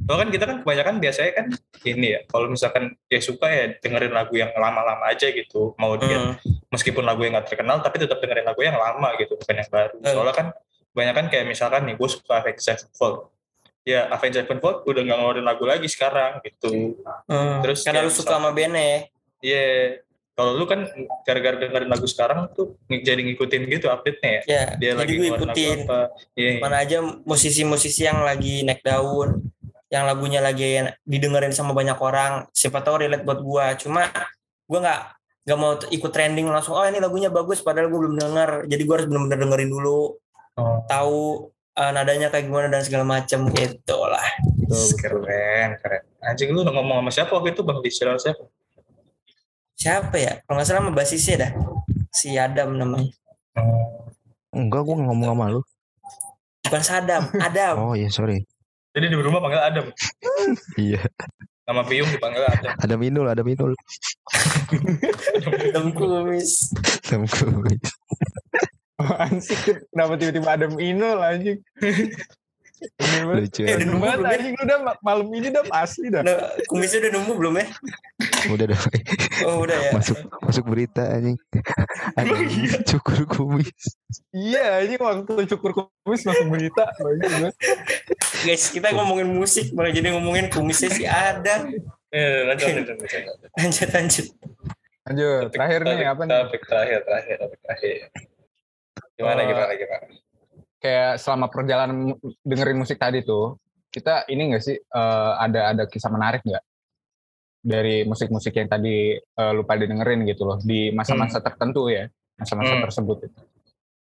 Soalnya 0.00 0.24
kan 0.24 0.30
kita 0.30 0.44
kan 0.46 0.56
kebanyakan 0.64 0.94
biasanya 0.98 1.32
kan 1.34 1.46
ini 1.84 2.06
ya, 2.08 2.20
kalau 2.24 2.48
misalkan 2.48 2.96
ya 3.06 3.20
suka 3.20 3.44
ya 3.44 3.76
dengerin 3.76 4.08
lagu 4.08 4.32
yang 4.32 4.48
lama-lama 4.56 5.04
aja 5.04 5.28
gitu. 5.28 5.76
Mau 5.76 6.00
dia 6.00 6.16
Hmm. 6.16 6.32
meskipun 6.70 7.04
lagu 7.04 7.20
yang 7.20 7.36
gak 7.36 7.52
terkenal 7.52 7.84
tapi 7.84 8.00
tetap 8.00 8.16
dengerin 8.16 8.40
lagu 8.42 8.56
yang 8.58 8.72
lama 8.72 9.12
gitu, 9.14 9.36
bukan 9.36 9.52
yang 9.54 9.68
baru. 9.68 9.96
Eh. 9.98 10.08
Soalnya 10.08 10.32
kan 10.32 10.46
kebanyakan 10.88 11.24
kayak 11.28 11.44
misalkan 11.44 11.82
nih 11.84 11.94
gue 11.94 12.08
suka 12.08 12.40
Avenged 12.40 12.64
Sevenfold 12.64 13.28
ya 13.88 14.12
Avenged 14.12 14.44
Sevenfold 14.44 14.84
udah 14.84 15.00
nggak 15.00 15.16
ngeluarin 15.16 15.46
lagu 15.46 15.64
lagi 15.64 15.88
sekarang 15.88 16.44
gitu 16.44 17.00
Hmm, 17.24 17.64
Terus 17.64 17.80
karena 17.80 18.04
lu 18.04 18.12
suka 18.12 18.36
sama 18.36 18.52
bandnya 18.52 18.84
ya. 18.84 19.00
Iya 19.38 19.64
kalau 20.34 20.54
lu 20.54 20.68
kan 20.68 20.86
gara-gara 21.24 21.56
dengerin 21.56 21.88
lagu 21.88 22.04
sekarang 22.04 22.46
tuh 22.52 22.76
jadi 22.86 23.18
ngikutin 23.18 23.62
gitu 23.66 23.88
update-nya 23.88 24.30
ya 24.30 24.42
Ya, 24.44 24.62
dia 24.76 24.90
jadi 24.92 24.98
lagi 25.00 25.14
gue 25.16 25.28
ikutin. 25.32 25.78
apa 25.82 26.00
Iya. 26.36 26.50
Mana 26.60 26.76
aja 26.78 26.98
musisi-musisi 27.02 28.04
yang 28.04 28.22
lagi 28.22 28.62
naik 28.62 28.84
daun, 28.84 29.50
yang 29.88 30.04
lagunya 30.04 30.38
lagi 30.38 30.78
didengerin 31.02 31.50
sama 31.50 31.72
banyak 31.72 31.96
orang, 31.96 32.46
siapa 32.52 32.78
tahu 32.78 33.02
relate 33.02 33.24
buat 33.24 33.40
gua. 33.40 33.74
Cuma 33.74 34.06
gua 34.68 34.78
nggak 34.78 35.00
nggak 35.42 35.58
mau 35.58 35.72
ikut 35.80 36.10
trending 36.12 36.46
langsung. 36.46 36.76
Oh 36.76 36.84
ini 36.84 37.00
lagunya 37.00 37.32
bagus, 37.32 37.58
padahal 37.58 37.88
gue 37.88 37.98
belum 37.98 38.14
denger. 38.14 38.50
Jadi 38.68 38.82
gua 38.84 38.94
harus 39.00 39.06
bener-bener 39.08 39.38
dengerin 39.42 39.70
dulu, 39.72 40.00
Oh, 40.54 40.82
tahu 40.86 41.48
uh, 41.78 41.90
nadanya 41.94 42.28
kayak 42.28 42.50
gimana 42.50 42.66
dan 42.68 42.82
segala 42.82 43.06
macem 43.06 43.46
gitu 43.54 43.98
lah. 44.02 44.26
keren 45.00 45.78
keren 45.80 46.02
anjing 46.20 46.50
lu 46.52 46.60
ngomong 46.60 47.00
sama 47.00 47.10
siapa 47.14 47.32
waktu 47.32 47.54
itu 47.56 47.62
bang 47.64 47.78
di 47.80 47.90
channel 47.94 48.18
siapa 48.18 48.42
Siapa 49.78 50.18
ya? 50.18 50.42
Kalau 50.42 50.58
nggak 50.58 50.66
salah 50.66 50.82
sama 50.82 50.90
basisnya 50.90 51.34
dah. 51.38 51.50
Si 52.10 52.34
Adam 52.34 52.74
namanya. 52.74 53.14
Oh. 53.54 54.10
Enggak, 54.50 54.82
gue 54.82 54.96
ngomong 54.98 55.28
sama 55.30 55.54
lu. 55.54 55.62
Bukan 56.66 56.82
Sadam, 56.82 57.30
Adam. 57.38 57.74
Oh 57.78 57.94
iya, 57.94 58.10
sorry. 58.10 58.42
jadi 58.90 59.06
di 59.06 59.14
rumah 59.14 59.38
panggil 59.38 59.62
Adam 59.62 59.86
Iya. 60.82 60.98
nama 61.62 61.86
Piung 61.86 62.10
dipanggil 62.10 62.42
Adam 62.42 62.74
Ada 62.74 62.94
minul, 62.98 63.26
ada 63.30 63.42
minul. 63.46 63.78
Adam 65.70 65.94
kumis. 65.94 66.74
Sama 67.06 67.30
gue. 67.30 67.78
Apaan 68.98 69.38
sih? 69.38 69.54
Kenapa 69.88 70.18
tiba-tiba 70.18 70.50
ada 70.50 70.66
Inul 70.74 71.18
anjing? 71.18 71.58
Ini. 72.78 73.18
Lucu. 73.26 73.66
Eh, 73.66 73.74
udah 73.74 73.90
Banget, 73.90 74.18
belum 74.18 74.22
ya? 74.22 74.34
anjing 74.38 74.54
lu 74.54 74.62
udah 74.62 74.78
ma- 74.86 75.00
malam 75.02 75.26
ini 75.34 75.50
udah 75.50 75.64
pasti 75.66 76.06
dah. 76.10 76.22
Udah, 76.22 76.38
kumisnya 76.66 76.98
udah 77.02 77.10
nunggu 77.10 77.32
belum 77.34 77.54
ya? 77.58 77.66
Udah 78.50 78.66
dah. 78.70 78.80
Oh 79.42 79.66
udah 79.66 79.74
ya. 79.74 79.90
Masuk 79.90 80.18
masuk 80.38 80.64
berita 80.66 81.02
anjing. 81.10 81.34
Ada 82.14 82.34
cukur 82.86 83.26
kumis. 83.26 83.98
Iya, 84.30 84.78
anjing 84.78 85.00
waktu 85.02 85.32
cukur 85.50 85.70
kumis 85.74 86.22
langsung 86.22 86.50
berita. 86.50 86.86
Banget. 86.98 87.54
Guys, 88.46 88.70
kita 88.70 88.94
ngomongin 88.94 89.26
musik, 89.26 89.74
malah 89.74 89.90
jadi 89.90 90.14
ngomongin 90.14 90.46
kumisnya 90.46 90.90
si 90.90 91.02
Adam. 91.02 91.74
eh 92.08 92.40
lanjut 92.46 92.72
lanjut 92.72 92.94
lanjut 92.94 93.20
Lanjut, 93.52 93.88
lanjut. 93.90 94.26
Lanjut, 95.02 95.46
terakhir 95.50 95.80
nih 95.82 96.06
apa 96.06 96.22
nih? 96.24 96.30
topik 96.30 96.62
terakhir 96.64 96.98
terakhir 97.04 97.36
topik 97.36 97.60
terakhir 97.60 97.96
gimana 99.18 99.40
Eh, 99.40 99.46
gimana 99.46 99.72
gimana 99.74 100.06
Kayak 100.78 101.18
selama 101.18 101.46
perjalanan 101.48 102.14
dengerin 102.40 102.78
musik 102.78 102.96
tadi 102.96 103.20
tuh, 103.20 103.58
kita 103.88 104.22
ini 104.26 104.46
enggak 104.46 104.62
sih 104.62 104.78
eh, 104.78 105.32
ada 105.36 105.74
ada 105.74 105.84
kisah 105.84 106.06
menarik 106.06 106.40
nggak 106.40 106.62
dari 107.58 108.06
musik-musik 108.06 108.54
yang 108.54 108.68
tadi 108.68 109.18
eh, 109.18 109.52
lupa 109.52 109.74
didengerin 109.74 110.22
gitu 110.24 110.46
loh 110.46 110.58
di 110.58 110.88
masa-masa 110.88 111.42
tertentu 111.42 111.90
ya, 111.90 112.06
masa-masa 112.32 112.72
Hmm. 112.72 112.82
tersebut. 112.86 113.26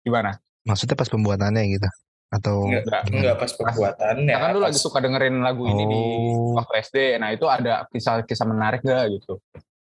Gimana? 0.03 0.35
Maksudnya 0.65 0.95
pas 0.95 1.07
pembuatannya 1.07 1.63
gitu. 1.71 1.87
Atau 2.29 2.67
enggak 2.67 3.07
Enggak. 3.07 3.37
pas 3.39 3.51
pembuatannya 3.53 4.27
Ya 4.27 4.39
kan 4.39 4.51
lu 4.51 4.59
pas- 4.59 4.67
lagi 4.67 4.79
suka 4.81 4.99
dengerin 4.99 5.39
lagu 5.39 5.63
ini 5.65 5.85
di 5.87 6.01
Oh. 6.27 6.59
waktu 6.59 6.83
SD. 6.83 6.97
Nah, 7.17 7.31
itu 7.31 7.47
ada 7.47 7.87
kisah-kisah 7.87 8.43
menarik 8.45 8.83
gak 8.83 9.07
gitu? 9.13 9.39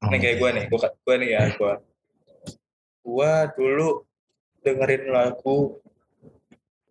nih 0.02 0.18
kayak 0.18 0.36
gue 0.36 0.50
nih 0.52 0.64
gue 0.66 0.80
gue 0.82 1.16
nih 1.16 1.30
ya 1.30 1.42
gue 1.54 1.74
gue 3.04 3.34
dulu 3.54 4.02
dengerin 4.62 5.09
lagu 5.09 5.82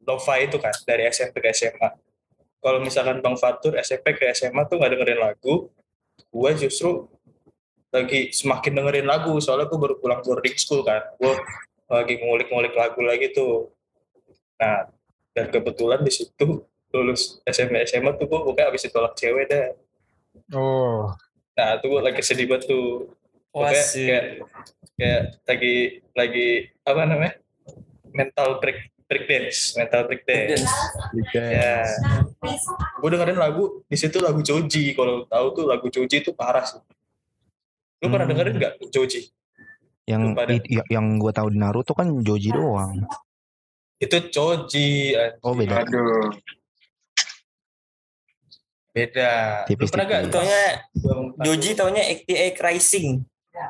Lova 0.01 0.35
itu 0.43 0.59
kan 0.59 0.75
dari 0.83 1.07
SMP 1.07 1.39
ke 1.39 1.55
SMA 1.55 1.91
kalau 2.59 2.83
misalkan 2.83 3.23
Bang 3.23 3.39
Fatur 3.39 3.79
SMP 3.79 4.19
ke 4.19 4.27
SMA 4.35 4.67
tuh 4.67 4.77
nggak 4.77 4.93
dengerin 4.99 5.21
lagu 5.23 5.71
gue 6.31 6.51
justru 6.59 7.09
lagi 7.91 8.31
semakin 8.31 8.73
dengerin 8.79 9.07
lagu 9.07 9.35
soalnya 9.43 9.67
gue 9.67 9.79
baru 9.79 9.95
pulang 9.99 10.23
boarding 10.23 10.57
school 10.57 10.87
kan. 10.87 11.03
Gue 11.19 11.35
lagi 11.91 12.23
ngulik-ngulik 12.23 12.75
lagu 12.75 13.03
lagi 13.03 13.35
tuh. 13.35 13.75
Nah 14.63 14.87
dan 15.35 15.47
kebetulan 15.51 16.03
di 16.03 16.13
situ 16.15 16.63
lulus 16.91 17.39
SMP 17.47 17.83
SMA 17.87 18.15
tuh 18.19 18.27
gue 18.31 18.39
pokoknya 18.39 18.71
abis 18.71 18.87
ditolak 18.87 19.15
cewek 19.19 19.47
dah. 19.51 19.75
Oh, 20.55 21.11
nah 21.55 21.79
tuh 21.79 21.87
gue 21.91 22.01
lagi 22.03 22.23
sedih 22.23 22.47
banget 22.47 22.71
tuh. 22.71 23.11
Pokoknya 23.51 23.83
sih. 23.83 24.07
kayak 24.07 24.25
kayak 24.95 25.23
lagi 25.43 25.75
lagi 26.15 26.49
apa 26.87 27.03
namanya 27.03 27.35
mental 28.21 28.61
break 28.61 28.79
break 29.05 29.25
dance 29.25 29.73
mental 29.75 30.05
break 30.05 30.23
dance 30.23 30.69
ya 31.33 31.83
gue 32.95 33.09
dengerin 33.09 33.35
lagu 33.35 33.81
di 33.85 33.97
situ 33.97 34.21
lagu 34.21 34.39
Joji 34.41 34.93
kalau 34.93 35.25
tahu 35.25 35.47
tuh 35.53 35.65
lagu 35.65 35.89
Joji 35.89 36.21
itu 36.21 36.31
parah 36.31 36.63
sih 36.63 36.79
lu 37.99 38.07
pernah 38.07 38.25
Hmm. 38.25 38.33
dengerin 38.33 38.55
nggak 38.55 38.75
Joji 38.89 39.21
yang 40.05 40.35
i- 40.67 40.89
yang 40.91 41.07
gue 41.17 41.31
tahu 41.31 41.49
di 41.49 41.59
Naruto 41.59 41.93
kan 41.93 42.11
Joji 42.21 42.51
doang. 42.51 42.99
itu 43.97 44.17
Joji. 44.27 45.13
Oh 45.39 45.53
beda. 45.53 45.85
aduh. 45.85 46.33
beda 48.91 49.31
lu 49.63 49.67
Tipis-tipis. 49.71 49.91
pernah 49.95 50.07
gak 50.09 50.23
Taunya 50.35 50.63
Joji 51.39 51.71
taunya 51.73 52.03
ATA 52.03 52.59
Rising. 52.59 53.23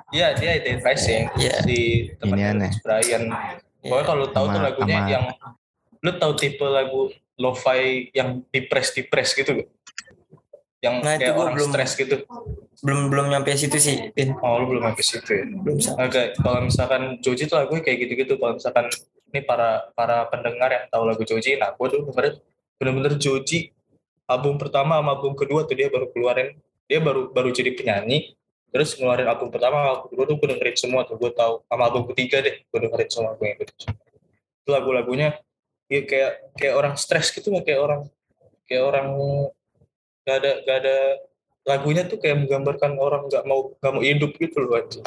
Iya 0.09 0.33
dia 0.33 0.51
itu 0.57 0.81
Rising 0.81 1.25
Iya. 1.37 1.55
si 1.61 1.79
teman. 2.17 2.71
Brian 2.81 3.25
pokoknya 3.83 4.07
kalau 4.07 4.27
tahu 4.29 4.47
tuh 4.47 4.61
lagunya 4.61 4.97
sama- 4.97 5.11
yang 5.11 5.25
lu 6.01 6.11
tahu 6.15 6.33
tipe 6.35 6.63
lagu 6.63 7.09
lo-fi 7.35 8.09
yang 8.11 8.45
depres 8.49 8.93
depres 8.93 9.33
gitu 9.33 9.51
gak? 9.57 9.69
yang 10.81 11.01
Nah, 11.01 11.15
kayak 11.15 11.37
orang 11.37 11.53
belum- 11.55 11.71
stres 11.71 11.93
gitu 11.95 12.25
Belum 12.81 13.13
belum 13.13 13.29
nyampe 13.29 13.53
situ 13.53 13.77
sih, 13.77 14.09
Pin. 14.11 14.33
oh 14.35 14.57
lu 14.57 14.73
belum 14.73 14.81
sampai 14.87 15.05
situ 15.05 15.31
ya 15.31 15.45
Belum 15.45 15.77
sampai. 15.77 16.01
Oke, 16.03 16.23
kalau 16.35 16.61
misalkan 16.63 17.03
Joji 17.21 17.45
tuh 17.45 17.61
lagunya 17.61 17.85
kayak 17.85 17.99
gitu-gitu. 18.01 18.33
Kalau 18.35 18.57
misalkan 18.57 18.89
ini 19.29 19.41
para 19.43 19.93
para 19.93 20.25
pendengar 20.27 20.73
yang 20.73 20.89
tahu 20.89 21.05
lagu 21.05 21.21
Joji, 21.21 21.55
nah 21.55 21.71
gue 21.71 21.87
dulu 21.87 22.09
dengerin 22.09 22.41
bener-bener 22.75 23.15
Joji 23.15 23.69
album 24.25 24.57
pertama 24.57 24.97
sama 24.97 25.13
album 25.13 25.35
kedua 25.35 25.63
tuh 25.63 25.75
dia 25.75 25.87
baru 25.87 26.09
keluarin, 26.09 26.57
dia 26.87 26.99
baru 26.99 27.29
baru 27.29 27.53
jadi 27.53 27.77
penyanyi, 27.77 28.33
terus 28.71 28.95
ngeluarin 28.95 29.27
album 29.27 29.51
pertama, 29.51 29.77
album 29.85 30.07
kedua 30.09 30.25
tuh 30.25 30.37
gue 30.37 30.49
dengerin 30.51 30.77
semua 30.77 31.01
tuh, 31.03 31.15
gue 31.15 31.31
tahu 31.31 31.63
sama 31.65 31.83
album 31.87 32.03
ketiga 32.15 32.39
deh, 32.41 32.55
gue 32.63 32.79
dengerin 32.81 33.11
semua 33.11 33.31
gue 33.35 33.49
Itu 33.59 34.69
lagu-lagunya 34.69 35.39
ya 35.87 36.01
kayak 36.03 36.55
kayak 36.55 36.75
orang 36.75 36.95
stres 36.95 37.31
gitu 37.31 37.51
kayak 37.61 37.81
orang 37.81 38.01
kayak 38.65 38.85
orang 38.85 39.07
gak 40.23 40.37
ada 40.39 40.51
gak 40.63 40.77
ada 40.87 40.97
lagunya 41.67 42.03
tuh 42.07 42.17
kayak 42.17 42.47
menggambarkan 42.47 42.95
orang 42.95 43.27
nggak 43.27 43.43
mau 43.43 43.75
nggak 43.75 43.93
mau 43.93 43.99
hidup 44.01 44.31
gitu 44.39 44.63
loh 44.63 44.79
anjing 44.79 45.03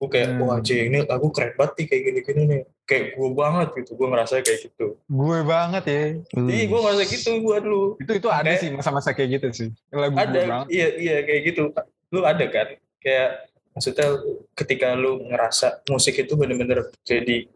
gue 0.00 0.08
kayak 0.08 0.28
Hmm. 0.32 0.48
wah 0.48 0.56
ini 0.64 1.04
lagu 1.04 1.28
keren 1.28 1.52
banget 1.54 1.72
nih 1.76 1.86
kayak 1.86 2.02
gini-gini 2.08 2.42
nih 2.48 2.60
kayak 2.88 3.04
gue 3.12 3.28
banget 3.36 3.68
gitu 3.76 3.90
gue 3.92 4.08
ngerasa 4.08 4.40
kayak 4.40 4.60
gitu 4.64 4.86
Gue 5.04 5.38
banget 5.44 5.84
ya. 5.84 6.00
iya 6.48 6.64
gue 6.64 6.80
ngerasa 6.80 7.02
gitu 7.04 7.30
gue 7.36 7.56
dulu 7.60 7.84
Itu 8.00 8.12
itu 8.16 8.28
ada 8.32 8.48
Kayak- 8.48 8.60
sih 8.64 8.68
masa-masa 8.72 9.12
kayak 9.12 9.28
gitu 9.36 9.46
sih. 9.52 9.68
Lagu 9.92 10.16
gue 10.16 10.24
ada 10.24 10.40
banget. 10.40 10.66
iya 10.72 10.88
iya 10.96 11.16
kayak 11.20 11.40
gitu 11.52 11.62
lu 12.10 12.20
ada 12.26 12.44
kan? 12.50 12.76
Kayak 13.00 13.50
maksudnya 13.74 14.08
ketika 14.54 14.94
lu 14.98 15.24
ngerasa 15.30 15.86
musik 15.88 16.18
itu 16.20 16.34
bener-bener 16.34 16.90
jadi 17.06 17.46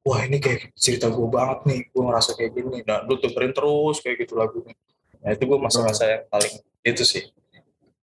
wah 0.00 0.24
ini 0.24 0.40
kayak 0.40 0.72
cerita 0.74 1.12
gue 1.12 1.28
banget 1.28 1.58
nih 1.68 1.80
gue 1.92 2.02
ngerasa 2.02 2.30
kayak 2.36 2.52
gini. 2.56 2.78
Nah 2.84 3.04
lu 3.04 3.20
dengerin 3.20 3.52
terus 3.52 4.00
kayak 4.00 4.16
gitu 4.24 4.34
lagunya. 4.36 4.74
Nah 5.20 5.30
itu 5.36 5.42
gue 5.44 5.58
masa-masa 5.60 6.04
yang 6.08 6.24
paling 6.32 6.54
itu 6.82 7.02
sih. 7.04 7.24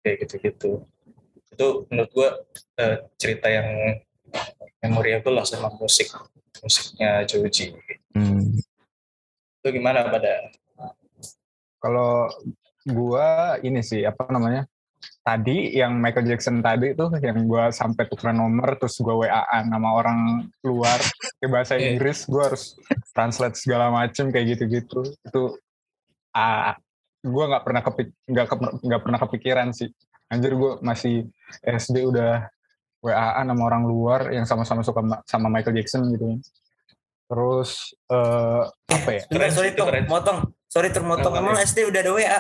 Kayak 0.04 0.28
gitu-gitu. 0.28 0.84
Itu 1.56 1.88
menurut 1.90 2.12
gue 2.12 2.30
eh, 2.84 2.98
cerita 3.16 3.48
yang 3.48 3.98
memorable 4.84 5.42
lah 5.42 5.46
sama 5.48 5.72
musik 5.80 6.12
musiknya 6.62 7.26
Joji. 7.28 7.76
Hmm. 8.16 8.58
itu 9.60 9.68
gimana 9.82 10.06
pada? 10.08 10.50
Kalau 11.82 12.30
gua 12.86 13.58
ini 13.66 13.82
sih 13.82 14.06
apa 14.06 14.30
namanya? 14.30 14.70
Tadi 15.22 15.74
yang 15.74 15.98
Michael 15.98 16.28
Jackson 16.28 16.62
tadi 16.62 16.94
tuh 16.94 17.10
yang 17.18 17.46
gua 17.46 17.70
sampai 17.70 18.06
tukeran 18.06 18.38
nomor 18.38 18.78
terus 18.78 18.98
gua 19.00 19.26
WA-an 19.26 19.68
sama 19.68 19.90
orang 19.92 20.20
luar 20.62 21.02
ke 21.36 21.48
bahasa 21.48 21.76
Iya. 21.76 21.94
Inggris, 21.94 22.26
gua 22.26 22.54
harus 22.54 22.78
translate 23.12 23.58
segala 23.58 23.90
macem 23.90 24.30
kayak 24.30 24.54
gitu-gitu. 24.54 25.02
Itu 25.22 25.58
ah 26.32 26.78
gua 27.20 27.44
nggak 27.50 27.64
pernah 27.64 27.82
kepik 27.82 28.08
nggak 28.26 28.46
nggak 28.86 29.02
pernah 29.02 29.20
kepikiran 29.20 29.68
sih. 29.72 29.90
Anjir 30.30 30.54
gua 30.54 30.78
masih 30.80 31.26
SD 31.62 32.06
udah 32.06 32.46
WA-an 33.02 33.46
sama 33.46 33.64
orang 33.64 33.84
luar 33.84 34.30
yang 34.30 34.46
sama-sama 34.46 34.82
suka 34.82 35.02
ma- 35.02 35.22
sama 35.26 35.50
Michael 35.50 35.78
Jackson 35.78 36.10
gitu. 36.10 36.38
Terus 37.26 37.94
eh 38.06 38.64
apa 38.70 39.10
ya? 39.10 39.22
Keren 39.26 39.50
sorry 39.50 39.70
itu 39.74 39.82
tuh, 39.82 39.86
keren. 39.90 40.06
motong. 40.06 40.40
Sorry 40.66 40.90
termotong. 40.90 41.34
Emang. 41.34 41.58
SD 41.58 41.90
udah 41.90 42.02
ada 42.02 42.12
WA? 42.14 42.40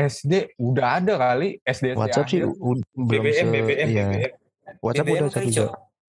SD 0.00 0.32
udah 0.56 0.86
ada 0.96 1.14
kali 1.14 1.60
SD 1.60 1.92
WhatsApp 1.92 2.28
sih 2.28 2.40
belum 2.40 2.80
BBM 2.96 3.34
se 3.36 3.44
BBM 3.52 3.88
iya. 3.90 4.06
BBM 4.08 4.32
WhatsApp 4.80 5.06
BBM 5.06 5.24
udah. 5.28 5.42
Cok. 5.52 5.70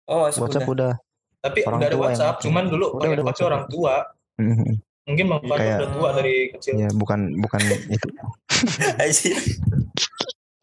Oh, 0.05 0.19
WhatsApp 0.27 0.41
WhatsApp 0.43 0.67
udah. 0.69 0.91
udah. 0.93 0.93
Tapi 1.41 1.59
Orang 1.65 1.79
udah 1.81 1.87
ada 1.89 1.95
yang 1.97 2.03
WhatsApp, 2.05 2.33
pakai. 2.37 2.45
cuman 2.45 2.63
dulu 2.69 2.85
Udah, 2.93 3.09
udah 3.09 3.25
pakai 3.25 3.43
orang 3.49 3.63
tua. 3.65 3.95
Mhm. 4.37 4.71
Mungkin 5.01 5.25
Bang 5.25 5.41
Fadil 5.41 5.57
Kayak- 5.57 5.79
udah 5.81 5.89
tua 5.97 6.09
dari 6.13 6.35
kecil. 6.53 6.73
ya 6.77 6.89
bukan 6.93 7.19
bukan 7.41 7.59
itu. 7.89 8.07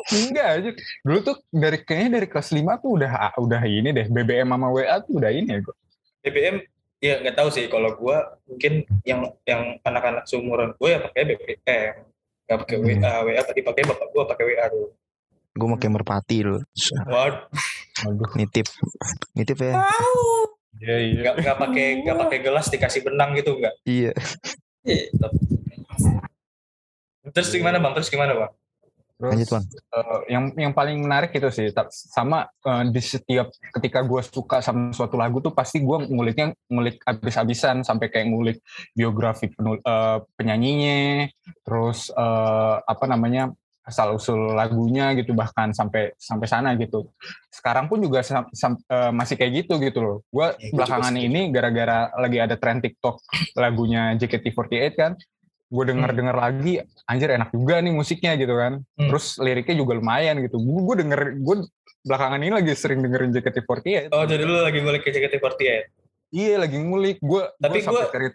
Enggak 0.08 0.46
aja. 0.56 0.70
Dulu 1.04 1.18
tuh 1.20 1.36
dari 1.52 1.78
kayaknya 1.84 2.10
dari 2.22 2.26
kelas 2.30 2.48
5 2.54 2.80
tuh 2.80 2.90
udah 2.96 3.10
udah 3.36 3.62
ini 3.66 3.90
deh. 3.92 4.06
BBM 4.08 4.48
sama 4.48 4.68
WA 4.72 4.96
tuh 5.04 5.20
udah 5.20 5.30
ini 5.34 5.50
ya. 5.52 5.60
gua. 5.60 5.74
BBM 6.24 6.56
ya 6.98 7.14
nggak 7.22 7.36
tahu 7.36 7.48
sih 7.52 7.68
kalau 7.68 7.94
gua 7.94 8.38
mungkin 8.48 8.82
yang 9.06 9.20
yang 9.46 9.78
anak-anak 9.86 10.26
seumuran 10.26 10.74
gue 10.74 10.88
ya 10.90 10.98
pakai 10.98 11.22
BBM 11.30 11.94
nggak 12.48 12.58
pakai 12.64 12.76
Hmm. 12.80 12.86
WA 13.04 13.12
WA 13.28 13.42
tadi 13.44 13.60
pakai 13.60 13.82
bapak 13.84 14.08
gua 14.16 14.24
pakai 14.24 14.44
WA 14.48 14.66
tuh. 14.72 14.88
Gue 15.58 15.68
pakai 15.74 15.90
merpati 15.90 16.38
loh 16.46 16.62
Waduh, 17.10 17.44
Aduh. 18.06 18.30
nitip. 18.38 18.70
Nitip 19.34 19.58
ya. 19.58 19.74
Iya 20.78 20.96
iya. 21.02 21.18
nggak 21.20 21.34
nggak 21.44 21.56
pakai 21.58 21.86
nggak 22.06 22.16
pakai 22.16 22.38
gelas 22.40 22.66
dikasih 22.70 23.02
benang 23.04 23.34
gitu 23.34 23.58
nggak? 23.58 23.74
Iya. 23.84 24.12
Terus 27.28 27.48
gimana 27.52 27.76
bang? 27.82 27.92
Terus 27.98 28.08
gimana 28.08 28.32
bang 28.32 28.52
Terus, 29.18 29.34
lanjut 29.34 29.48
bang 29.50 29.64
eh, 29.98 30.20
yang 30.30 30.44
yang 30.54 30.72
paling 30.72 31.02
menarik 31.02 31.34
itu 31.34 31.50
sih 31.50 31.66
sama 31.90 32.46
eh, 32.46 32.84
di 32.86 33.02
setiap 33.02 33.50
ketika 33.74 34.06
gue 34.06 34.22
suka 34.22 34.62
sama 34.62 34.94
suatu 34.94 35.18
lagu 35.18 35.42
tuh 35.42 35.50
pasti 35.50 35.82
gue 35.82 36.06
nguliknya 36.06 36.54
ngulik 36.70 37.02
abis-abisan 37.02 37.82
sampai 37.82 38.14
kayak 38.14 38.30
ngulik 38.30 38.58
biografi 38.94 39.50
penul- 39.50 39.82
eh, 39.82 40.18
penyanyinya 40.38 41.26
terus 41.66 42.14
eh, 42.14 42.76
apa 42.78 43.04
namanya 43.10 43.50
asal 43.88 44.20
usul 44.20 44.52
lagunya 44.52 45.16
gitu 45.16 45.32
bahkan 45.32 45.72
sampai 45.72 46.12
sampai 46.20 46.44
sana 46.44 46.76
gitu. 46.76 47.08
Sekarang 47.48 47.88
pun 47.88 47.96
juga 48.04 48.20
sam- 48.20 48.52
sam- 48.52 48.84
eh, 48.84 49.08
masih 49.16 49.40
kayak 49.40 49.64
gitu 49.64 49.80
gitu 49.80 49.98
loh. 50.04 50.16
Gue 50.28 50.52
Ya, 50.60 50.68
gua 50.68 50.84
belakangan 50.84 51.16
ini 51.16 51.40
gara-gara 51.48 52.12
lagi 52.20 52.36
ada 52.36 52.60
tren 52.60 52.84
TikTok 52.84 53.16
lagunya 53.56 54.12
JKT48 54.20 54.92
kan 54.92 55.12
gue 55.68 55.84
denger 55.84 56.10
denger 56.12 56.32
lagi 56.34 56.72
anjir 57.04 57.28
enak 57.30 57.50
juga 57.50 57.78
nih 57.78 57.92
musiknya 57.92 58.32
gitu 58.34 58.52
kan. 58.52 58.80
Hmm. 58.94 59.08
terus 59.08 59.36
liriknya 59.36 59.76
juga 59.76 59.92
lumayan 59.94 60.40
gitu. 60.40 60.56
Gue 60.56 60.80
gue 60.82 60.96
denger 61.02 61.20
gue 61.36 61.56
belakangan 62.00 62.38
ini 62.38 62.52
lagi 62.54 62.72
sering 62.72 63.00
dengerin 63.00 63.30
JKT48 63.30 64.10
oh 64.10 64.24
jadi 64.24 64.42
lu 64.42 64.54
lagi 64.58 64.78
ngulik 64.78 65.02
ke 65.02 65.10
JKT48 65.10 65.60
iya 66.30 66.56
lagi 66.56 66.76
ngulik. 66.76 67.18
Gue 67.18 67.44
Tapi 67.54 67.70
gue 67.74 67.84
sampai 67.84 68.00
gua- 68.00 68.10
cari 68.10 68.26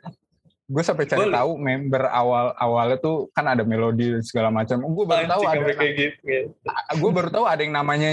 gue 0.64 0.80
sampai 0.82 1.06
cari 1.06 1.20
Gua- 1.22 1.36
tahu 1.36 1.52
member 1.56 2.04
awal 2.06 2.46
awalnya 2.56 2.98
tuh 2.98 3.28
kan 3.30 3.46
ada 3.48 3.62
melodi 3.62 4.10
dan 4.10 4.22
segala 4.22 4.48
macam. 4.48 4.80
Gue 4.80 5.04
baru 5.04 5.26
tahu 5.28 5.42
ada 5.44 5.64
kayak 5.70 5.94
gitu. 5.96 6.22
gue 6.94 7.12
baru 7.12 7.30
tahu 7.30 7.46
ada 7.46 7.62
yang 7.62 7.74
namanya 7.74 8.10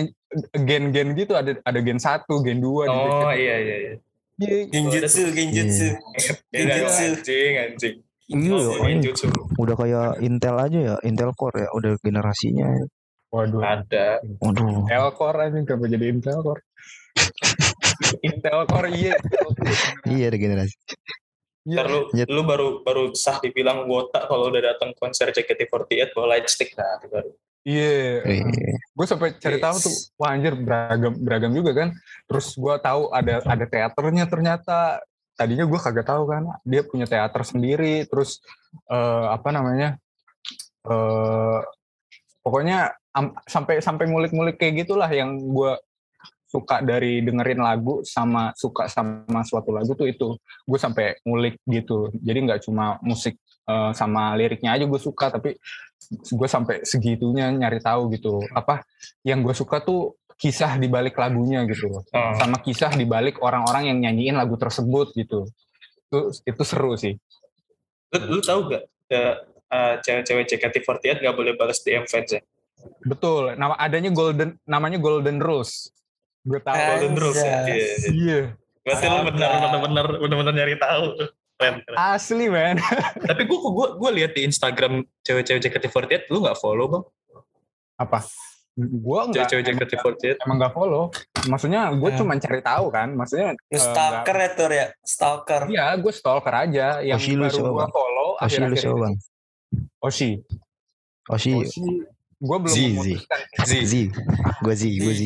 gen-gen 0.56 1.12
gitu 1.12 1.34
ada 1.34 1.58
ada 1.60 1.78
gen 1.78 1.98
satu 1.98 2.40
gen 2.40 2.58
dua 2.58 2.86
di 2.86 2.90
oh 2.90 3.04
JKT. 3.26 3.36
iya 3.36 3.56
iya 3.58 3.76
iya. 3.78 3.94
Iya, 4.40 4.72
Genjutsu, 4.72 5.22
genjutsu. 5.30 5.88
Iya, 6.16 6.32
Genjutsu. 6.48 7.02
anjing 7.04 7.52
anjing 7.60 7.96
iya 8.30 8.58
ini 8.88 9.02
Genjutsu. 9.02 9.26
udah 9.58 9.74
kayak 9.74 10.08
Intel 10.22 10.56
aja 10.56 10.78
ya 10.78 10.94
Intel 11.02 11.34
Core 11.34 11.66
ya 11.66 11.68
udah 11.74 11.92
generasinya 12.00 12.68
waduh 13.28 13.62
ada 13.62 14.22
waduh 14.38 14.86
Intel 14.86 15.06
Core 15.14 15.38
aja 15.44 15.58
kenapa 15.62 15.86
jadi 15.86 16.06
Intel 16.08 16.38
Core 16.40 16.62
Intel 18.26 18.58
Core 18.66 18.88
iya 18.90 19.14
iya 20.06 20.24
ada 20.30 20.38
generasi 20.38 20.74
Iya. 21.60 21.76
Ntar 21.76 21.86
lu, 21.92 22.00
Lanjut. 22.08 22.28
lu 22.32 22.42
baru 22.48 22.68
baru 22.80 23.04
sah 23.12 23.36
dibilang 23.36 23.84
wota 23.84 24.24
kalau 24.24 24.48
udah 24.48 24.72
datang 24.72 24.96
konser 24.96 25.28
JKT48 25.28 26.16
bawa 26.16 26.26
lightstick 26.32 26.72
nah 26.72 26.96
itu 26.96 27.06
baru. 27.12 27.30
Iya, 27.68 28.24
Iya. 28.24 28.44
gue 28.96 29.04
sampai 29.06 29.36
cari 29.36 29.60
tahu 29.60 29.76
tuh, 29.76 29.92
wah 30.16 30.32
anjir 30.32 30.56
beragam 30.56 31.12
beragam 31.20 31.52
juga 31.52 31.76
kan. 31.76 31.92
Terus 32.24 32.56
gue 32.56 32.74
tahu 32.80 33.12
ada 33.12 33.44
ada 33.44 33.64
teaternya 33.68 34.24
ternyata. 34.24 35.04
Tadinya 35.40 35.64
gue 35.64 35.80
kagak 35.80 36.04
tahu 36.04 36.28
kan, 36.28 36.60
dia 36.68 36.84
punya 36.84 37.08
teater 37.08 37.40
sendiri. 37.48 38.04
Terus 38.04 38.44
eh, 38.92 39.26
apa 39.32 39.48
namanya? 39.48 39.96
eh 40.80 41.60
pokoknya 42.40 42.88
am- 43.12 43.36
sampai 43.44 43.84
sampai 43.84 44.08
ngulik-ngulik 44.08 44.56
kayak 44.56 44.84
gitulah 44.88 45.08
yang 45.12 45.36
gue 45.36 45.76
suka 46.50 46.82
dari 46.82 47.22
dengerin 47.22 47.62
lagu 47.62 48.02
sama 48.02 48.50
suka 48.58 48.90
sama 48.90 49.46
suatu 49.46 49.70
lagu 49.70 49.94
tuh 49.94 50.10
itu 50.10 50.34
gue 50.66 50.78
sampai 50.80 51.20
ngulik 51.22 51.62
gitu 51.68 52.10
jadi 52.18 52.38
nggak 52.42 52.60
cuma 52.66 52.98
musik 53.06 53.38
eh, 53.70 53.92
sama 53.94 54.34
liriknya 54.34 54.74
aja 54.74 54.84
gue 54.88 55.00
suka 55.00 55.30
tapi 55.30 55.54
gue 56.10 56.48
sampai 56.50 56.82
segitunya 56.82 57.54
nyari 57.54 57.78
tahu 57.78 58.10
gitu 58.16 58.42
apa 58.50 58.82
yang 59.22 59.46
gue 59.46 59.54
suka 59.54 59.78
tuh 59.78 60.18
kisah 60.40 60.80
di 60.80 60.88
balik 60.88 61.20
lagunya 61.20 61.68
gitu 61.68 61.92
loh 61.92 62.02
Oh. 62.10 62.32
sama 62.40 62.56
kisah 62.64 62.96
di 62.96 63.04
balik 63.04 63.36
orang-orang 63.38 63.92
yang 63.92 63.98
nyanyiin 64.00 64.34
lagu 64.34 64.56
tersebut 64.56 65.12
gitu 65.12 65.44
itu 66.08 66.18
itu 66.42 66.62
seru 66.64 66.96
sih 66.96 67.14
Lu, 68.10 68.18
lu 68.26 68.40
tahu 68.40 68.72
gak 68.72 68.82
ya, 69.06 69.38
eh, 69.70 69.94
cewek-cewek 70.02 70.48
JKT48 70.48 71.22
gak 71.22 71.36
boleh 71.36 71.54
balas 71.54 71.84
DM 71.84 72.08
fans 72.08 72.32
ya? 72.32 72.42
betul 73.04 73.52
nama 73.54 73.76
adanya 73.76 74.08
golden 74.08 74.56
namanya 74.64 74.96
golden 74.96 75.38
rules 75.38 75.92
gue 76.40 76.56
tahu 76.56 76.72
Golden 76.72 77.14
Rules 77.20 77.36
ya. 77.36 77.44
Iya, 77.44 77.76
iya. 77.76 77.96
iya 78.08 78.40
Berarti 78.80 79.06
lu 79.06 79.18
benar 79.28 79.76
benar 79.76 80.06
benar 80.40 80.54
nyari 80.56 80.80
tahu. 80.80 81.20
Keren, 81.60 81.84
keren. 81.84 81.96
asli 82.00 82.48
man 82.48 82.80
Tapi 83.28 83.44
gua 83.44 83.60
gua 83.68 83.88
gua 84.00 84.10
lihat 84.10 84.32
di 84.32 84.48
Instagram 84.48 85.04
cewek-cewek 85.20 85.60
JKT48 85.60 86.32
lu 86.32 86.40
gak 86.40 86.56
follow, 86.56 86.88
Bang? 86.88 87.04
apa 88.00 88.24
gue 88.72 89.20
nggak 89.26 89.44
Cewek-cewek 89.46 89.66
emang, 89.66 89.82
JKT48. 89.82 90.36
emang 90.46 90.56
nggak 90.56 90.72
follow 90.72 91.04
maksudnya 91.46 91.90
gue 91.90 92.10
Hmm. 92.10 92.18
cuma 92.18 92.32
cari 92.36 92.60
tahu 92.60 92.86
kan 92.88 93.08
maksudnya 93.12 93.46
Lu 93.52 93.70
eh, 93.70 93.80
stalker 93.80 94.36
ya 94.36 94.48
Tur 94.52 94.70
ya? 94.70 94.86
Stalker. 95.00 95.62
Iya, 95.66 95.86
gue 95.96 96.12
stalker 96.12 96.54
aja. 96.54 96.86
Yang 97.00 97.18
Oshi 97.18 97.32
baru 97.34 97.56
gue 97.60 97.86
follow 97.88 98.28
Oshi 98.36 98.56
lu 98.56 98.64
akhir-akhir 98.64 98.78
siapa 98.78 98.90
ini. 98.90 99.00
bang 99.00 99.14
Oshi. 100.00 100.30
Oshi 101.26 101.52
Oshi. 101.56 101.82
Gue 102.40 102.56
belum 102.58 102.72
Zi, 102.72 102.80
Zi. 102.80 102.94
memutuskan. 103.20 103.40
Z. 103.60 103.72
Z 103.82 103.94
gue 104.60 104.74
Z 104.74 104.82
gue 104.96 105.12
Z 105.12 105.22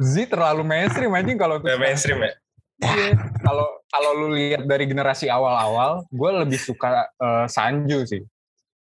Z 0.00 0.14
terlalu 0.26 0.62
mainstream 0.64 1.12
anjing 1.12 1.36
kalau 1.36 1.56
Udah 1.58 1.76
mainstream 1.76 2.18
ya? 2.18 2.32
Iya. 2.80 3.12
Kalau 3.38 3.66
kalau 3.86 4.10
lu 4.16 4.26
lihat 4.32 4.64
dari 4.64 4.84
generasi 4.84 5.28
awal-awal, 5.28 6.08
gue 6.08 6.30
lebih 6.38 6.56
suka 6.56 7.06
eh, 7.12 7.44
Sanju 7.46 8.02
sih. 8.02 8.22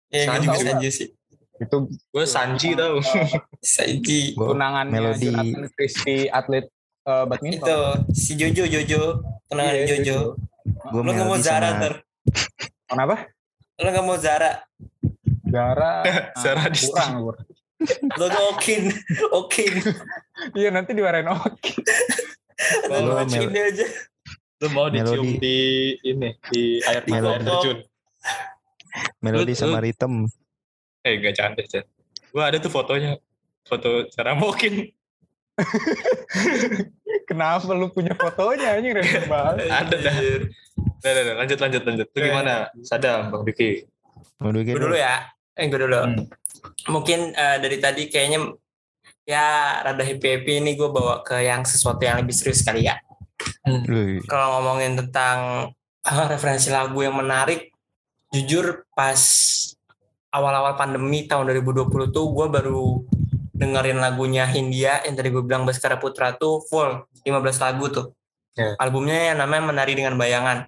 Iya, 0.09 0.41
gue 0.41 0.49
juga. 0.49 0.73
Sanji 0.73 0.89
sih. 0.89 1.09
Itu 1.63 1.77
Gue 2.11 2.27
Sanji 2.27 2.75
tau. 2.75 2.99
Sanji. 3.63 4.35
Gua 4.35 4.53
tunangannya 4.53 4.99
melodi 4.99 5.31
Jonathan 5.31 5.67
Christie 5.73 6.27
atlet 6.27 6.67
eh, 7.07 7.25
badminton. 7.25 7.63
Itu 7.63 7.79
si 8.13 8.33
Jojo 8.35 8.65
Jojo. 8.67 9.03
Tenangan 9.47 9.75
Iya, 9.75 9.85
Jojo. 9.87 10.19
gue 10.63 11.01
Lu 11.03 11.11
nggak 11.11 11.27
mau 11.27 11.39
Zara 11.39 11.69
sama 11.71 11.81
Tur. 11.83 11.95
Kenapa? 12.87 13.15
Lu 13.79 13.89
nggak 13.89 14.07
mau 14.07 14.19
Zara. 14.19 14.53
Gara 15.47 15.93
Zara 16.43 16.61
ah, 16.65 16.69
di 16.69 16.79
kurang. 16.83 17.11
kurang. 17.23 17.47
Lu 18.15 18.25
tuh 18.27 18.43
Okin. 18.55 18.83
Okin. 19.43 19.73
Iya 20.55 20.69
nanti 20.71 20.95
dimarahin 20.95 21.31
Oki. 21.31 21.73
Lu 22.89 22.97
Lu 23.07 23.13
Okin 23.19 23.51
aja. 23.51 23.87
Lu 24.63 24.67
mau 24.71 24.87
dicium 24.87 25.27
di 25.43 25.57
ini 26.01 26.31
di 26.49 26.79
air 26.87 27.03
Di 27.03 27.11
mata 27.11 27.35
air 27.35 27.43
terjun. 27.43 27.79
melodi 29.19 29.55
sama 29.59 29.83
ritem 29.83 30.31
Eh 31.03 31.19
gak 31.19 31.35
cantik 31.35 31.67
Chan. 31.67 31.85
Gue 32.31 32.43
ada 32.43 32.57
tuh 32.63 32.71
fotonya. 32.71 33.19
Foto 33.67 34.07
cara 34.11 34.35
mungkin. 34.35 34.91
Kenapa 37.29 37.71
lu 37.77 37.93
punya 37.93 38.15
fotonya 38.17 38.79
anjing 38.79 38.95
random 38.97 39.25
banget. 39.29 39.57
Ada 39.85 39.97
dah. 40.01 40.15
Udah, 40.19 41.11
udah, 41.13 41.23
udah. 41.23 41.35
lanjut 41.39 41.59
lanjut 41.61 41.83
lanjut. 41.87 42.07
Lu 42.09 42.19
gimana? 42.19 42.55
Sadam 42.83 43.31
Bang 43.31 43.45
Diki. 43.47 43.87
Mau 44.43 44.51
Gue 44.51 44.65
dulu 44.75 44.97
ya. 44.97 45.31
Eh 45.55 45.69
gue 45.69 45.79
dulu. 45.79 45.99
Hmm. 46.03 46.25
Mungkin 46.91 47.37
eh, 47.37 47.57
dari 47.63 47.79
tadi 47.79 48.09
kayaknya 48.11 48.55
ya 49.23 49.79
rada 49.87 50.03
happy 50.03 50.27
happy 50.39 50.53
ini 50.59 50.75
gue 50.75 50.91
bawa 50.91 51.23
ke 51.23 51.47
yang 51.47 51.63
sesuatu 51.63 52.03
yang 52.03 52.19
lebih 52.19 52.35
serius 52.35 52.67
kali 52.67 52.91
ya. 52.91 52.99
Wih, 53.67 54.23
Kalau 54.27 54.59
ngomongin 54.59 54.99
tentang 54.99 55.71
eh, 56.03 56.27
referensi 56.27 56.73
lagu 56.75 56.99
yang 57.03 57.15
menarik, 57.15 57.71
jujur 58.35 58.89
pas 58.97 59.21
awal-awal 60.33 60.75
pandemi 60.81 61.29
tahun 61.29 61.53
2020 61.53 62.11
tuh 62.11 62.27
gue 62.33 62.47
baru 62.49 63.05
dengerin 63.53 64.01
lagunya 64.01 64.49
Hindia 64.49 65.05
yang 65.07 65.15
tadi 65.15 65.29
gue 65.31 65.45
bilang 65.45 65.63
Baskara 65.69 66.01
Putra 66.01 66.35
tuh 66.35 66.65
full 66.67 67.05
15 67.23 67.63
lagu 67.63 67.87
tuh. 67.93 68.07
Ya. 68.59 68.75
Albumnya 68.81 69.33
yang 69.33 69.39
namanya 69.39 69.71
Menari 69.71 69.95
dengan 69.95 70.19
Bayangan. 70.19 70.67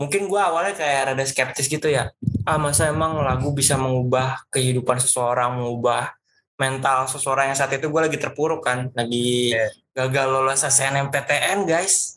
Mungkin 0.00 0.32
gue 0.32 0.40
awalnya 0.40 0.72
kayak 0.72 1.12
rada 1.12 1.24
skeptis 1.28 1.68
gitu 1.68 1.92
ya. 1.92 2.08
Ah 2.48 2.56
masa 2.56 2.88
emang 2.88 3.20
lagu 3.20 3.52
bisa 3.52 3.76
mengubah 3.76 4.40
kehidupan 4.48 4.96
seseorang, 4.96 5.60
mengubah 5.60 6.16
mental 6.56 7.04
seseorang 7.04 7.52
yang 7.52 7.58
saat 7.58 7.72
itu 7.76 7.88
gue 7.88 8.00
lagi 8.00 8.16
terpuruk 8.16 8.64
kan, 8.64 8.88
lagi 8.96 9.52
Ya. 9.52 9.68
gagal 9.92 10.26
lolos 10.28 10.60
SNMPTN 10.64 11.68
guys, 11.68 12.16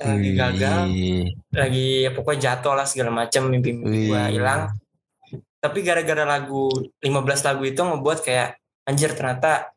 lagi 0.00 0.30
gagal, 0.36 0.80
lagi 1.52 2.04
ya 2.04 2.10
pokoknya 2.12 2.40
jatuh 2.52 2.76
lah 2.76 2.84
segala 2.84 3.12
macam 3.12 3.48
mimpi-mimpi 3.48 4.12
gue 4.12 4.22
hilang. 4.32 4.72
Tapi 5.62 5.78
gara-gara 5.86 6.26
lagu 6.26 6.66
15 6.98 7.46
lagu 7.46 7.62
itu 7.62 7.78
ngebuat 7.78 8.18
kayak 8.26 8.58
anjir 8.82 9.14
ternyata 9.14 9.70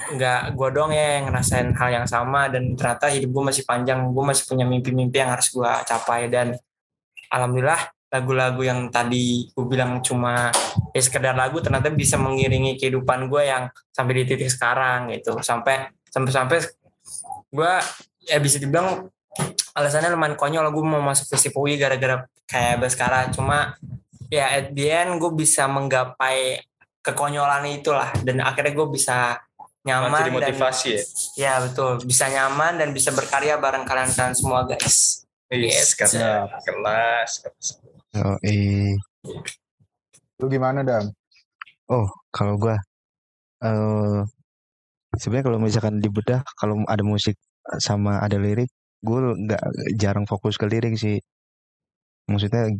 nggak 0.00 0.56
gue 0.56 0.68
dong 0.72 0.96
ya 0.96 1.20
yang 1.20 1.28
ngerasain 1.28 1.76
hal 1.76 1.90
yang 1.92 2.06
sama 2.08 2.48
dan 2.48 2.72
ternyata 2.72 3.12
hidup 3.12 3.30
gue 3.36 3.44
masih 3.52 3.64
panjang 3.68 4.00
gue 4.08 4.24
masih 4.24 4.48
punya 4.48 4.64
mimpi-mimpi 4.64 5.20
yang 5.20 5.36
harus 5.36 5.52
gue 5.52 5.68
capai 5.84 6.32
dan 6.32 6.56
alhamdulillah 7.28 7.92
lagu-lagu 8.10 8.64
yang 8.66 8.90
tadi 8.90 9.46
gue 9.54 9.66
bilang 9.70 10.02
cuma 10.02 10.50
ya 10.90 11.00
sekedar 11.00 11.38
lagu 11.38 11.62
ternyata 11.62 11.94
bisa 11.94 12.18
mengiringi 12.18 12.74
kehidupan 12.74 13.30
gue 13.30 13.42
yang 13.46 13.70
sampai 13.94 14.12
di 14.22 14.34
titik 14.34 14.50
sekarang 14.50 15.14
gitu. 15.14 15.38
Sampai 15.46 15.94
sampai 16.10 16.32
sampai 16.34 16.58
gue 17.54 17.72
ya 18.26 18.38
bisa 18.42 18.58
dibilang 18.58 19.06
alasannya 19.78 20.10
lumayan 20.10 20.34
konyol 20.34 20.66
gue 20.74 20.84
mau 20.84 20.98
masuk 20.98 21.30
festival 21.30 21.70
UI 21.70 21.78
gara-gara 21.78 22.26
kayak 22.50 22.82
Baskara 22.82 23.30
cuma 23.30 23.78
ya 24.30 24.46
at 24.56 24.72
the 24.72 24.86
end 24.88 25.18
gue 25.18 25.32
bisa 25.34 25.66
menggapai 25.66 26.62
kekonyolan 27.02 27.66
itulah 27.70 28.10
dan 28.24 28.40
akhirnya 28.40 28.72
gue 28.72 28.88
bisa 28.88 29.36
nyaman 29.80 30.28
jadi 30.28 30.32
motivasi 30.36 30.92
dan, 30.92 31.00
ya 31.00 31.04
ya 31.40 31.52
betul 31.64 31.92
bisa 32.04 32.28
nyaman 32.28 32.78
dan 32.78 32.88
bisa 32.92 33.10
berkarya 33.10 33.56
bareng 33.56 33.88
kalian 33.88 34.12
kalian 34.12 34.36
semua 34.36 34.68
guys 34.68 35.20
Yes, 35.50 35.98
Yes. 35.98 35.98
karena 35.98 36.46
kelas. 36.62 37.30
Oh, 38.22 38.38
eh. 38.46 38.94
Lu 40.38 40.46
gimana, 40.46 40.86
Dam? 40.86 41.10
Oh, 41.90 42.06
kalau 42.30 42.54
gua 42.54 42.78
eh 43.60 44.22
sebenarnya 45.18 45.44
kalau 45.50 45.58
misalkan 45.58 45.98
dibedah 45.98 46.46
kalau 46.54 46.86
ada 46.86 47.02
musik 47.02 47.34
sama 47.82 48.22
ada 48.22 48.38
lirik, 48.38 48.70
gue 49.02 49.18
nggak 49.42 49.62
jarang 49.98 50.22
fokus 50.30 50.54
ke 50.54 50.70
lirik 50.70 50.94
sih. 50.94 51.18
Maksudnya 52.30 52.70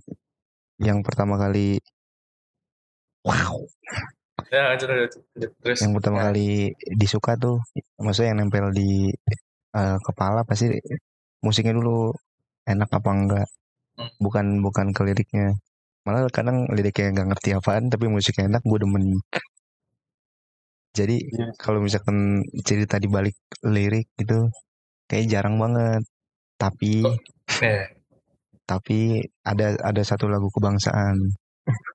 yang 0.80 1.04
pertama 1.04 1.36
kali 1.36 1.76
wow, 3.22 3.60
Ya, 4.50 4.74
lanjut, 4.74 4.90
lanjut, 4.90 5.12
lanjut. 5.14 5.50
Terus, 5.62 5.78
yang 5.78 5.94
pertama 5.94 6.16
ya. 6.18 6.22
kali 6.26 6.48
disuka 6.98 7.38
tuh 7.38 7.62
maksudnya 8.02 8.34
yang 8.34 8.38
nempel 8.48 8.74
di 8.74 9.14
eh, 9.78 9.98
kepala 10.02 10.42
pasti 10.42 10.74
musiknya 11.38 11.78
dulu 11.78 12.10
enak 12.66 12.90
apa 12.90 13.10
enggak. 13.14 13.46
Hmm. 13.94 14.10
Bukan 14.18 14.46
bukan 14.64 14.86
ke 14.90 15.06
liriknya. 15.06 15.54
Malah 16.02 16.26
kadang 16.34 16.66
liriknya 16.74 17.14
nggak 17.14 17.28
ngerti 17.30 17.48
apaan 17.54 17.92
tapi 17.92 18.10
musiknya 18.10 18.50
enak 18.50 18.62
gue 18.66 18.78
demen. 18.82 19.04
Jadi 20.98 21.16
Iya. 21.30 21.54
kalau 21.54 21.78
misalkan 21.78 22.42
cerita 22.66 22.98
di 22.98 23.06
balik 23.06 23.38
lirik 23.62 24.10
gitu 24.18 24.50
kayak 25.06 25.30
jarang 25.30 25.62
banget. 25.62 26.02
Tapi? 26.58 27.06
Ya. 27.62 27.86
Tapi 28.70 29.18
ada 29.42 29.74
ada 29.82 30.02
satu 30.06 30.30
lagu 30.30 30.46
kebangsaan. 30.48 31.18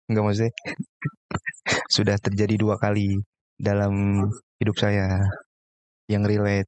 Enggak 0.07 0.23
maksudnya 0.23 0.51
sudah 1.95 2.15
terjadi 2.19 2.55
dua 2.59 2.75
kali 2.75 3.15
dalam 3.55 4.27
hidup 4.59 4.75
saya 4.75 5.23
yang 6.05 6.27
relate. 6.27 6.67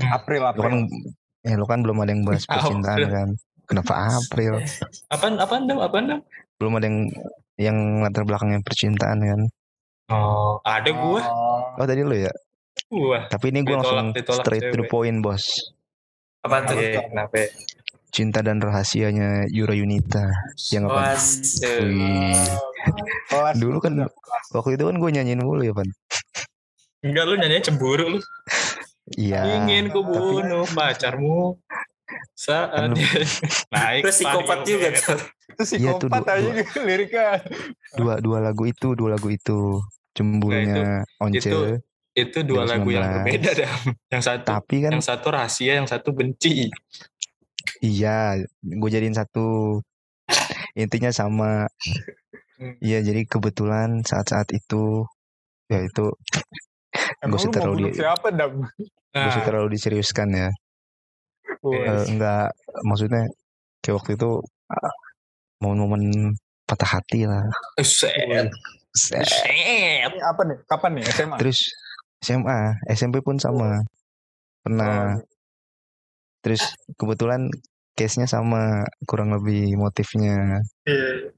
April, 0.00 0.44
Lo 0.46 0.60
kan 0.60 0.74
April. 0.78 1.12
eh 1.40 1.56
lo 1.56 1.64
kan 1.64 1.80
belum 1.80 1.96
ada 1.98 2.12
yang 2.12 2.24
bahas 2.24 2.44
April. 2.44 2.56
percintaan 2.60 3.00
kan. 3.08 3.28
Kenapa 3.64 3.92
April? 4.10 4.52
Apaan, 5.08 5.34
apaan, 5.38 5.62
Dam? 5.64 5.78
Apaan, 5.78 6.04
Dam? 6.06 6.20
Belum 6.58 6.76
ada 6.76 6.86
yang 6.86 6.98
yang 7.56 7.76
latar 8.02 8.24
belakangnya 8.24 8.60
percintaan 8.60 9.18
kan. 9.20 9.40
Oh, 10.10 10.58
ada 10.62 10.90
gua. 10.90 11.22
Oh 11.76 11.86
tadi 11.86 12.02
lo 12.02 12.12
ya. 12.12 12.32
Gua. 12.88 13.28
Tapi 13.28 13.52
ini 13.52 13.60
gue 13.60 13.70
Ditolak, 13.70 13.86
langsung 13.86 14.08
ditolak 14.10 14.42
straight 14.42 14.64
to 14.68 14.76
the 14.76 14.86
point 14.86 15.20
bos. 15.20 15.44
apa 16.40 16.64
tuh 16.64 16.72
kenapa? 16.80 17.52
Cinta 18.10 18.42
dan 18.42 18.58
rahasianya 18.58 19.46
Yura 19.48 19.72
Yunita. 19.72 20.26
Yang 20.68 20.84
apa? 20.86 21.14
Dulu 23.54 23.78
kan 23.78 23.92
waktu 24.50 24.70
itu 24.74 24.84
kan 24.84 24.96
gue 24.96 25.10
nyanyiin 25.10 25.40
mulu 25.40 25.62
ya 25.62 25.70
Pan. 25.70 25.86
Enggak, 27.00 27.24
lu 27.24 27.34
nyanyi 27.34 27.62
cemburu 27.62 28.06
lu. 28.08 28.20
Iya. 29.14 29.42
Ingin 29.58 29.88
ku 29.88 30.02
tapi- 30.02 30.14
bunuh 30.14 30.66
pacarmu. 30.66 31.58
Saat 32.34 32.74
Kan 32.74 32.90
dia 32.92 33.06
naik. 33.74 34.02
terus 34.02 34.16
psikopat 34.18 34.58
juga 34.64 34.88
band. 34.90 34.98
tuh 34.98 35.20
itu 35.60 35.74
Iya 35.76 35.90
tuh, 35.94 36.08
psikopat 36.08 36.22
dua- 36.24 36.34
aja 36.34 36.50
liriknya. 36.82 37.28
Dua 37.94 38.14
dua 38.18 38.38
lagu 38.40 38.64
itu, 38.66 38.88
dua 38.92 39.14
lagu 39.14 39.28
itu. 39.28 39.78
Cemburunya 40.10 41.06
Once. 41.16 41.38
itu- 41.38 41.78
Itu 42.10 42.42
dua 42.42 42.66
lagu 42.66 42.90
yang 42.90 43.06
2019. 43.06 43.14
berbeda, 43.22 43.50
Dam. 43.54 43.80
Yang 44.10 44.22
satu 44.26 44.46
Tapi 44.50 44.76
kan 44.82 44.90
yang 44.90 45.04
satu 45.04 45.26
rahasia, 45.30 45.72
yang 45.78 45.86
satu 45.86 46.10
benci. 46.10 46.66
Iya, 47.80 48.36
gue 48.60 48.90
jadiin 48.90 49.16
satu. 49.16 49.80
Intinya 50.76 51.10
sama. 51.10 51.66
Hmm. 52.60 52.76
Iya, 52.78 53.00
jadi 53.00 53.24
kebetulan 53.24 54.04
saat-saat 54.04 54.52
itu 54.52 55.04
ya 55.70 55.80
itu 55.80 56.12
lu 57.22 57.30
mau 57.30 57.52
terlalu 57.54 57.88
di- 57.88 57.96
siapa, 57.96 58.28
Dam? 58.34 58.60
gue 58.60 59.16
Nah, 59.16 59.42
terlalu 59.42 59.74
diseriuskan 59.74 60.28
ya. 60.30 60.48
Iya. 61.60 61.88
Eh, 61.90 62.04
enggak, 62.14 62.52
maksudnya 62.84 63.26
kayak 63.80 63.96
waktu 63.98 64.14
itu 64.14 64.30
momen-momen 65.60 66.32
patah 66.64 67.00
hati 67.00 67.26
lah. 67.26 67.42
set. 67.80 68.14
Set. 68.94 69.24
Set. 69.26 69.26
Ini 69.50 70.20
apa 70.20 70.42
nih? 70.46 70.58
Kapan 70.66 70.90
nih 70.98 71.04
SMA? 71.10 71.36
Terus 71.38 71.58
SMA, 72.20 72.58
SMP 72.90 73.18
pun 73.20 73.38
sama. 73.38 73.80
Pernah. 74.62 75.16
Oh, 75.16 75.24
Terus 76.40 76.62
kebetulan 76.96 77.48
case-nya 78.00 78.24
sama 78.24 78.80
kurang 79.04 79.36
lebih 79.36 79.76
motifnya. 79.76 80.56
Iya. 80.88 81.36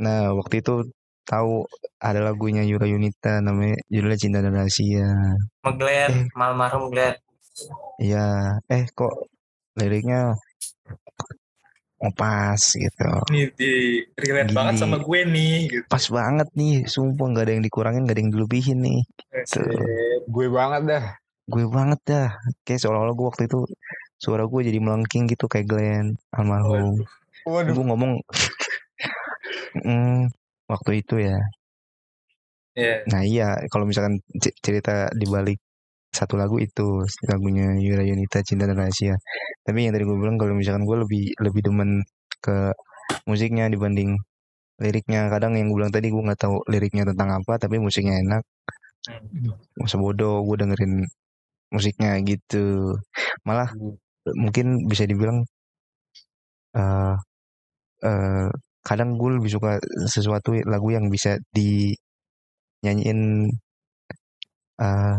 Nah, 0.00 0.32
waktu 0.32 0.64
itu 0.64 0.88
tahu 1.28 1.68
ada 2.00 2.20
lagunya 2.24 2.64
Yura 2.64 2.88
Yunita 2.88 3.44
namanya 3.44 3.76
judulnya 3.92 4.18
Cinta 4.20 4.38
dan 4.40 4.56
Rahasia. 4.56 5.36
Meglet 5.66 6.32
malmarhum 6.32 6.88
Glet 6.88 7.20
Iya, 7.96 8.56
eh 8.68 8.84
kok 8.92 9.28
liriknya 9.80 10.36
oh 11.96 12.12
pas 12.12 12.60
gitu. 12.60 13.10
Ini 13.32 13.48
di 13.56 13.72
relate 14.20 14.52
Gini. 14.52 14.56
banget 14.56 14.74
sama 14.76 15.00
gue 15.00 15.20
nih 15.24 15.56
gitu. 15.72 15.86
Pas 15.88 16.04
banget 16.12 16.48
nih, 16.52 16.84
sumpah 16.84 17.26
nggak 17.32 17.44
ada 17.48 17.52
yang 17.56 17.64
dikurangin, 17.64 18.02
nggak 18.04 18.16
ada 18.16 18.22
yang 18.22 18.32
dilebihin 18.36 18.78
nih. 18.84 19.00
Set. 19.48 19.64
gue 20.28 20.46
banget 20.52 20.82
dah. 20.84 21.04
Gue 21.48 21.64
banget 21.72 22.00
dah. 22.04 22.28
Kayak 22.68 22.80
seolah-olah 22.84 23.14
gue 23.16 23.26
waktu 23.32 23.42
itu 23.48 23.58
suara 24.16 24.48
gue 24.48 24.60
jadi 24.64 24.78
melengking 24.80 25.28
gitu 25.28 25.46
kayak 25.46 25.66
Glenn 25.68 26.16
almarhum. 26.32 27.04
Waduh. 27.46 27.72
Gue 27.76 27.84
ngomong 27.86 28.12
Mm, 29.84 30.32
waktu 30.72 30.90
itu 31.04 31.14
ya. 31.20 31.38
Iya. 32.76 32.96
Nah 33.08 33.22
iya, 33.24 33.48
kalau 33.72 33.84
misalkan 33.88 34.20
cerita 34.64 35.08
di 35.12 35.26
balik 35.28 35.60
satu 36.12 36.36
lagu 36.40 36.56
itu 36.60 37.04
lagunya 37.28 37.76
Yura 37.76 38.04
Yunita 38.04 38.40
Cinta 38.40 38.64
dan 38.68 38.80
Rahasia. 38.80 39.16
Tapi 39.64 39.88
yang 39.88 39.92
tadi 39.96 40.04
gue 40.08 40.16
bilang 40.16 40.36
kalau 40.40 40.56
misalkan 40.56 40.84
gue 40.88 40.96
lebih 41.04 41.24
lebih 41.44 41.60
demen 41.68 41.90
ke 42.40 42.72
musiknya 43.28 43.68
dibanding 43.68 44.16
liriknya. 44.80 45.28
Kadang 45.32 45.56
yang 45.60 45.68
gue 45.72 45.76
bilang 45.80 45.92
tadi 45.92 46.08
gue 46.12 46.22
nggak 46.24 46.40
tahu 46.40 46.56
liriknya 46.72 47.04
tentang 47.08 47.36
apa, 47.36 47.52
tapi 47.60 47.76
musiknya 47.80 48.16
enak. 48.20 48.42
Masa 49.76 49.96
bodoh 50.00 50.44
gue 50.44 50.56
dengerin 50.60 51.04
musiknya 51.72 52.16
gitu. 52.24 52.96
Malah 53.44 53.72
mungkin 54.34 54.88
bisa 54.90 55.06
dibilang 55.06 55.46
eh 56.74 57.14
eh, 58.04 58.48
kadang 58.82 59.14
gue 59.18 59.30
lebih 59.38 59.50
suka 59.50 59.78
sesuatu 60.06 60.54
lagu 60.66 60.88
yang 60.90 61.06
bisa 61.08 61.38
dinyanyiin 61.54 63.20
eh 64.76 65.18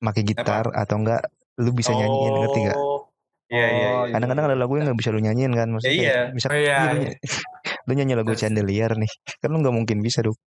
pakai 0.00 0.22
gitar 0.24 0.64
atau 0.72 0.96
enggak 0.96 1.22
lu 1.60 1.70
bisa 1.76 1.92
nyanyiin 1.92 2.34
ngerti 2.40 2.58
gak? 2.72 2.78
Oh, 2.80 3.04
Iya, 3.50 3.66
iya, 3.68 3.88
Oh, 3.90 4.02
iya. 4.06 4.12
Kadang-kadang 4.16 4.46
ada 4.48 4.56
lagu 4.56 4.72
yang 4.78 4.86
nggak 4.88 4.98
bisa 5.02 5.10
lu 5.12 5.20
nyanyiin 5.20 5.52
kan 5.52 5.68
maksudnya 5.68 5.92
Iya. 5.92 6.08
kayak 6.08 6.32
bisa 6.38 6.46
Oh, 6.48 6.56
iya, 6.56 6.76
lu, 6.88 7.00
iya. 7.04 7.12
lu 7.86 7.92
nyanyi 7.98 8.14
lagu 8.16 8.32
Chandelier 8.32 8.90
nih 8.96 9.10
kan 9.42 9.48
lu 9.52 9.58
nggak 9.60 9.76
mungkin 9.76 9.98
bisa 10.00 10.24
dong 10.24 10.38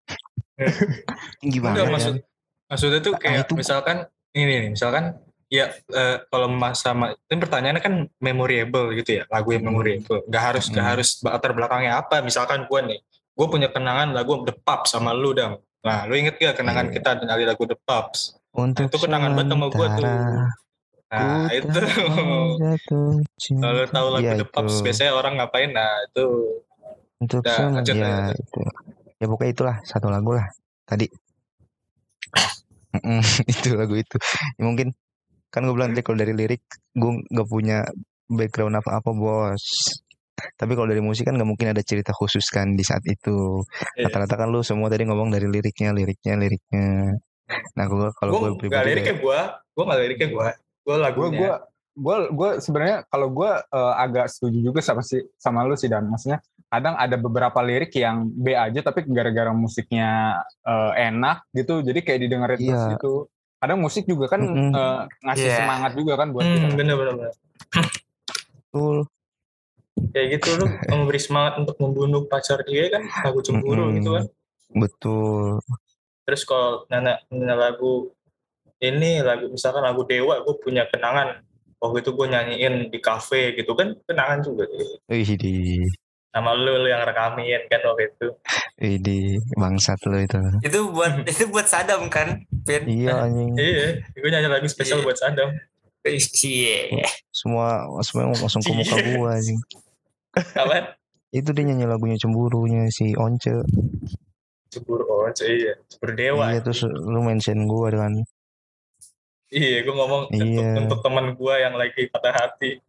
tinggi 1.38 1.58
Enggak, 1.60 1.86
banget 1.86 1.92
maksud, 1.94 2.14
kan 2.18 2.24
maksudnya 2.72 3.00
tuh 3.04 3.12
Ah, 3.14 3.20
kayak 3.20 3.40
itu- 3.46 3.56
misalkan 3.60 3.96
ini 4.34 4.52
nih, 4.58 4.70
misalkan 4.74 5.04
ya 5.54 5.66
eh, 5.70 6.16
kalau 6.26 6.50
sama 6.74 7.14
ini 7.30 7.38
pertanyaannya 7.38 7.78
kan 7.78 7.94
memorable 8.18 8.90
gitu 8.98 9.22
ya, 9.22 9.24
lagu 9.30 9.54
yang 9.54 9.62
memorable. 9.62 10.26
Gak 10.26 10.42
harus 10.42 10.64
gak 10.66 10.82
Hmm. 10.82 10.90
harus 10.98 11.08
latar 11.22 11.54
belakangnya 11.54 12.02
apa. 12.02 12.18
Misalkan 12.20 12.66
gue 12.66 12.80
nih, 12.82 12.98
gue 13.06 13.46
punya 13.46 13.70
kenangan 13.70 14.10
lagu 14.10 14.42
The 14.42 14.50
Pups 14.52 14.90
sama 14.90 15.14
lu 15.14 15.30
dam. 15.30 15.54
Nah, 15.84 16.10
lu 16.10 16.18
inget 16.18 16.34
gak 16.36 16.58
kenangan 16.58 16.90
Iya. 16.90 16.94
kita 16.98 17.10
dengan 17.22 17.38
lagu 17.46 17.64
The 17.64 17.78
Pups? 17.78 18.34
untuk 18.50 18.86
itu 18.86 18.98
kenangan 19.02 19.34
banget 19.34 19.50
sama 19.50 19.66
gua 19.66 19.86
tuh. 19.94 20.06
Nah, 21.10 21.46
itu. 21.58 21.78
Kalau 23.50 23.86
tahu 23.90 24.06
lagu 24.10 24.30
The 24.34 24.46
Pups, 24.46 24.74
itu. 24.74 24.82
biasanya 24.82 25.12
orang 25.12 25.38
ngapain? 25.38 25.70
Nah, 25.70 25.90
itu. 26.06 26.24
untuk 27.14 27.40
Udah, 27.40 27.56
semen- 27.56 27.74
lanjut, 27.78 27.94
ya 27.94 28.04
lanjut. 28.04 28.36
itu 28.36 28.60
ya 29.16 29.26
pokoknya 29.26 29.52
itulah 29.54 29.76
satu 29.82 30.12
lagu 30.12 30.34
lah 30.36 30.44
tadi 30.84 31.06
itu 33.52 33.68
lagu 33.74 33.94
itu 33.96 34.16
ya, 34.54 34.62
mungkin 34.62 34.92
kan 35.54 35.62
gue 35.62 35.74
bilang 35.78 35.94
tadi 35.94 36.02
kalau 36.02 36.18
dari 36.18 36.34
lirik 36.34 36.66
gue 36.98 37.12
nggak 37.30 37.46
punya 37.46 37.86
background 38.26 38.74
apa-apa 38.82 39.10
bos. 39.14 39.62
Tapi 40.34 40.74
kalau 40.74 40.90
dari 40.90 40.98
musik 40.98 41.30
kan 41.30 41.38
nggak 41.38 41.46
mungkin 41.46 41.70
ada 41.70 41.78
cerita 41.86 42.10
khusus 42.10 42.42
kan 42.50 42.74
di 42.74 42.82
saat 42.82 43.06
itu. 43.06 43.62
Iya. 43.94 44.10
rata-rata 44.10 44.34
kan 44.34 44.48
lu 44.50 44.66
semua 44.66 44.90
tadi 44.90 45.06
ngomong 45.06 45.30
dari 45.30 45.46
liriknya 45.46 45.94
liriknya 45.94 46.34
liriknya. 46.34 47.14
Nah, 47.78 47.84
gue 47.86 48.08
kalau 48.18 48.30
gue 48.34 48.50
pribadi 48.58 48.98
liriknya 48.98 49.14
gue 49.22 49.38
gue 49.78 49.84
nggak 49.86 50.00
liriknya 50.02 50.28
gue 50.34 50.46
gue 50.50 50.54
gue 50.84 50.96
lagunya 50.98 51.38
gue 51.38 51.52
gue 51.94 52.16
gue 52.34 52.50
sebenarnya 52.58 52.98
kalau 53.06 53.30
gue 53.30 53.50
eh, 53.54 53.94
agak 54.02 54.26
setuju 54.26 54.58
juga 54.58 54.80
sama 54.82 55.06
si 55.06 55.22
sama 55.38 55.62
lu 55.62 55.78
sih 55.78 55.86
dan. 55.86 56.10
Maksudnya 56.10 56.42
kadang 56.66 56.98
ada 56.98 57.14
beberapa 57.14 57.62
lirik 57.62 57.94
yang 57.94 58.26
B 58.34 58.58
aja 58.58 58.82
tapi 58.82 59.06
gara-gara 59.06 59.54
musiknya 59.54 60.42
eh, 60.66 60.92
enak 61.14 61.46
gitu 61.54 61.86
jadi 61.86 62.02
kayak 62.02 62.20
didengerin 62.26 62.58
terus 62.58 62.82
Iya. 62.82 62.92
gitu 62.98 63.12
kadang 63.64 63.80
musik 63.80 64.04
juga 64.04 64.28
kan 64.28 64.44
Mm-mm. 64.44 64.70
eh, 64.70 65.00
ngasih 65.24 65.48
Iya. 65.48 65.56
semangat 65.64 65.92
juga 65.96 66.12
kan 66.20 66.28
buat 66.30 66.44
kita 66.44 66.68
hmm, 66.68 66.76
bener 66.76 66.94
bener 66.94 67.14
bener. 67.16 67.32
betul. 68.68 68.96
kayak 70.12 70.26
gitu 70.36 70.48
lu 70.60 70.66
memberi 70.90 71.20
semangat 71.22 71.52
untuk 71.64 71.76
membunuh 71.80 72.22
pacar 72.28 72.60
dia 72.68 72.92
kan 72.92 73.02
lagu 73.24 73.40
cemburu 73.40 73.88
Mm-mm. 73.88 73.96
gitu 73.98 74.10
kan 74.20 74.24
Betul. 74.74 75.62
terus 76.24 76.42
kalau 76.44 76.84
nana, 76.90 77.16
nana 77.32 77.54
lagu 77.56 78.10
ini 78.78 79.24
lagu 79.24 79.48
misalkan 79.48 79.80
lagu 79.80 80.04
dewa 80.04 80.44
gue 80.44 80.54
punya 80.60 80.84
kenangan 80.90 81.40
waktu 81.78 82.00
itu 82.00 82.10
gue 82.12 82.26
nyanyiin 82.26 82.74
di 82.90 82.98
kafe 82.98 83.54
gitu 83.54 83.72
kan 83.72 83.92
kenangan 84.04 84.40
juga 84.40 84.64
tuh. 84.68 84.98
Sama 86.34 86.50
lu, 86.50 86.82
lu 86.82 86.90
yang 86.90 87.06
rekamin 87.06 87.62
kan 87.70 87.78
waktu 87.80 88.10
itu 88.10 88.26
di 88.98 89.18
bangsat 89.54 90.02
lo 90.04 90.18
itu. 90.18 90.34
itu 90.60 90.78
buat 90.90 91.22
itu 91.30 91.46
buat 91.46 91.62
Sadam 91.64 92.10
kan 92.10 92.42
Pin 92.66 92.82
Iya 92.84 93.22
anjing. 93.22 93.54
iya 93.62 94.02
gue 94.10 94.28
nyanyi 94.28 94.50
lagu 94.50 94.66
spesial 94.66 94.98
Iya. 94.98 95.06
buat 95.06 95.14
Sadam 95.14 95.54
Iya. 96.04 97.06
Semua 97.30 97.86
semua 98.02 98.34
langsung 98.34 98.60
ke 98.60 98.74
muka 98.74 98.96
Iya. 98.98 99.14
gua 99.14 99.28
anjing. 99.32 99.58
apa 100.58 100.98
Itu 101.30 101.54
dia 101.54 101.64
nyanyi 101.64 101.86
lagunya 101.86 102.18
cemburunya 102.18 102.82
si 102.90 103.14
Once. 103.14 103.46
cemburu 104.68 105.06
oh 105.06 105.30
iya 105.40 105.78
cemburu 105.86 106.12
dewa 106.12 106.50
Iya 106.50 106.58
terus 106.60 106.82
lu 106.82 107.22
mention 107.22 107.62
gua 107.64 107.94
dengan 107.94 108.12
iya 109.54 109.86
gue 109.86 109.94
ngomong 109.94 110.34
untuk, 110.34 110.42
Iya. 110.50 110.82
untuk 110.82 110.98
teman 110.98 111.30
gue 111.30 111.54
yang 111.54 111.78
lagi 111.78 112.10
patah 112.10 112.34
hati 112.34 112.82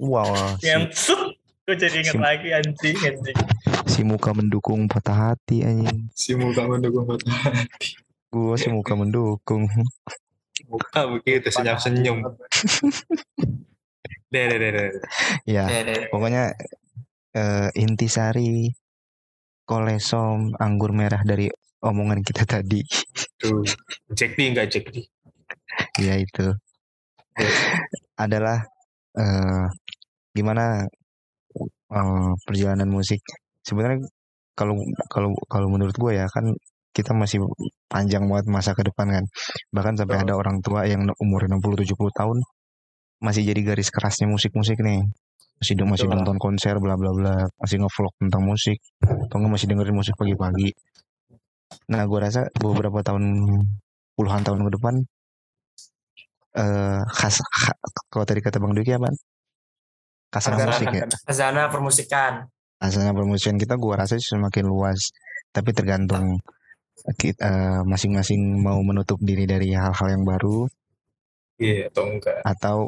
wow 0.00 0.24
Ngentut. 0.56 1.36
Gue 1.62 1.74
jadi 1.78 1.96
inget 2.02 2.14
Si- 2.18 2.22
lagi 2.22 2.48
anjing 2.50 2.96
anjing. 2.98 3.38
Si 3.86 4.00
muka 4.02 4.34
mendukung 4.34 4.90
patah 4.90 5.30
hati 5.30 5.62
anjing. 5.62 6.10
si 6.10 6.34
muka 6.34 6.66
mendukung 6.66 7.06
patah 7.06 7.38
hati. 7.38 7.94
Gua 8.32 8.56
si 8.58 8.66
muka 8.72 8.98
mendukung. 8.98 9.70
muka 10.66 11.00
begitu 11.10 11.52
senyum 11.52 11.78
senyum 11.78 12.16
deh 14.32 14.44
deh 14.48 14.58
deh 14.58 14.70
deh. 14.72 14.88
Ya, 15.44 15.68
pokoknya 16.08 16.56
eh, 17.36 17.68
intisari 17.76 18.72
kolesom 19.68 20.56
anggur 20.58 20.90
merah 20.96 21.20
dari 21.22 21.46
omongan 21.84 22.24
kita 22.24 22.42
tadi. 22.48 22.82
tuh 23.38 23.62
Jack 24.16 24.34
D 24.34 24.50
enggak 24.50 24.66
Jack 24.72 24.88
D? 24.90 25.04
Ya 26.00 26.16
itu. 26.18 26.56
Adalah 28.16 28.64
eh 29.14 29.66
gimana 30.32 30.88
eh, 31.96 32.32
perjalanan 32.46 32.88
musik. 32.90 33.20
Sebenarnya 33.66 34.00
kalau 34.58 34.74
kalau 35.08 35.30
kalau 35.48 35.68
menurut 35.72 35.94
gue 35.96 36.12
ya 36.20 36.26
kan 36.28 36.44
kita 36.92 37.16
masih 37.16 37.40
panjang 37.88 38.24
banget 38.30 38.46
masa 38.52 38.70
ke 38.78 38.82
depan 38.84 39.08
kan. 39.08 39.24
Bahkan 39.72 39.94
sampai 40.00 40.16
ada 40.24 40.34
orang 40.36 40.60
tua 40.64 40.84
yang 40.88 41.08
umur 41.24 41.48
60 41.48 41.76
70 41.80 42.12
tahun 42.12 42.38
masih 43.22 43.42
jadi 43.50 43.60
garis 43.74 43.88
kerasnya 43.94 44.26
musik-musik 44.28 44.78
nih. 44.82 45.00
Masih 45.60 45.74
masih 45.86 46.06
Betul. 46.10 46.16
nonton 46.18 46.36
konser 46.42 46.74
bla 46.82 46.94
bla 47.00 47.10
bla. 47.14 47.34
Masih 47.62 47.76
ngevlog 47.80 48.14
tentang 48.20 48.42
musik. 48.44 48.78
Atau 49.00 49.36
nggak 49.40 49.52
masih 49.56 49.66
dengerin 49.70 49.96
musik 49.96 50.14
pagi-pagi. 50.20 50.68
Nah 51.92 52.02
gue 52.10 52.18
rasa 52.20 52.40
beberapa 52.60 53.00
tahun 53.06 53.24
puluhan 54.16 54.42
tahun 54.44 54.60
ke 54.68 54.70
depan 54.76 54.94
eh 56.52 57.00
khas 57.16 57.36
kha- 57.40 57.80
kalau 58.12 58.24
tadi 58.28 58.40
kata 58.44 58.60
bang 58.60 58.72
Duki 58.76 58.92
apa 58.92 59.08
kasana 60.32 60.56
Khazanah. 60.56 60.72
musik 60.72 60.88
ya. 60.96 61.06
Khazanah 61.28 61.66
permusikan. 61.68 62.32
Kasana 62.80 63.10
permusikan. 63.12 63.56
Kita 63.60 63.76
gua 63.76 64.00
rasa 64.00 64.16
semakin 64.16 64.64
luas 64.64 65.12
tapi 65.52 65.76
tergantung 65.76 66.40
kita 67.20 67.44
eh, 67.44 67.80
masing-masing 67.84 68.62
mau 68.62 68.80
menutup 68.80 69.20
diri 69.20 69.44
dari 69.44 69.74
hal-hal 69.76 70.08
yang 70.08 70.24
baru 70.24 70.64
iya 71.60 71.90
atau 71.92 72.04
enggak. 72.08 72.38
atau 72.42 72.78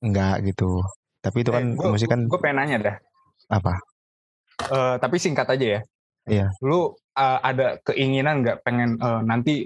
enggak 0.00 0.36
gitu. 0.46 0.70
Tapi 1.18 1.36
itu 1.42 1.50
kan 1.50 1.64
gue 1.74 1.90
musik 1.90 2.08
kan 2.08 2.20
pengen 2.40 2.56
nanya 2.56 2.76
dah. 2.78 2.96
Apa? 3.50 3.74
Eh, 4.72 4.94
tapi 5.02 5.16
singkat 5.18 5.46
aja 5.50 5.66
ya. 5.78 5.82
Iya. 6.28 6.44
lu 6.60 6.92
eh, 7.16 7.38
ada 7.40 7.80
keinginan 7.82 8.44
nggak 8.44 8.60
pengen 8.62 9.00
eh, 9.00 9.22
nanti 9.24 9.64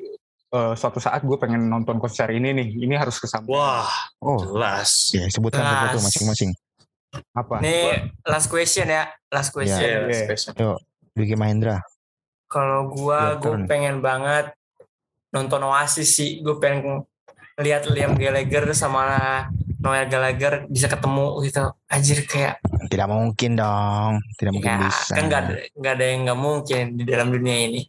eh, 0.54 0.72
suatu 0.78 1.02
saat 1.02 1.26
gue 1.26 1.36
pengen 1.36 1.68
nonton 1.68 2.00
konser 2.00 2.32
ini 2.32 2.56
nih? 2.56 2.68
Ini 2.86 2.94
harus 2.96 3.20
kesampaian. 3.20 3.60
Wah 3.60 3.92
oh. 4.24 4.40
jelas. 4.40 5.12
Ya 5.12 5.28
sebutkan 5.28 5.62
Jelas. 5.62 5.72
sesuatu 5.76 5.98
masing-masing 6.08 6.50
apa 7.32 7.60
Ini 7.60 7.76
last 8.22 8.48
question 8.48 8.86
ya, 8.86 9.04
last 9.28 9.50
question. 9.50 9.80
Iya, 9.80 10.06
Iya. 10.06 10.24
spesial. 10.26 10.76
Duki 11.12 11.34
Mahendra 11.34 11.84
Kalau 12.46 12.84
gua, 12.86 13.36
gue 13.36 13.48
turn. 13.54 13.64
pengen 13.64 13.98
banget 13.98 14.52
nonton 15.28 15.60
Oasis 15.62 16.12
sih. 16.12 16.40
Gue 16.40 16.56
pengen 16.56 17.04
lihat 17.56 17.84
Liam 17.86 18.12
Gallagher 18.12 18.72
sama 18.72 19.44
Noel 19.78 20.04
Gallagher 20.06 20.64
bisa 20.66 20.84
ketemu 20.86 21.40
gitu. 21.42 21.64
Anjir 21.86 22.22
kayak 22.22 22.60
tidak 22.86 23.08
mungkin 23.08 23.50
dong 23.54 24.20
tidak 24.36 24.52
mungkin 24.52 24.68
ya 24.70 24.78
bisa 24.82 25.12
kan 25.12 25.24
nggak 25.26 25.40
ada 25.42 25.54
nggak 25.74 25.92
ada 25.92 26.04
yang 26.06 26.20
nggak 26.22 26.38
mungkin 26.38 26.84
di 26.92 27.04
dalam 27.04 27.28
dunia 27.28 27.56
ini. 27.66 27.80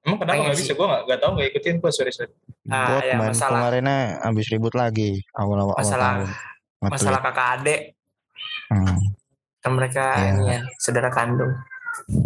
emang 0.00 0.16
kenapa 0.18 0.40
nggak 0.42 0.56
bisa 0.58 0.72
gue 0.72 0.86
nggak 0.86 1.02
nggak 1.02 1.18
tahu 1.18 1.30
nggak 1.34 1.48
ikutin 1.50 1.74
gue 1.76 1.90
sorry 1.90 2.08
sorry 2.10 2.32
Ah, 2.66 3.00
ya, 3.00 3.16
masalah- 3.18 3.52
kemarinnya 3.56 3.98
habis 4.22 4.46
ribut 4.48 4.72
lagi 4.72 5.20
awal-awal 5.32 5.72
awal 5.72 5.78
Masalah- 5.78 6.12
tahun 6.14 6.28
Nge-tweet. 6.80 6.92
Masalah 6.94 7.20
kakak 7.22 7.48
adik 7.54 7.80
Hmm. 8.70 8.96
kan 9.60 9.72
mereka 9.74 10.04
ini 10.30 10.44
ya 10.48 10.60
saudara 10.76 11.10
kandung. 11.10 11.52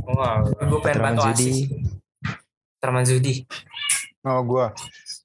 wah 0.06 0.44
Gue 0.44 0.78
pengen 0.78 1.00
Terman 1.00 1.14
bantu 1.14 1.22
Zudi. 1.26 1.48
Oasis. 1.48 1.58
Terman 2.78 3.04
Zudi. 3.04 3.34
oh 4.22 4.40
gue 4.40 4.66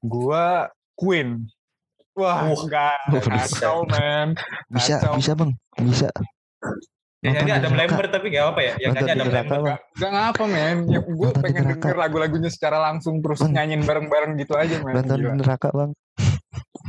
gue 0.01 0.45
Queen 0.93 1.29
wah 2.13 2.43
Uh. 2.45 2.55
enggak 2.57 2.99
kacau 3.29 3.83
man 3.85 4.35
bisa 4.67 4.95
Kacau. 4.97 5.15
bisa 5.15 5.31
bang 5.33 5.51
bisa 5.81 6.07
yang 7.19 7.35
nyanyi 7.35 7.51
Nonton 7.51 7.51
Adam 7.53 7.67
di 7.69 7.75
neraka. 7.75 7.91
Lambert 7.91 8.11
tapi 8.11 8.25
nggak 8.29 8.45
apa 8.45 8.59
ya 8.61 8.73
yang 8.77 8.91
nyanyi 8.91 9.11
Adam 9.11 9.27
neraka, 9.27 9.35
Lambert 9.35 9.59
Bang. 9.61 9.79
Gak 9.93 10.11
ngapa 10.13 10.43
men 10.45 10.77
ya, 10.87 10.99
Gue 11.01 11.29
pengen 11.33 11.61
neraka. 11.61 11.71
denger 11.77 11.95
lagu-lagunya 11.97 12.49
secara 12.49 12.77
langsung 12.81 13.15
Terus 13.19 13.39
Bang. 13.39 13.51
nyanyiin 13.53 13.83
bareng-bareng 13.83 14.31
gitu 14.35 14.53
aja 14.55 14.75
men 14.79 14.93
nonton 14.97 15.19
neraka 15.37 15.67
bang 15.69 15.91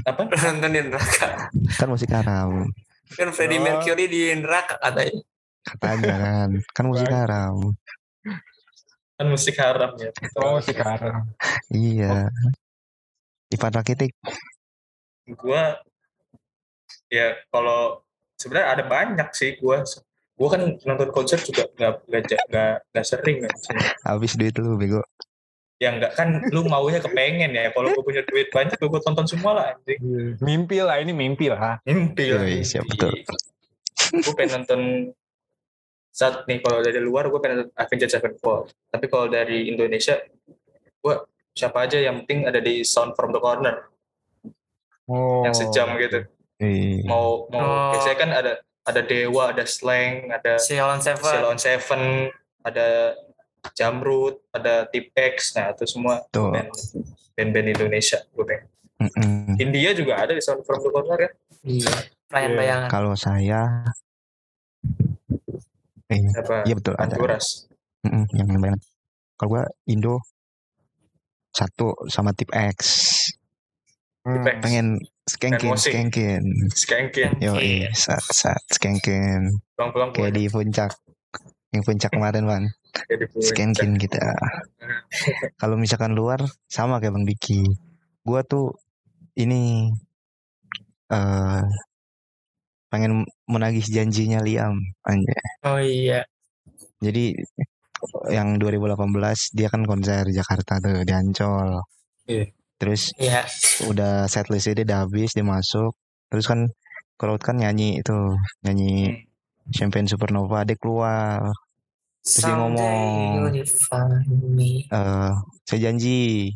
apa 0.01 0.21
Nonton 0.23 0.71
di 0.71 0.81
neraka. 0.81 1.29
kan 1.77 1.87
musik 1.87 2.11
haram 2.11 2.71
Kan 3.17 3.31
Freddie 3.35 3.59
Oh. 3.59 3.65
Mercury 3.67 4.05
di 4.07 4.31
neraka 4.39 4.79
katanya. 4.79 5.21
katanya 5.61 6.15
kan. 6.17 6.51
Kan 6.73 6.85
musik 6.89 7.09
Bang. 7.11 7.19
haram. 7.21 7.57
Kan 9.19 9.27
musik 9.29 9.57
haram 9.61 9.91
ya. 10.01 10.11
Oh 10.41 10.59
sekarang 10.63 11.29
iya. 11.75 12.31
Ivan 13.51 13.73
Rakitic. 13.75 14.15
Gue 15.27 15.63
ya 17.11 17.35
kalau 17.51 18.01
sebenarnya 18.39 18.69
ada 18.79 18.85
banyak 18.87 19.29
sih 19.37 19.59
gue 19.61 19.77
gue 20.41 20.49
kan 20.49 20.63
nonton 20.89 21.11
konser 21.13 21.37
juga 21.45 21.69
nggak 21.77 21.93
nggak 22.09 22.73
nggak 22.95 23.05
sering 23.05 23.45
kan 23.45 23.53
habis 24.09 24.33
duit 24.41 24.57
lu 24.57 24.81
bego 24.81 25.05
ya 25.81 25.97
nggak 25.97 26.13
kan 26.13 26.29
lu 26.53 26.61
maunya 26.69 27.01
kepengen 27.01 27.57
ya 27.57 27.73
kalau 27.73 27.89
gue 27.89 28.05
punya 28.05 28.21
duit 28.29 28.53
banyak 28.53 28.77
gue 28.77 29.01
tonton 29.01 29.25
semua 29.25 29.51
lah 29.57 29.65
anjing 29.73 30.37
Mimpi 30.45 30.85
lah 30.85 31.01
ini 31.01 31.17
mimpi 31.17 31.49
lah 31.49 31.81
mimpi 31.89 32.37
lah 32.37 32.45
Yoi, 32.45 32.61
siap, 32.61 32.85
betul. 32.85 33.17
gue 34.13 34.35
pengen 34.37 34.61
nonton 34.61 34.81
saat 36.13 36.45
nih 36.45 36.61
kalau 36.61 36.85
dari 36.85 37.01
luar 37.01 37.33
gue 37.33 37.41
pengen 37.41 37.65
nonton 37.65 37.77
Avengers 37.81 38.13
Sevenfold 38.13 38.77
tapi 38.93 39.09
kalau 39.09 39.33
dari 39.33 39.73
Indonesia 39.73 40.21
gue 41.01 41.15
siapa 41.57 41.89
aja 41.89 41.97
yang 41.97 42.23
penting 42.23 42.45
ada 42.45 42.61
di 42.61 42.85
Sound 42.85 43.17
from 43.17 43.33
the 43.33 43.41
Corner 43.41 43.89
oh. 45.09 45.49
yang 45.49 45.57
sejam 45.57 45.97
gitu 45.97 46.29
Iya. 46.61 47.09
mau 47.09 47.49
mau 47.49 47.57
Oh. 47.65 47.91
biasanya 47.97 48.19
kan 48.21 48.31
ada 48.37 48.53
ada 48.85 49.01
Dewa 49.01 49.49
ada 49.49 49.65
Slang 49.65 50.29
ada 50.29 50.61
Ceylon 50.61 51.01
Seven. 51.01 51.25
Ceylon 51.25 51.57
Seven 51.57 52.29
ada 52.61 53.17
Jamrut 53.73 54.41
ada 54.51 54.85
Tip 54.87 55.11
X 55.13 55.55
nah 55.55 55.71
itu 55.71 55.85
semua 55.85 56.25
band-band 57.33 57.69
Indonesia 57.71 58.21
gue 58.27 58.45
pengen 58.45 58.67
Mm-mm. 59.01 59.57
India 59.57 59.91
juga 59.93 60.21
ada 60.21 60.33
di 60.33 60.41
Sound 60.41 60.61
from 60.63 60.79
the 60.79 60.91
Corner 60.91 61.19
ya 61.19 61.31
Iya. 61.61 61.93
Perayaan 62.27 62.51
Iya. 62.51 62.59
bayangan. 62.59 62.89
kalau 62.89 63.13
saya 63.15 63.61
eh, 66.07 66.21
apa 66.33 66.65
iya 66.65 66.75
betul 66.75 66.95
ada 66.95 67.09
Panturas 67.11 67.69
Mm-mm, 68.01 68.25
yang 68.33 68.49
kalau 69.37 69.49
gua 69.51 69.65
Indo 69.85 70.21
satu 71.51 71.97
sama 72.07 72.33
tip 72.33 72.49
X 72.51 72.79
Hmm. 74.21 74.37
Tip 74.37 74.53
X. 74.53 74.61
pengen 74.61 74.87
skankin 75.25 75.71
Musik. 75.73 75.93
skankin 75.93 76.43
Skankin 76.71 77.31
yo 77.41 77.57
Iya. 77.57 77.89
saat 77.91 78.21
saat 78.27 78.61
skankin 78.69 79.49
pulang-pulang 79.73 80.13
kayak 80.13 80.37
di 80.37 80.45
puncak 80.47 80.93
yang 81.71 81.81
puncak 81.81 82.13
kemarin 82.13 82.45
man 82.45 82.65
kayak 82.93 83.17
di 83.23 83.27
puncak. 83.31 83.49
skankin 83.55 83.91
kita 83.97 84.25
kalau 85.61 85.75
misalkan 85.79 86.13
luar 86.15 86.43
sama 86.67 86.99
kayak 86.99 87.15
bang 87.17 87.27
Diki 87.27 87.63
gua 88.27 88.45
tuh 88.45 88.75
ini 89.39 89.89
eh 91.11 91.63
pengen 92.91 93.23
menagih 93.47 93.87
janjinya 93.87 94.43
Liam 94.43 94.75
anjay. 95.07 95.43
Oh 95.63 95.79
iya. 95.79 96.27
Jadi 96.99 97.33
yang 98.35 98.59
2018 98.59 98.99
dia 99.55 99.69
kan 99.71 99.87
konser 99.87 100.27
di 100.27 100.35
Jakarta 100.35 100.83
tuh 100.83 101.07
di 101.07 101.13
Ancol. 101.15 101.81
Iya. 102.27 102.51
Terus 102.81 103.15
Iya. 103.15 103.47
udah 103.87 104.27
setlistnya 104.27 104.83
dia 104.83 104.87
udah 104.91 104.99
habis 105.07 105.31
dia 105.39 105.47
masuk. 105.47 105.95
Terus 106.35 106.47
kan 106.51 106.67
crowd 107.15 107.41
kan 107.41 107.63
nyanyi 107.63 108.03
itu 108.03 108.17
nyanyi 108.67 109.23
Champagne 109.71 110.11
Supernova 110.11 110.67
dia 110.67 110.75
keluar. 110.75 111.47
Terus 112.21 112.37
dia 112.39 112.55
ngomong. 112.55 113.49
Eh 113.49 115.33
saya 115.65 115.79
janji 115.81 116.53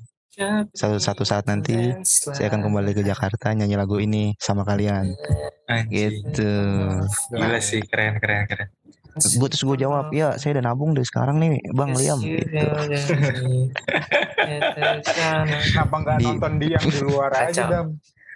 satu 0.71 0.99
satu 0.99 1.23
saat 1.23 1.47
nanti 1.47 1.95
saya 2.03 2.51
akan 2.51 2.61
kembali 2.63 2.91
ke 2.93 3.03
Jakarta 3.03 3.55
nyanyi 3.55 3.75
lagu 3.75 3.97
ini 3.97 4.35
sama 4.37 4.63
kalian 4.63 5.15
Anjing. 5.65 5.89
gitu. 5.89 6.53
Gila 7.31 7.61
sih, 7.61 7.81
keren, 7.83 8.19
keren, 8.19 8.45
keren. 8.45 8.69
Gue 9.15 9.47
terus 9.47 9.63
gue 9.63 9.79
jawab 9.79 10.11
ya 10.11 10.35
saya 10.35 10.59
udah 10.59 10.65
nabung 10.67 10.91
dari 10.91 11.07
sekarang 11.07 11.39
nih 11.39 11.55
bang 11.71 11.91
Liam 11.95 12.19
gitu. 12.19 12.51
Kenapa 15.71 15.95
nggak 16.03 16.17
Di- 16.19 16.27
nonton 16.27 16.53
dia 16.59 16.77
yang 16.77 16.85
di 16.85 17.01
luar 17.01 17.31
aja. 17.33 17.63
Dam? 17.71 17.87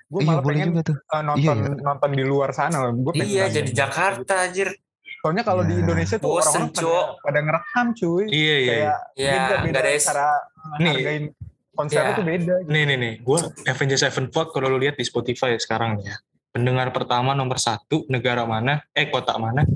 Gue 0.09 0.21
Iya 0.25 0.29
malah 0.31 0.43
pengen 0.43 0.67
juga 0.73 0.83
tuh. 0.87 0.97
uh, 1.05 1.21
nonton 1.21 1.57
Iya, 1.61 1.83
nonton 1.83 2.11
di 2.15 2.25
luar 2.25 2.51
sana. 2.55 2.79
Gue 2.95 3.13
Iya 3.19 3.45
jadi 3.51 3.71
Jakarta 3.75 4.49
anjir. 4.49 4.71
Soalnya 5.19 5.43
kalau 5.43 5.63
di 5.63 5.75
Ya. 5.75 5.81
Indonesia 5.83 6.17
tuh 6.17 6.31
Bosen, 6.31 6.71
orang-orang 6.71 6.71
pada, 6.71 7.19
pada 7.21 7.39
ngerekam 7.43 7.87
cuy. 7.93 8.25
Iya, 8.25 8.37
iya. 8.55 8.55
iya. 8.55 8.75
Kayak 8.79 8.99
Ya, 9.19 9.33
beda 9.35 9.57
beda 9.61 9.79
ada 9.81 9.91
cara 9.99 10.27
Nih. 10.29 10.79
ngehargain 10.79 11.25
konsernya 11.73 12.05
Ya. 12.05 12.15
tuh 12.15 12.25
beda. 12.25 12.55
Nih, 12.65 12.83
nih, 12.85 12.97
nih. 12.97 13.15
Gue 13.21 13.39
Avengers 13.65 14.01
Sevenfold 14.01 14.49
kalau 14.51 14.67
lu 14.69 14.79
lihat 14.79 14.95
di 14.95 15.05
Spotify 15.05 15.51
sekarang 15.57 15.99
ya. 16.01 16.15
Pendengar 16.49 16.91
pertama 16.91 17.33
nomor 17.33 17.59
satu, 17.59 18.07
negara 18.09 18.43
mana? 18.43 18.81
Eh, 18.91 19.07
kota 19.07 19.37
mana? 19.37 19.67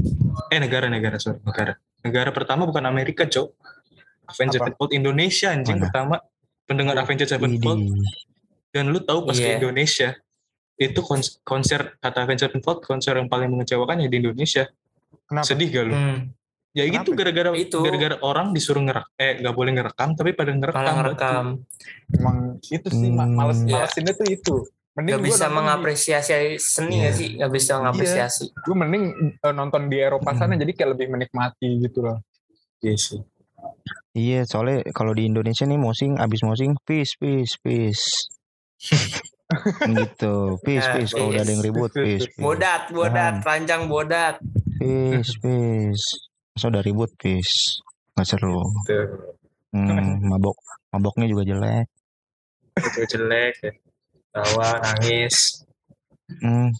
Eh, 0.49 0.59
negara, 0.59 0.87
negara, 0.87 1.19
sorry. 1.19 1.39
Negara. 1.41 1.75
Negara 2.01 2.31
pertama 2.31 2.63
bukan 2.65 2.83
Amerika, 2.83 3.23
Cok. 3.25 3.49
Avengers? 4.25 4.59
Sevenfold 4.59 4.91
Indonesia, 4.93 5.51
anjing 5.51 5.77
Mana? 5.77 5.85
pertama. 5.87 6.17
Pendengar 6.65 6.97
Avengers 6.97 7.29
Sevenfold. 7.29 7.83
Dan 8.73 8.89
lu 8.89 8.99
tahu 8.99 9.27
pas 9.27 9.37
ke 9.37 9.45
Iya. 9.45 9.61
Indonesia, 9.61 10.17
itu 10.75 11.01
kons- 11.03 11.39
konser, 11.43 11.99
kata 11.99 12.25
Avengers 12.25 12.49
Sevenfold, 12.49 12.81
konser 12.81 13.13
yang 13.15 13.29
paling 13.29 13.53
mengecewakan 13.53 14.01
ya 14.01 14.09
di 14.09 14.19
Indonesia. 14.19 14.65
Kenapa? 15.33 15.47
Sedih 15.49 15.69
gak 15.71 15.85
lu? 15.89 15.95
Hmm. 15.95 16.19
Ya 16.73 16.85
Kenapa? 16.85 16.97
gitu 16.99 17.11
gara-gara 17.15 17.51
Itu. 17.55 17.81
gara-gara 17.81 18.17
orang 18.23 18.53
disuruh 18.53 18.81
ngerek 18.81 19.07
eh 19.15 19.33
nggak 19.41 19.55
boleh 19.55 19.73
ngerekam 19.73 20.09
tapi 20.13 20.31
pada 20.33 20.51
ngerekam. 20.51 20.77
Malah 20.79 20.95
ngerekam. 20.99 21.45
Emang 22.11 22.37
itu 22.63 22.89
sih 22.89 23.09
Hmm. 23.11 23.33
males 23.33 23.59
Ya. 23.63 23.81
malesinnya 23.81 24.13
tuh 24.13 24.25
itu. 24.27 24.57
Mending 24.93 25.13
Gak 25.15 25.25
bisa 25.27 25.47
mengapresiasi 25.49 26.33
seni 26.57 26.95
Iya. 26.95 27.03
gak 27.03 27.15
sih? 27.15 27.29
Gak 27.35 27.49
bisa 27.51 27.73
mengapresiasi. 27.75 28.45
di, 28.47 28.61
gue 28.63 28.75
mending 28.75 29.05
uh, 29.39 29.49
nonton 29.51 29.89
di 29.89 29.97
Eropa 29.99 30.33
sana 30.33 30.53
jadi 30.55 30.69
kayak 30.71 30.91
lebih 30.93 31.09
menikmati 31.09 31.81
gitu 31.81 31.99
loh. 32.03 32.21
Iya 32.79 32.97
sih. 32.97 33.21
Iya 34.13 34.45
soalnya 34.45 34.85
kalau 34.91 35.13
di 35.13 35.25
Indonesia 35.25 35.65
nih 35.65 35.79
mosing 35.79 36.17
abis 36.17 36.41
mosing 36.43 36.77
peace 36.83 37.17
peace 37.17 37.57
peace 37.59 38.05
gitu 39.91 40.59
peace 40.61 40.83
Ya, 40.83 40.93
peace 40.95 41.13
kalau 41.13 41.31
udah 41.31 41.41
ada 41.41 41.51
yang 41.51 41.63
ribut 41.63 41.91
peace 41.91 42.27
peace 42.27 42.37
Bodat, 42.37 42.89
bodat, 42.89 43.35
Paham. 43.35 43.45
ranjang 43.45 43.83
bodat. 43.87 44.37
Peace 44.83 45.33
peace. 45.39 46.07
Masa 46.53 46.67
udah 46.69 46.83
ribut 46.83 47.11
peace. 47.17 47.81
Nggak 48.19 48.27
seru. 48.29 48.61
Hmm, 49.73 50.21
mabok. 50.29 50.57
Maboknya 50.93 51.27
juga 51.31 51.43
jelek. 51.49 51.87
Itu 52.77 53.01
jelek 53.17 53.55
ya. 53.63 53.73
Tawa, 54.33 54.81
nangis. 54.81 55.65
hmm, 56.41 56.73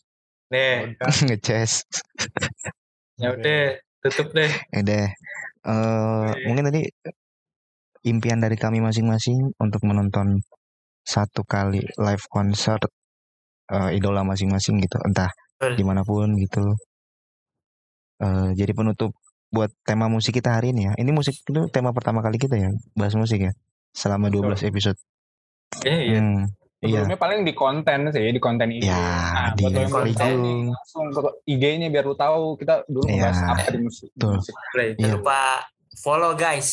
Nih, 0.53 0.97
ngeces. 1.29 1.85
Ya 3.21 3.33
udah 3.37 3.77
tutup 4.05 4.33
deh. 4.33 4.49
ya 4.73 4.81
deh. 4.81 5.09
Eh, 5.63 6.29
mungkin 6.49 6.65
tadi 6.69 6.83
impian 8.09 8.41
dari 8.43 8.57
kami 8.59 8.81
masing-masing 8.83 9.53
untuk 9.61 9.81
menonton 9.87 10.41
satu 11.07 11.45
kali 11.47 11.81
live 11.81 12.25
concert 12.33 12.83
eh, 13.73 13.97
idola 13.97 14.25
masing-masing 14.25 14.81
gitu. 14.81 14.97
Entah 15.09 15.31
di 15.63 15.85
mana 15.87 16.03
pun 16.03 16.35
gitu 16.37 16.65
Eh, 18.23 18.49
jadi 18.55 18.71
penutup 18.71 19.11
buat 19.51 19.69
tema 19.83 20.07
musik 20.07 20.33
kita 20.33 20.55
hari 20.55 20.71
ini 20.71 20.87
ya 20.87 20.93
ini 20.97 21.11
musik 21.11 21.35
itu 21.37 21.67
tema 21.69 21.91
pertama 21.91 22.23
kali 22.23 22.39
kita 22.39 22.55
ya 22.55 22.71
bahas 22.95 23.13
musik 23.13 23.43
ya 23.43 23.53
selama 23.93 24.31
12 24.31 24.63
episode 24.65 24.97
Iya, 25.83 25.99
iya. 25.99 26.19
Hmm, 26.21 26.45
iya 26.81 27.03
Sebelumnya 27.03 27.19
paling 27.19 27.41
di 27.43 27.53
konten 27.53 27.99
sih, 28.09 28.31
di 28.31 28.39
konten 28.39 28.69
IG. 28.71 28.87
ya 28.87 28.95
Nah, 28.95 29.49
di 29.53 29.61
buat 29.61 29.73
yang 29.75 29.91
belum 29.91 30.13
tahu 30.15 30.35
nih, 30.39 30.59
langsung 30.71 31.05
ke 31.11 31.21
IG-nya 31.49 31.89
biar 31.89 32.05
lu 32.05 32.15
tahu 32.15 32.55
kita 32.57 32.75
dulu 32.87 33.05
Iya. 33.09 33.29
ngebahas 33.33 33.39
apa 33.51 33.69
di 33.69 33.81
musik. 33.81 34.09
di 34.09 34.17
Betul. 34.17 34.33
musik. 34.39 34.55
Play. 34.71 34.89
Iya. 34.89 34.97
Jangan 35.03 35.17
lupa 35.19 35.41
follow 35.99 36.33
guys. 36.33 36.69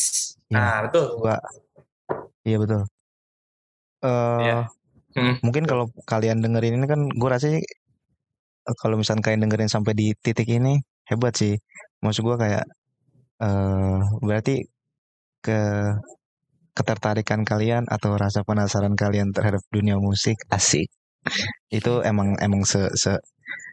Iya. 0.48 0.54
Nah, 0.54 0.78
betul. 0.86 1.06
gua 1.18 1.36
iya 2.42 2.58
betul 2.58 2.82
eh 4.00 4.40
Iya. 4.40 4.60
Hmm. 5.12 5.36
mungkin 5.42 5.64
kalau 5.66 5.86
kalian 6.06 6.40
dengerin 6.40 6.78
ini 6.78 6.86
kan 6.86 7.02
gue 7.10 7.30
rasa 7.30 7.50
sih, 7.50 7.60
eh, 7.60 8.76
kalau 8.80 8.96
misalnya 8.96 9.26
kalian 9.26 9.42
dengerin 9.44 9.68
sampai 9.68 9.92
di 9.92 10.14
titik 10.16 10.48
ini 10.48 10.78
hebat 11.10 11.34
sih. 11.36 11.58
Maksud 12.04 12.22
gue 12.24 12.38
kayak 12.40 12.66
eh 13.40 14.00
berarti 14.24 14.56
ke 15.44 15.60
ketertarikan 16.76 17.44
kalian 17.44 17.84
atau 17.92 18.16
rasa 18.16 18.44
penasaran 18.48 18.96
kalian 18.96 19.36
terhadap 19.36 19.60
dunia 19.74 20.00
musik 20.00 20.38
asik. 20.54 20.88
Itu 21.68 22.00
emang 22.06 22.40
emang 22.40 22.64
se 22.64 22.88
se 22.96 23.20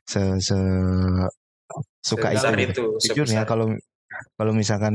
se, 0.07 0.23
se- 0.43 1.31
suka 2.03 2.31
itu, 2.35 2.47
itu. 2.63 2.85
jujur 3.11 3.27
ya 3.27 3.43
kalau 3.43 3.71
kalau 4.39 4.53
misalkan 4.55 4.95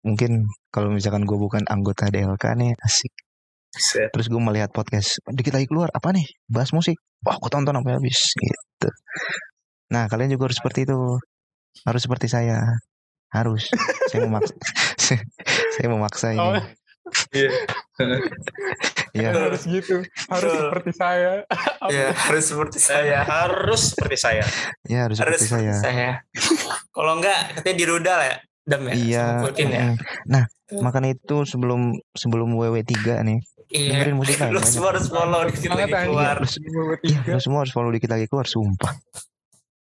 mungkin 0.00 0.48
kalau 0.72 0.88
misalkan 0.92 1.28
gue 1.28 1.38
bukan 1.38 1.62
anggota 1.68 2.08
DLK 2.12 2.44
nih 2.60 2.72
asik. 2.84 3.12
Set. 3.76 4.08
terus 4.08 4.32
gue 4.32 4.40
melihat 4.40 4.72
podcast 4.72 5.20
dikit 5.36 5.52
lagi 5.52 5.68
keluar 5.68 5.92
apa 5.92 6.08
nih? 6.16 6.24
Bahas 6.48 6.72
musik. 6.72 6.96
Wah 7.20 7.36
aku 7.36 7.52
tonton 7.52 7.76
sampai 7.76 7.92
habis 8.00 8.16
gitu. 8.40 8.88
Nah 9.92 10.08
kalian 10.08 10.32
juga 10.32 10.48
harus 10.48 10.56
seperti 10.56 10.88
itu 10.88 10.96
harus 11.84 12.00
seperti 12.00 12.26
saya 12.26 12.62
harus 13.28 13.68
saya 14.08 14.24
memaksa 14.24 14.54
saya 15.74 15.88
memaksa 15.88 16.26
ini 16.32 16.40
Oh. 16.40 16.56
Iya. 17.30 17.50
ya 19.14 19.30
Harus 19.30 19.62
gitu, 19.64 20.02
harus 20.26 20.50
Betul. 20.50 20.58
seperti 20.58 20.90
saya. 20.90 21.32
Ya 21.86 22.10
harus 22.10 22.44
seperti 22.44 22.78
saya. 22.82 23.18
Harus 23.22 23.80
seperti 23.94 24.16
saya. 24.18 24.44
ya 24.84 25.06
harus 25.06 25.22
Harus 25.22 25.38
seperti 25.38 25.70
saya 25.70 25.74
saya. 25.78 26.10
Kalau 26.90 27.16
enggak 27.16 27.54
katanya 27.54 27.76
dirudal 27.78 28.20
ya. 28.20 28.36
Dam 28.66 28.82
ya. 28.84 28.94
iya 28.98 29.24
Fulkin 29.38 29.70
ya. 29.70 29.94
nah 30.26 30.42
makanya 30.82 31.14
itu 31.14 31.46
sebelum 31.46 31.94
sebelum 32.10 32.50
WW3 32.52 32.90
nih 33.22 33.38
Iya. 33.66 33.90
dengerin 34.02 34.16
musik 34.18 34.34
Lu 34.46 34.58
semua 34.60 34.90
harus 34.90 35.06
follow 35.06 35.40
dikit 35.44 35.70
lagi 35.70 35.90
keluar. 35.90 36.36
Lu- 36.42 36.98
Iya, 37.02 37.18
lu 37.28 37.38
semua 37.38 37.58
harus 37.62 37.70
follow 37.70 37.90
dikit 37.90 38.10
lagi 38.10 38.26
keluar, 38.26 38.46
sumpah. 38.46 38.90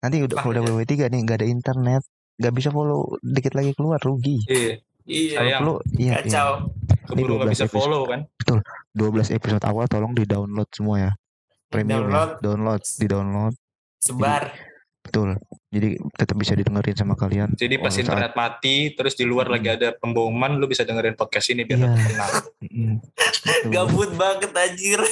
Nanti 0.04 0.18
udah 0.22 0.38
kalau 0.38 0.52
udah 0.54 0.64
WW3 0.66 1.10
nih 1.10 1.20
nggak 1.26 1.38
ada 1.42 1.48
internet, 1.48 2.02
nggak 2.38 2.54
bisa 2.54 2.70
follow 2.70 3.18
dikit 3.26 3.54
lagi 3.58 3.72
keluar 3.74 3.98
rugi. 4.02 4.38
Iya. 4.46 4.76
Iya. 5.08 5.38
Sayang. 5.40 5.62
Lu 5.64 5.74
iya, 5.96 6.20
iya. 6.20 6.22
Kacau. 6.22 6.50
Keburu 7.08 7.34
nggak 7.40 7.50
12 7.50 7.56
bisa 7.56 7.66
episode. 7.66 7.80
follow 7.80 8.02
kan. 8.06 8.20
12 8.92 9.38
episode 9.40 9.64
awal 9.64 9.86
tolong 9.88 10.12
di-download 10.12 10.70
semua 10.76 10.96
ya. 11.00 11.12
Premium 11.72 12.08
Download. 12.08 12.30
ya. 12.30 12.44
Download, 12.44 12.82
di-download. 12.84 13.54
Sebar. 14.04 14.44
Betul. 15.08 15.30
Jadi 15.68 15.90
tetap 16.14 16.36
bisa 16.36 16.52
didengerin 16.52 16.96
sama 16.96 17.14
kalian. 17.14 17.52
Jadi 17.54 17.76
pas 17.76 17.90
saat- 17.90 18.04
internet 18.04 18.34
mati, 18.34 18.76
terus 18.92 19.14
di 19.14 19.24
luar 19.24 19.48
lagi 19.48 19.68
ada 19.70 19.92
pemboman, 19.94 20.56
lu 20.56 20.66
bisa 20.66 20.84
dengerin 20.84 21.14
podcast 21.14 21.48
ini 21.50 21.64
biar 21.64 21.78
Iya. 21.78 21.88
tetap 21.88 22.04
tenang. 22.06 22.34
Mm, 22.62 22.96
betul. 23.00 23.70
Gabut 23.70 24.10
banget 24.14 24.52
anjir. 24.52 25.02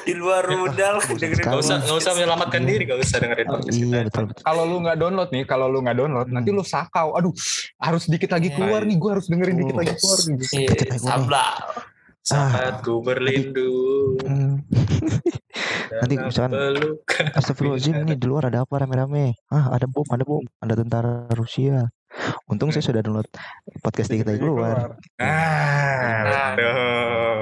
Di 0.00 0.16
luar 0.16 0.40
rudal 0.42 0.98
bosan 0.98 1.20
dengerin. 1.20 1.44
Gak 1.44 1.58
usah, 1.58 1.76
gak 1.80 1.96
usah 1.96 2.12
menyelamatkan 2.12 2.60
Iya. 2.60 2.68
diri, 2.70 2.82
gak 2.84 2.98
usah 2.98 3.16
dengerin 3.18 3.46
podcast 3.46 3.76
kita. 3.76 3.84
Iya, 3.86 4.00
betul 4.04 4.24
betul. 4.26 4.42
Kalau 4.42 4.62
lu 4.64 4.76
nggak 4.80 4.96
download 4.96 5.28
nih, 5.28 5.44
kalau 5.44 5.66
lu 5.68 5.78
nggak 5.78 5.96
download, 5.96 6.26
Hmm. 6.26 6.34
nanti 6.34 6.48
lu 6.48 6.62
sakau. 6.62 7.12
Aduh, 7.12 7.32
harus 7.78 8.04
dikit 8.04 8.30
lagi 8.30 8.48
keluar 8.50 8.82
nih. 8.82 8.96
Gue 8.96 9.10
harus 9.12 9.28
dengerin 9.28 9.56
dikit 9.58 9.76
lagi 9.76 9.92
keluar. 9.94 10.18
Gitu. 10.18 10.44
Iya, 10.54 10.70
Lagi, 12.28 12.36
sablak. 12.44 12.60
Saatku 12.78 12.92
berlindung 13.00 14.20
Hmm. 14.20 14.60
Nanti 16.00 16.14
misalkan-. 16.18 16.52
Astagfirullahaladzim 17.32 17.94
Iya. 17.94 18.04
nih 18.04 18.16
di 18.16 18.26
luar 18.26 18.44
ada 18.46 18.62
apa 18.62 18.74
rame-rame 18.76 19.32
Ah 19.48 19.72
ada 19.72 19.86
bom 19.86 20.04
ada 20.06 20.20
bom 20.20 20.44
Ada 20.60 20.74
tentara 20.76 21.24
Rusia 21.32 21.88
Untung 22.44 22.68
saya 22.68 22.82
sudah 22.82 23.00
download 23.00 23.24
podcast 23.80 24.08
dikit 24.08 24.28
lagi 24.28 24.38
keluar 24.38 24.96
Ah, 25.16 26.52
betul. 26.52 27.38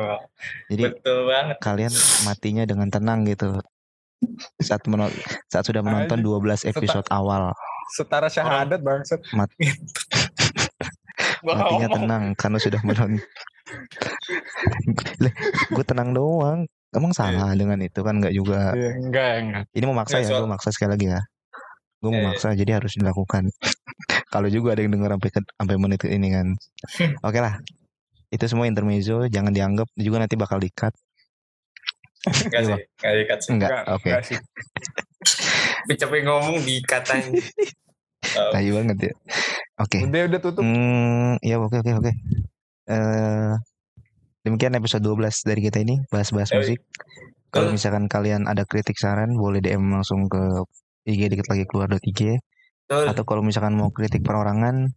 Jadi 0.69 0.83
Betul 0.85 1.19
banget. 1.25 1.57
kalian 1.59 1.93
matinya 2.23 2.63
dengan 2.63 2.89
tenang 2.89 3.25
gitu 3.25 3.59
saat 4.59 4.81
menon 4.87 5.11
saat 5.47 5.63
sudah 5.63 5.83
menonton 5.83 6.19
12 6.19 6.65
episode 6.67 7.07
awal 7.11 7.53
Setara 7.93 8.27
syahadat 8.27 8.81
bangsat. 8.81 9.21
Gua 9.33 9.43
nggak 11.47 11.57
matinya 11.57 11.89
tenang 11.93 12.25
karena 12.35 12.59
sudah 12.59 12.81
menonton 12.81 13.21
gue 15.71 15.85
tenang 15.85 16.11
doang. 16.13 16.61
Emang 16.95 17.13
salah 17.13 17.53
dengan 17.53 17.77
itu 17.83 18.01
kan? 18.01 18.17
Nggak 18.23 18.35
juga. 18.35 18.73
Iya, 18.73 18.91
enggak 18.97 19.31
enggak 19.43 19.63
ini 19.75 19.85
mau 19.85 19.97
maksa 19.97 20.17
Nggak, 20.17 20.25
ya? 20.25 20.31
soal- 20.33 20.41
gue 20.41 20.51
maksa 20.51 20.69
sekali 20.73 20.91
lagi 20.97 21.07
ya. 21.13 21.21
Gue 22.01 22.11
mau 22.11 22.15
Iya, 22.15 22.23
iya. 22.23 22.29
maksa 22.31 22.49
jadi 22.55 22.71
harus 22.81 22.93
dilakukan. 22.97 23.45
Kalau 24.33 24.49
juga 24.49 24.75
ada 24.75 24.81
yang 24.85 24.93
denger 24.95 25.11
sampai 25.17 25.31
sampai 25.37 25.77
menit 25.77 26.01
ini 26.07 26.29
kan. 26.33 26.47
Oke 27.27 27.39
lah. 27.41 27.61
Itu 28.27 28.45
semua 28.47 28.67
intermezzo 28.67 29.27
jangan 29.29 29.55
dianggap 29.55 29.87
juga 29.95 30.17
nanti 30.19 30.35
bakal 30.35 30.59
dikat 30.59 30.91
Enggak 32.27 32.59
Iya, 32.59 32.67
sih, 32.67 32.83
enggak 32.99 33.13
dikat 33.15 33.39
sih. 33.39 33.51
enggak 33.55 33.71
enggak 33.71 33.85
oke. 33.95 34.09
enggak 34.11 34.23
sih. 34.27 34.39
Capek 35.97 36.21
ngomong 36.27 36.57
dikatain 36.67 37.33
tai 38.27 38.69
banget 38.69 38.97
ya. 38.99 39.13
Oke. 39.79 39.99
Udah 40.03 40.23
udah 40.27 40.41
tutup. 40.43 40.63
Hmm, 40.67 41.39
ya 41.41 41.63
oke 41.63 41.79
oke 41.79 41.93
oke. 41.95 42.13
Eh 42.87 43.53
demikian 44.47 44.79
episode 44.79 45.03
12 45.03 45.43
dari 45.43 45.61
kita 45.61 45.83
ini 45.83 45.99
bahas-bahas 46.11 46.55
musik. 46.55 46.79
Kalau 47.51 47.75
misalkan 47.75 48.07
kalian 48.07 48.47
ada 48.47 48.63
kritik 48.63 48.95
saran 48.95 49.35
boleh 49.35 49.59
DM 49.59 49.83
langsung 49.91 50.31
ke 50.31 50.43
IG 51.07 51.31
dikit 51.35 51.47
lagi 51.51 51.65
keluar 51.67 51.91
IG 51.91 52.39
atau 52.87 53.25
kalau 53.27 53.43
misalkan 53.43 53.75
mau 53.75 53.91
kritik 53.91 54.23
perorangan 54.23 54.95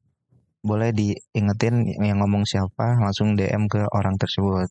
boleh 0.60 0.92
diingetin 0.92 1.88
yang 2.04 2.20
ngomong 2.20 2.44
siapa 2.44 3.00
langsung 3.00 3.34
DM 3.34 3.66
ke 3.72 3.88
orang 3.96 4.20
tersebut. 4.20 4.68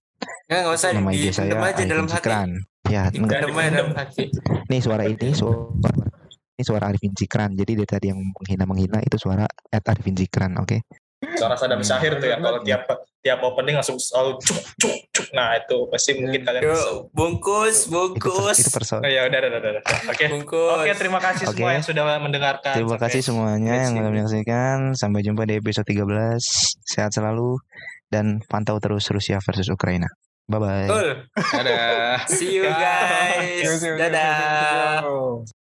Nggak, 0.47 0.61
nggak 0.62 0.74
usah 0.77 0.89
Nama 0.93 1.11
IG 1.16 1.24
saya 1.32 1.49
aja 1.49 1.55
dalam 1.57 1.65
Arifin 1.65 1.89
hati. 1.89 2.12
Cikran. 2.12 2.51
Ya, 2.89 3.03
enggak. 3.09 3.40
Aja 3.40 3.70
dalam 3.73 3.93
hati. 3.97 4.24
nih 4.69 4.81
suara 4.85 5.05
ini 5.09 5.28
suara 5.32 5.65
ini 6.59 6.62
suara 6.66 6.85
Arifin 6.93 7.12
Cikran. 7.16 7.51
Jadi 7.57 7.73
dari 7.78 7.89
tadi 7.89 8.07
yang 8.12 8.20
menghina-menghina 8.20 9.01
itu 9.01 9.16
suara 9.16 9.49
at 9.49 9.85
Arifin 9.89 10.15
Cikran, 10.19 10.61
oke? 10.61 10.85
Suara 11.19 11.59
Sadam 11.59 11.82
Syahir 11.82 12.15
tuh 12.16 12.31
ya 12.31 12.39
kalau 12.39 12.62
tiap 12.62 12.86
tiap 13.19 13.43
opening 13.43 13.74
langsung 13.74 13.99
selalu 13.99 14.39
cuk 14.39 14.55
cuk 14.78 14.97
cuk. 15.11 15.27
Nah, 15.35 15.59
itu 15.59 15.77
pasti 15.90 16.15
mungkin 16.15 16.40
kalian 16.40 16.62
bisa. 16.62 16.78
Yuk, 16.78 17.11
bungkus, 17.11 17.77
Itu 17.85 17.90
bungkus, 17.90 18.57
itu 18.57 18.70
perso- 18.70 19.03
Oh, 19.03 19.05
ya 19.05 19.27
udah 19.27 19.39
udah 19.40 19.51
udah. 19.53 19.70
udah. 19.74 19.82
Oke. 20.09 20.24
bungkus. 20.31 20.78
Oke, 20.78 20.93
terima 20.95 21.19
kasih 21.19 21.45
Oke. 21.45 21.59
semua 21.59 21.70
yang 21.74 21.82
sudah 21.82 22.03
mendengarkan. 22.19 22.73
Terima 22.73 22.95
Sampai- 22.95 23.05
kasih 23.11 23.20
semuanya 23.20 23.73
yang 23.77 23.90
sudah 23.93 24.11
menyaksikan. 24.15 24.78
Sampai 24.95 25.20
jumpa 25.20 25.43
di 25.45 25.59
episode 25.59 25.85
13. 25.85 26.39
Sehat 26.86 27.11
selalu 27.11 27.59
dan 28.09 28.39
pantau 28.47 28.78
terus 28.78 29.11
Rusia 29.11 29.43
versus 29.43 29.66
Ukraina. 29.69 30.07
Bye 30.47 30.61
bye. 30.62 30.89
Dadah. 31.35 32.24
See 32.31 32.57
you 32.57 32.65
guys. 32.65 33.43
See 33.43 33.66
you, 33.66 33.69
see 33.69 33.69
you, 33.69 33.69
see 33.69 33.69
you, 33.69 33.77
see 33.77 33.89
you, 33.90 33.97
Dadah. 34.01 35.03
see 35.03 35.11
you. 35.45 35.58